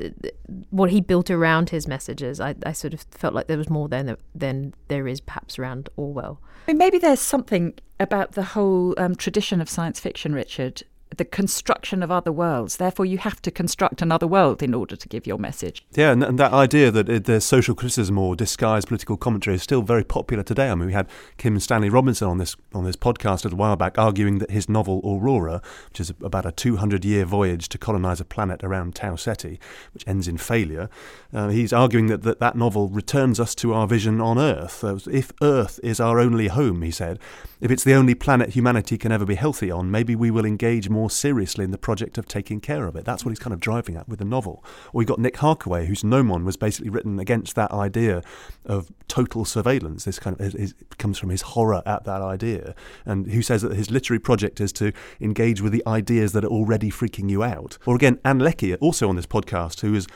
what 0.70 0.92
he 0.92 1.02
built 1.02 1.30
around 1.30 1.70
his 1.70 1.88
messages, 1.88 2.40
I, 2.40 2.56
I 2.66 2.72
sort 2.72 2.94
of 2.94 3.06
felt 3.12 3.34
like 3.34 3.48
there 3.48 3.58
was 3.58 3.70
more 3.70 3.88
than 3.88 4.16
than 4.34 4.74
there 4.88 5.08
is 5.08 5.22
perhaps 5.22 5.60
around 5.60 5.90
Orwell. 5.96 6.40
I 6.68 6.72
mean, 6.72 6.78
maybe 6.78 6.98
there's 6.98 7.20
something 7.20 7.74
about 8.00 8.34
the 8.34 8.44
whole 8.44 8.94
um, 8.98 9.16
tradition 9.16 9.62
of 9.62 9.70
science 9.70 10.00
fiction, 10.00 10.34
Richard, 10.34 10.84
the 11.16 11.26
construction 11.26 12.02
of 12.02 12.12
other 12.12 12.32
worlds. 12.32 12.78
Therefore, 12.78 13.06
you 13.06 13.18
have 13.18 13.42
to 13.42 13.52
construct 13.52 14.02
another 14.02 14.28
world 14.28 14.64
in 14.64 14.74
order 14.74 14.96
to 14.96 15.08
give 15.08 15.28
your 15.28 15.38
message. 15.38 15.86
Yeah, 15.94 16.12
and, 16.12 16.24
and 16.24 16.40
that 16.40 16.54
idea 16.54 16.92
that 16.92 17.10
it, 17.10 17.26
there's 17.26 17.44
social 17.44 17.76
criticism 17.76 18.18
or 18.18 18.36
disguised 18.36 18.88
political 18.88 19.18
commentary 19.18 19.56
is 19.56 19.64
still 19.64 19.82
very 19.82 20.04
popular 20.04 20.44
today. 20.44 20.70
I 20.70 20.76
mean, 20.76 20.88
we 20.88 20.94
had 20.94 21.08
Kim 21.38 21.60
Stanley 21.60 21.90
Robinson 21.90 22.28
on 22.28 22.38
this 22.38 22.56
on 22.74 22.86
this 22.86 22.96
podcast 22.96 23.42
a 23.42 23.48
little 23.48 23.58
while 23.58 23.76
back 23.76 23.98
arguing 23.98 24.40
that 24.40 24.52
his 24.52 24.70
novel 24.70 25.02
Aurora, 25.04 25.62
which 25.90 26.00
is 26.00 26.14
about 26.22 26.46
a 26.46 26.52
200 26.52 27.04
year 27.04 27.26
voyage 27.26 27.68
to 27.70 27.78
colonize 27.78 28.22
a 28.22 28.26
planet 28.26 28.64
around 28.64 28.96
Tau 28.96 29.16
Ceti, 29.16 29.60
which 29.94 30.08
ends 30.08 30.28
in 30.28 30.38
failure, 30.38 30.90
uh, 31.34 31.50
he's 31.50 31.74
arguing 31.74 32.08
that, 32.08 32.24
that 32.24 32.40
that 32.40 32.56
novel 32.56 32.90
returns 32.90 33.40
us 33.40 33.54
to 33.56 33.74
our 33.74 33.88
vision 33.88 34.22
on 34.22 34.40
Earth. 34.40 34.84
Uh, 34.84 34.98
if 35.12 35.32
Earth 35.42 35.80
is 35.84 36.00
our 36.00 36.20
only 36.20 36.48
home, 36.48 36.82
he 36.82 36.92
said, 36.92 37.20
if 37.62 37.70
it's 37.70 37.84
the 37.84 37.94
only 37.94 38.16
planet 38.16 38.50
humanity 38.50 38.98
can 38.98 39.12
ever 39.12 39.24
be 39.24 39.36
healthy 39.36 39.70
on, 39.70 39.92
maybe 39.92 40.16
we 40.16 40.32
will 40.32 40.46
engage 40.46 40.90
more 40.90 41.12
seriously 41.12 41.64
in 41.64 41.70
the 41.70 41.78
project 41.78 42.18
of 42.18 42.28
taking 42.28 42.60
care 42.60 42.88
of 42.88 42.96
it. 42.96 43.06
That's 43.06 43.24
what 43.24 43.30
he's 43.30 43.40
kind 43.40 43.54
of 43.54 43.60
driving 43.60 43.96
at 43.96 44.10
with 44.10 44.18
the 44.20 44.26
novel. 44.26 44.64
Or 44.88 45.00
we've 45.00 45.08
got 45.08 45.20
Nick 45.20 45.36
Harkaway, 45.36 45.86
whose 45.86 46.04
Gnomon 46.04 46.44
was 46.44 46.58
basically 46.58 46.90
written 46.90 47.20
against 47.20 47.56
that 47.56 47.72
idea 47.72 48.24
of 48.66 48.92
total 49.08 49.46
surveillance. 49.46 50.06
This 50.06 50.18
kind 50.18 50.40
of 50.40 50.56
is, 50.56 50.74
comes 50.98 51.20
from 51.20 51.30
his 51.30 51.44
horror 51.44 51.84
at 51.86 52.04
that 52.06 52.22
idea, 52.22 52.74
and 53.06 53.28
who 53.32 53.44
says 53.44 53.62
that 53.62 53.74
his 53.74 53.92
literary 53.92 54.20
project 54.20 54.60
is 54.60 54.74
to 54.74 54.92
engage 55.20 55.62
with 55.62 55.72
the 55.72 55.84
ideas 55.86 56.34
that 56.34 56.44
are 56.44 56.48
already 56.48 56.90
freaking 56.90 57.30
you 57.30 57.44
out. 57.44 57.78
Or 57.86 57.96
again, 57.96 58.20
Ann 58.26 58.40
Leckie, 58.40 58.76
also 58.76 59.08
on 59.08 59.16
this 59.16 59.28
podcast, 59.28 59.82
who 59.82 59.94
is 59.94 60.08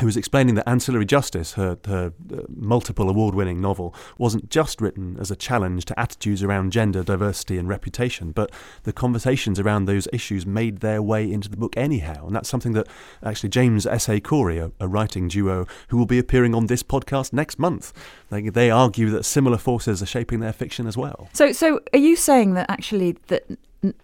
who 0.00 0.06
was 0.06 0.16
explaining 0.16 0.54
that 0.54 0.68
Ancillary 0.68 1.04
Justice, 1.04 1.54
her, 1.54 1.76
her 1.86 2.12
uh, 2.32 2.42
multiple 2.48 3.08
award 3.08 3.34
winning 3.34 3.60
novel, 3.60 3.94
wasn't 4.16 4.48
just 4.48 4.80
written 4.80 5.16
as 5.18 5.30
a 5.30 5.36
challenge 5.36 5.84
to 5.86 5.98
attitudes 5.98 6.42
around 6.42 6.70
gender, 6.70 7.02
diversity, 7.02 7.58
and 7.58 7.68
reputation, 7.68 8.30
but 8.30 8.52
the 8.84 8.92
conversations 8.92 9.58
around 9.58 9.86
those 9.86 10.06
issues 10.12 10.46
made 10.46 10.80
their 10.80 11.02
way 11.02 11.30
into 11.30 11.48
the 11.48 11.56
book 11.56 11.76
anyhow. 11.76 12.26
And 12.26 12.36
that's 12.36 12.48
something 12.48 12.72
that 12.72 12.86
actually 13.24 13.48
James 13.48 13.86
S. 13.86 14.08
A. 14.08 14.20
Corey, 14.20 14.58
a, 14.58 14.70
a 14.78 14.86
writing 14.86 15.26
duo 15.26 15.66
who 15.88 15.96
will 15.96 16.06
be 16.06 16.18
appearing 16.18 16.54
on 16.54 16.66
this 16.66 16.82
podcast 16.82 17.32
next 17.32 17.58
month, 17.58 17.92
they, 18.30 18.48
they 18.48 18.70
argue 18.70 19.10
that 19.10 19.24
similar 19.24 19.58
forces 19.58 20.00
are 20.02 20.06
shaping 20.06 20.40
their 20.40 20.52
fiction 20.52 20.86
as 20.86 20.96
well. 20.96 21.28
So, 21.32 21.50
so 21.52 21.80
are 21.92 21.98
you 21.98 22.14
saying 22.14 22.54
that 22.54 22.70
actually 22.70 23.16
that 23.26 23.44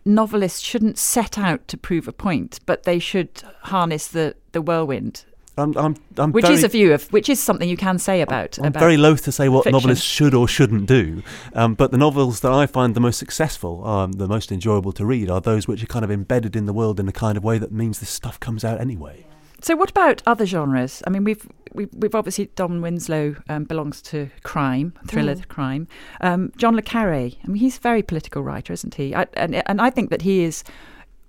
novelists 0.05 0.61
shouldn't 0.61 0.99
set 0.99 1.39
out 1.39 1.67
to 1.69 1.77
prove 1.77 2.09
a 2.09 2.13
point, 2.13 2.61
but 2.67 2.85
they 2.85 2.99
should 2.99 3.43
harness 3.63 4.09
the, 4.09 4.35
the 4.53 4.63
whirlwind 4.63 5.25
I'm, 5.57 5.77
I'm, 5.77 5.97
I'm 6.17 6.33
which 6.33 6.45
very, 6.45 6.57
is 6.57 6.65
a 6.65 6.69
view 6.69 6.93
of 6.93 7.13
which 7.13 7.29
is 7.29 7.41
something 7.41 7.69
you 7.69 7.77
can 7.77 7.99
say 7.99 8.21
about. 8.21 8.59
I'm 8.59 8.67
about 8.67 8.81
very 8.81 8.97
loath 8.97 9.23
to 9.25 9.33
say 9.33 9.49
what 9.49 9.65
fiction. 9.65 9.73
novelists 9.73 10.05
should 10.05 10.35
or 10.35 10.49
shouldn't 10.49 10.87
do, 10.87 11.23
um, 11.53 11.75
but 11.75 11.93
the 11.93 11.99
novels 11.99 12.41
that 12.41 12.53
I 12.53 12.67
find 12.67 12.95
the 12.95 13.01
most 13.01 13.19
successful, 13.19 13.87
um, 13.87 14.13
the 14.13 14.27
most 14.27 14.51
enjoyable 14.51 14.93
to 14.93 15.07
read, 15.07 15.31
are 15.31 15.41
those 15.41 15.69
which 15.69 15.83
are 15.83 15.87
kind 15.87 16.05
of 16.05 16.11
embedded 16.11 16.57
in 16.57 16.67
the 16.67 16.73
world 16.73 16.99
in 16.99 17.09
a 17.09 17.13
kind 17.13 17.37
of 17.37 17.45
way 17.45 17.59
that 17.59 17.71
means 17.71 18.01
this 18.01 18.11
stuff 18.11 18.41
comes 18.41 18.65
out 18.65 18.81
anyway. 18.81 19.25
So, 19.61 19.77
what 19.77 19.91
about 19.91 20.23
other 20.27 20.45
genres? 20.45 21.03
I 21.07 21.11
mean, 21.11 21.25
we've 21.25 21.47
we've, 21.73 21.89
we've 21.95 22.15
obviously 22.15 22.51
Don 22.57 22.81
Winslow 22.81 23.37
um, 23.49 23.65
belongs 23.65 24.03
to 24.03 24.31
crime, 24.43 24.93
thriller 25.07 25.37
mm. 25.37 25.49
crime. 25.49 25.89
Um, 26.21 26.53
John 26.57 26.75
le 26.75 26.83
Carre, 26.83 27.15
I 27.15 27.47
mean, 27.47 27.57
he's 27.57 27.79
a 27.79 27.81
very 27.81 28.03
political 28.03 28.43
writer, 28.43 28.73
isn't 28.73 28.97
he? 28.97 29.15
I, 29.15 29.27
and 29.35 29.55
and 29.67 29.81
I 29.81 29.91
think 29.91 30.11
that 30.11 30.23
he 30.23 30.43
is 30.43 30.65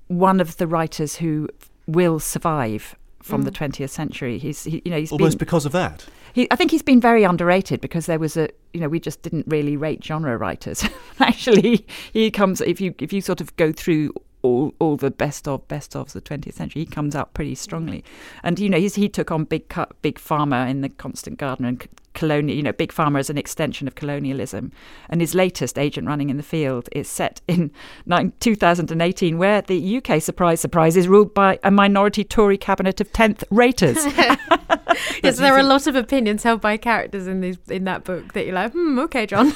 one 0.07 0.39
of 0.39 0.57
the 0.57 0.67
writers 0.67 1.17
who 1.17 1.47
will 1.87 2.19
survive 2.19 2.95
from 3.25 3.41
mm. 3.41 3.45
the 3.45 3.51
20th 3.51 3.89
century. 3.89 4.37
He's, 4.37 4.63
he, 4.65 4.83
you 4.85 4.91
know, 4.91 4.99
he's 4.99 5.11
almost 5.11 5.39
been, 5.39 5.45
because 5.45 5.65
of 5.65 5.71
that. 5.71 6.05
He, 6.33 6.47
I 6.51 6.55
think 6.55 6.69
he's 6.69 6.83
been 6.83 7.01
very 7.01 7.23
underrated 7.23 7.81
because 7.81 8.05
there 8.05 8.19
was 8.19 8.37
a, 8.37 8.49
you 8.71 8.79
know, 8.79 8.87
we 8.87 8.99
just 8.99 9.23
didn't 9.23 9.47
really 9.47 9.75
rate 9.75 10.03
genre 10.03 10.37
writers. 10.37 10.85
Actually, 11.19 11.87
he 12.13 12.29
comes 12.29 12.61
if 12.61 12.79
you 12.79 12.93
if 12.99 13.11
you 13.11 13.21
sort 13.21 13.41
of 13.41 13.55
go 13.55 13.71
through 13.71 14.13
all, 14.43 14.75
all 14.77 14.95
the 14.95 15.09
best 15.09 15.47
of 15.47 15.67
best 15.67 15.93
ofs 15.93 16.15
of 16.15 16.23
the 16.23 16.29
20th 16.37 16.53
century. 16.53 16.83
He 16.83 16.85
comes 16.85 17.15
out 17.15 17.33
pretty 17.33 17.55
strongly, 17.55 18.03
and 18.43 18.59
you 18.59 18.69
know 18.69 18.79
he 18.79 19.09
took 19.09 19.31
on 19.31 19.45
big 19.45 19.73
big 20.03 20.19
pharma 20.19 20.69
in 20.69 20.81
the 20.81 20.89
Constant 20.89 21.39
Gardener 21.39 21.69
and 21.69 21.87
colonial, 22.15 22.55
you 22.55 22.63
know, 22.63 22.71
big 22.71 22.91
pharma 22.91 23.19
as 23.19 23.29
an 23.29 23.37
extension 23.37 23.87
of 23.87 23.95
colonialism. 23.95 24.71
And 25.09 25.21
his 25.21 25.35
latest, 25.35 25.77
Agent 25.77 26.07
Running 26.07 26.29
in 26.29 26.37
the 26.37 26.43
Field, 26.43 26.89
is 26.91 27.07
set 27.07 27.41
in 27.47 27.71
2018, 28.39 29.37
where 29.37 29.61
the 29.61 29.97
UK, 29.97 30.21
surprise, 30.21 30.59
surprise, 30.59 30.97
is 30.97 31.07
ruled 31.07 31.33
by 31.33 31.59
a 31.63 31.69
minority 31.69 32.23
Tory 32.23 32.57
cabinet 32.57 32.99
of 32.99 33.11
10th 33.11 33.43
raters. 33.51 34.03
yes, 35.23 35.37
there 35.37 35.53
are 35.53 35.59
a 35.59 35.63
lot 35.63 35.85
of 35.87 35.95
opinions 35.95 36.43
held 36.43 36.61
by 36.61 36.77
characters 36.77 37.27
in 37.27 37.41
these 37.41 37.57
in 37.69 37.83
that 37.83 38.03
book 38.03 38.33
that 38.33 38.45
you're 38.45 38.55
like, 38.55 38.71
hmm, 38.71 38.97
okay, 38.99 39.25
John. 39.25 39.53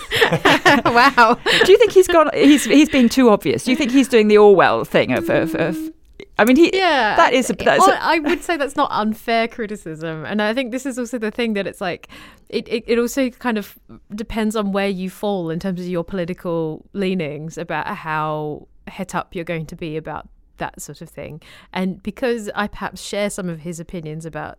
wow. 0.86 1.38
Do 1.64 1.72
you 1.72 1.78
think 1.78 1.92
he's 1.92 2.08
gone? 2.08 2.30
He's 2.34 2.66
he's 2.66 2.90
being 2.90 3.10
too 3.10 3.30
obvious. 3.30 3.64
Do 3.64 3.72
you 3.72 3.78
think 3.78 3.92
he's 3.92 4.08
doing 4.08 4.28
the 4.28 4.38
Orwell 4.38 4.86
thing 4.86 5.14
of, 5.14 5.30
of, 5.30 5.56
of 5.56 5.78
I 6.40 6.46
mean, 6.46 6.56
he. 6.56 6.72
Yeah, 6.74 7.18
that 7.18 7.34
is. 7.34 7.50
A, 7.50 7.54
that's 7.54 7.86
a, 7.86 8.02
I 8.02 8.20
would 8.20 8.42
say 8.42 8.56
that's 8.56 8.78
not 8.78 8.90
unfair 8.92 9.48
criticism, 9.48 10.24
and 10.26 10.42
I 10.42 10.54
think 10.54 10.72
this 10.72 10.86
is 10.86 10.98
also 10.98 11.18
the 11.18 11.32
thing 11.32 11.54
that 11.54 11.68
it's 11.68 11.82
like. 11.82 12.08
It, 12.48 12.68
it, 12.68 12.84
it 12.88 12.98
also 12.98 13.30
kind 13.30 13.58
of 13.58 13.78
depends 14.16 14.56
on 14.56 14.72
where 14.72 14.88
you 14.88 15.10
fall 15.10 15.50
in 15.50 15.60
terms 15.60 15.82
of 15.82 15.88
your 15.88 16.04
political 16.04 16.86
leanings 16.94 17.58
about 17.58 17.86
how 17.88 18.68
het 18.88 19.14
up 19.14 19.36
you're 19.36 19.46
going 19.46 19.68
to 19.68 19.76
be 19.76 19.98
about 19.98 20.28
that 20.58 20.82
sort 20.82 21.02
of 21.02 21.10
thing. 21.10 21.42
And 21.74 22.02
because 22.02 22.50
I 22.56 22.68
perhaps 22.68 23.02
share 23.02 23.30
some 23.30 23.50
of 23.50 23.60
his 23.60 23.80
opinions 23.80 24.26
about 24.26 24.58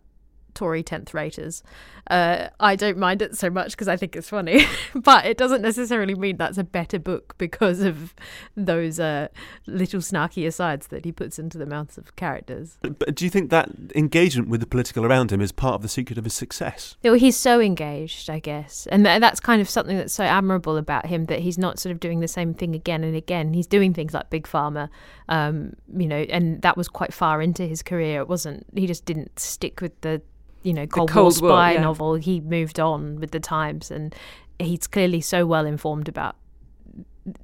Tory 0.60 0.84
10th 0.84 1.14
raters. 1.14 1.62
Uh, 2.10 2.48
I 2.60 2.76
don't 2.76 2.98
mind 2.98 3.22
it 3.22 3.34
so 3.34 3.48
much 3.48 3.70
because 3.70 3.88
I 3.88 3.96
think 3.96 4.14
it's 4.14 4.28
funny, 4.28 4.66
but 4.94 5.24
it 5.24 5.38
doesn't 5.38 5.62
necessarily 5.62 6.14
mean 6.14 6.36
that's 6.36 6.58
a 6.58 6.64
better 6.64 6.98
book 6.98 7.34
because 7.38 7.80
of 7.80 8.14
those 8.54 9.00
uh, 9.00 9.28
little 9.66 10.00
snarky 10.00 10.46
asides 10.46 10.88
that 10.88 11.06
he 11.06 11.12
puts 11.12 11.38
into 11.38 11.56
the 11.56 11.64
mouths 11.64 11.96
of 11.96 12.14
characters. 12.16 12.76
But 12.82 13.14
do 13.14 13.24
you 13.24 13.30
think 13.30 13.48
that 13.48 13.70
engagement 13.94 14.50
with 14.50 14.60
the 14.60 14.66
political 14.66 15.06
around 15.06 15.32
him 15.32 15.40
is 15.40 15.50
part 15.50 15.76
of 15.76 15.82
the 15.82 15.88
secret 15.88 16.18
of 16.18 16.24
his 16.24 16.34
success? 16.34 16.96
Well, 17.02 17.14
he's 17.14 17.38
so 17.38 17.58
engaged, 17.58 18.28
I 18.28 18.38
guess, 18.38 18.86
and 18.88 19.06
th- 19.06 19.20
that's 19.20 19.40
kind 19.40 19.62
of 19.62 19.70
something 19.70 19.96
that's 19.96 20.12
so 20.12 20.24
admirable 20.24 20.76
about 20.76 21.06
him 21.06 21.24
that 21.26 21.38
he's 21.38 21.56
not 21.56 21.78
sort 21.78 21.92
of 21.92 22.00
doing 22.00 22.20
the 22.20 22.28
same 22.28 22.52
thing 22.52 22.74
again 22.74 23.02
and 23.02 23.16
again. 23.16 23.54
He's 23.54 23.66
doing 23.66 23.94
things 23.94 24.12
like 24.12 24.28
Big 24.28 24.46
Pharma, 24.46 24.90
um, 25.30 25.72
you 25.96 26.06
know, 26.06 26.20
and 26.28 26.60
that 26.60 26.76
was 26.76 26.86
quite 26.86 27.14
far 27.14 27.40
into 27.40 27.66
his 27.66 27.82
career. 27.82 28.20
It 28.20 28.28
wasn't. 28.28 28.66
He 28.74 28.86
just 28.86 29.06
didn't 29.06 29.38
stick 29.38 29.80
with 29.80 29.98
the 30.02 30.20
you 30.62 30.72
know 30.72 30.86
Cold, 30.86 31.10
Cold 31.10 31.40
War 31.40 31.50
spy 31.50 31.70
War, 31.70 31.72
yeah. 31.72 31.80
novel. 31.80 32.14
He 32.14 32.40
moved 32.40 32.78
on 32.78 33.20
with 33.20 33.30
the 33.30 33.40
times, 33.40 33.90
and 33.90 34.14
he's 34.58 34.86
clearly 34.86 35.20
so 35.20 35.46
well 35.46 35.66
informed 35.66 36.08
about 36.08 36.36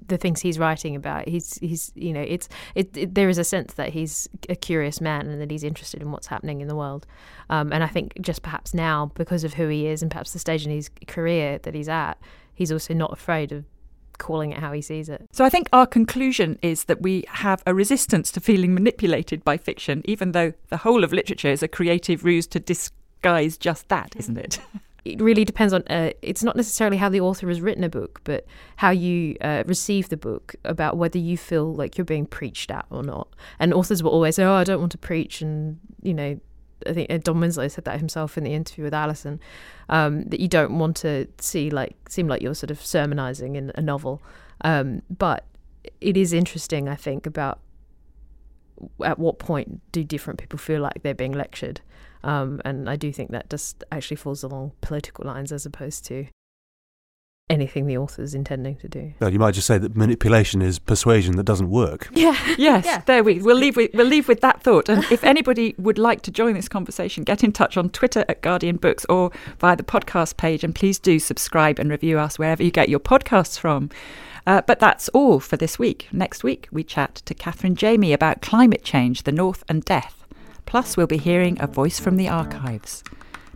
the 0.09 0.17
things 0.17 0.41
he's 0.41 0.59
writing 0.59 0.97
about. 0.97 1.29
He's 1.29 1.59
he's 1.59 1.93
you 1.95 2.13
know 2.13 2.21
it's 2.21 2.49
it, 2.75 2.97
it, 2.97 3.15
there 3.15 3.29
is 3.29 3.39
a 3.39 3.45
sense 3.45 3.75
that 3.75 3.91
he's 3.91 4.29
a 4.49 4.57
curious 4.57 5.01
man 5.01 5.27
and 5.29 5.41
that 5.41 5.51
he's 5.51 5.65
interested 5.65 6.03
in 6.03 6.11
what's 6.11 6.27
happening 6.27 6.61
in 6.61 6.69
the 6.69 6.77
world. 6.77 7.07
Um, 7.51 7.73
and 7.73 7.85
I 7.85 7.89
think 7.89 8.21
just 8.21 8.43
perhaps 8.43 8.75
now 8.75 9.13
because 9.15 9.45
of 9.45 9.55
who 9.55 9.69
he 9.69 9.87
is 9.87 10.03
and 10.03 10.11
perhaps 10.11 10.33
the 10.33 10.39
stage 10.39 10.65
in 10.65 10.71
his 10.71 10.91
career 11.07 11.59
that 11.59 11.75
he's 11.75 11.89
at, 11.89 12.19
he's 12.55 12.73
also 12.73 12.95
not 12.95 13.13
afraid 13.13 13.53
of 13.53 13.65
calling 14.19 14.51
it 14.51 14.59
how 14.59 14.73
he 14.73 14.81
sees 14.81 15.11
it. 15.11 15.27
So 15.33 15.45
I 15.45 15.51
think 15.51 15.69
our 15.75 15.87
conclusion 15.87 16.59
is 16.63 16.85
that 16.85 17.03
we 17.03 17.25
have 17.29 17.63
a 17.67 17.75
resistance 17.75 18.31
to 18.33 18.41
feeling 18.41 18.73
manipulated 18.73 19.45
by 19.45 19.59
fiction, 19.59 20.03
even 20.07 20.33
though 20.33 20.55
the 20.69 20.79
whole 20.79 21.05
of 21.05 21.13
literature 21.13 21.51
is 21.51 21.63
a 21.63 21.69
creative 21.69 22.25
ruse 22.25 22.47
to 22.49 22.61
disguise 22.61 22.97
just 23.23 23.89
that, 23.89 24.15
isn't 24.17 24.39
it? 24.39 24.61
it 25.07 25.21
really 25.21 25.45
depends 25.45 25.73
on 25.73 25.83
uh, 25.89 26.11
it's 26.23 26.43
not 26.43 26.57
necessarily 26.57 26.97
how 26.97 27.09
the 27.09 27.21
author 27.21 27.49
has 27.49 27.61
written 27.61 27.85
a 27.85 27.89
book 27.89 28.21
but 28.25 28.45
how 28.77 28.91
you 28.91 29.37
uh, 29.41 29.63
receive 29.67 30.09
the 30.09 30.17
book 30.17 30.55
about 30.65 30.97
whether 30.97 31.19
you 31.19 31.37
feel 31.37 31.73
like 31.73 31.97
you're 31.97 32.05
being 32.05 32.27
preached 32.27 32.71
at 32.71 32.85
or 32.91 33.03
not 33.03 33.29
and 33.59 33.73
authors 33.73 34.03
will 34.03 34.11
always 34.11 34.37
say 34.37 34.43
oh 34.45 34.55
i 34.55 34.65
don't 34.65 34.81
want 34.81 34.93
to 34.93 34.99
preach 34.99 35.41
and 35.41 35.79
you 36.03 36.13
know 36.13 36.39
I 36.87 36.93
think 36.93 37.11
uh, 37.11 37.17
Don 37.17 37.41
Winslow 37.41 37.69
said 37.69 37.85
that 37.85 37.99
himself 37.99 38.37
in 38.37 38.45
the 38.45 38.53
interview 38.53 38.85
with 38.85 38.93
Alison, 38.93 39.41
um, 39.89 40.25
that 40.25 40.41
you 40.41 40.47
don't 40.47 40.79
want 40.79 40.95
to 40.99 41.27
see 41.39 41.71
like 41.71 41.97
seem 42.07 42.29
like 42.29 42.43
you're 42.43 42.55
sort 42.55 42.71
of 42.71 42.85
sermonizing 42.85 43.57
in 43.57 43.73
a 43.77 43.81
novel. 43.81 44.23
Um, 44.61 45.01
but 45.09 45.47
it 46.03 46.19
is 46.19 46.35
interesting, 46.35 46.87
I 46.87 46.95
think, 46.95 47.25
about 47.25 47.61
at 49.03 49.19
what 49.19 49.39
point 49.39 49.81
do 49.91 50.05
different 50.05 50.39
people 50.39 50.59
feel 50.59 50.83
like 50.83 51.03
they're 51.03 51.15
being 51.15 51.33
lectured 51.33 51.81
um, 52.27 52.61
and 52.65 52.91
I 52.91 52.97
do 52.97 53.13
think 53.13 53.31
that 53.31 53.49
just 53.49 53.85
actually 53.93 54.17
falls 54.17 54.43
along 54.43 54.73
political 54.81 55.25
lines 55.25 55.53
as 55.53 55.65
opposed 55.65 56.05
to 56.07 56.27
anything 57.49 57.87
the 57.87 57.97
author's 57.97 58.35
intending 58.35 58.75
to 58.75 58.89
do. 58.89 59.15
Well, 59.21 59.33
you 59.33 59.39
might 59.39 59.53
just 59.53 59.69
say 59.69 59.79
that 59.79 59.97
manipulation 59.97 60.61
is 60.61 60.81
persuasion 60.81 61.37
that 61.37 61.45
doesn't 61.45 61.71
work. 61.71 62.09
Yeah. 62.17 62.37
yes. 62.59 62.85
Yeah. 62.85 63.03
There 63.07 63.23
we. 63.23 63.41
We'll 63.41 63.57
leave 63.57 63.77
with 63.77 63.93
we'll 63.95 64.07
leave 64.07 64.27
with 64.27 64.41
that 64.41 64.63
thought. 64.63 64.89
And 64.89 65.05
if 65.13 65.23
anybody 65.23 65.77
would 65.79 65.99
like 65.99 66.23
to 66.23 66.33
join 66.33 66.55
this 66.55 66.69
conversation, 66.69 67.23
get 67.23 67.45
in 67.45 67.53
touch 67.53 67.77
on 67.77 67.91
Twitter 67.91 68.25
at 68.29 68.43
Guardian 68.43 68.77
Books 68.77 69.05
or 69.09 69.31
via 69.61 69.77
the 69.77 69.85
podcast 69.85 70.37
page, 70.37 70.65
and 70.65 70.75
please 70.75 70.99
do 70.99 71.21
subscribe 71.21 71.79
and 71.79 71.91
review 71.91 72.19
us 72.19 72.39
wherever 72.39 72.63
you 72.65 72.73
get 72.73 72.89
your 72.89 72.99
podcasts 72.99 73.57
from. 73.57 73.91
Uh, 74.47 74.63
but 74.63 74.81
that's 74.81 75.09
all 75.11 75.39
for 75.39 75.57
this 75.57 75.79
week. 75.79 76.09
Next 76.11 76.43
week, 76.43 76.69
we 76.73 76.83
chat 76.83 77.17
to 77.27 77.35
Kathleen 77.35 77.77
Jamie 77.77 78.13
about 78.13 78.43
climate 78.43 78.83
change, 78.83 79.23
the 79.23 79.33
North, 79.33 79.63
and 79.69 79.85
death. 79.85 80.16
Plus, 80.67 80.97
we'll 80.97 81.07
be 81.07 81.17
hearing 81.17 81.57
a 81.61 81.67
voice 81.67 81.99
from 81.99 82.17
the 82.17 82.29
archives. 82.29 83.03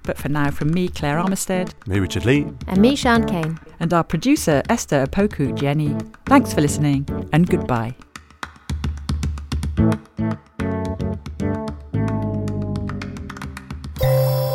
But 0.03 0.17
for 0.17 0.29
now, 0.29 0.51
from 0.51 0.73
me, 0.73 0.89
Claire 0.89 1.19
Armistead, 1.19 1.75
me, 1.87 2.01
Richard 2.01 2.25
Lea, 2.25 2.47
and 2.67 2.81
me, 2.81 2.97
Sian 2.97 3.27
Cain, 3.27 3.59
and 3.79 3.93
our 3.93 4.03
producer, 4.03 4.63
Esther 4.69 5.07
Opoku-Gyeni, 5.07 6.17
thanks 6.27 6.55
for 6.55 6.61
listening 6.63 7.07
and 7.33 7.49
goodbye. 7.49 7.95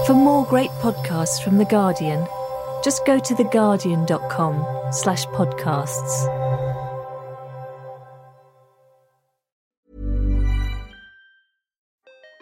For 0.06 0.14
more 0.14 0.45
great 0.45 0.70
podcasts 0.82 1.43
from 1.43 1.58
The 1.58 1.66
Guardian, 1.66 2.26
just 2.84 3.06
go 3.06 3.20
to 3.20 3.34
theguardian.com 3.34 4.91
slash 4.91 5.26
podcasts. 5.28 6.44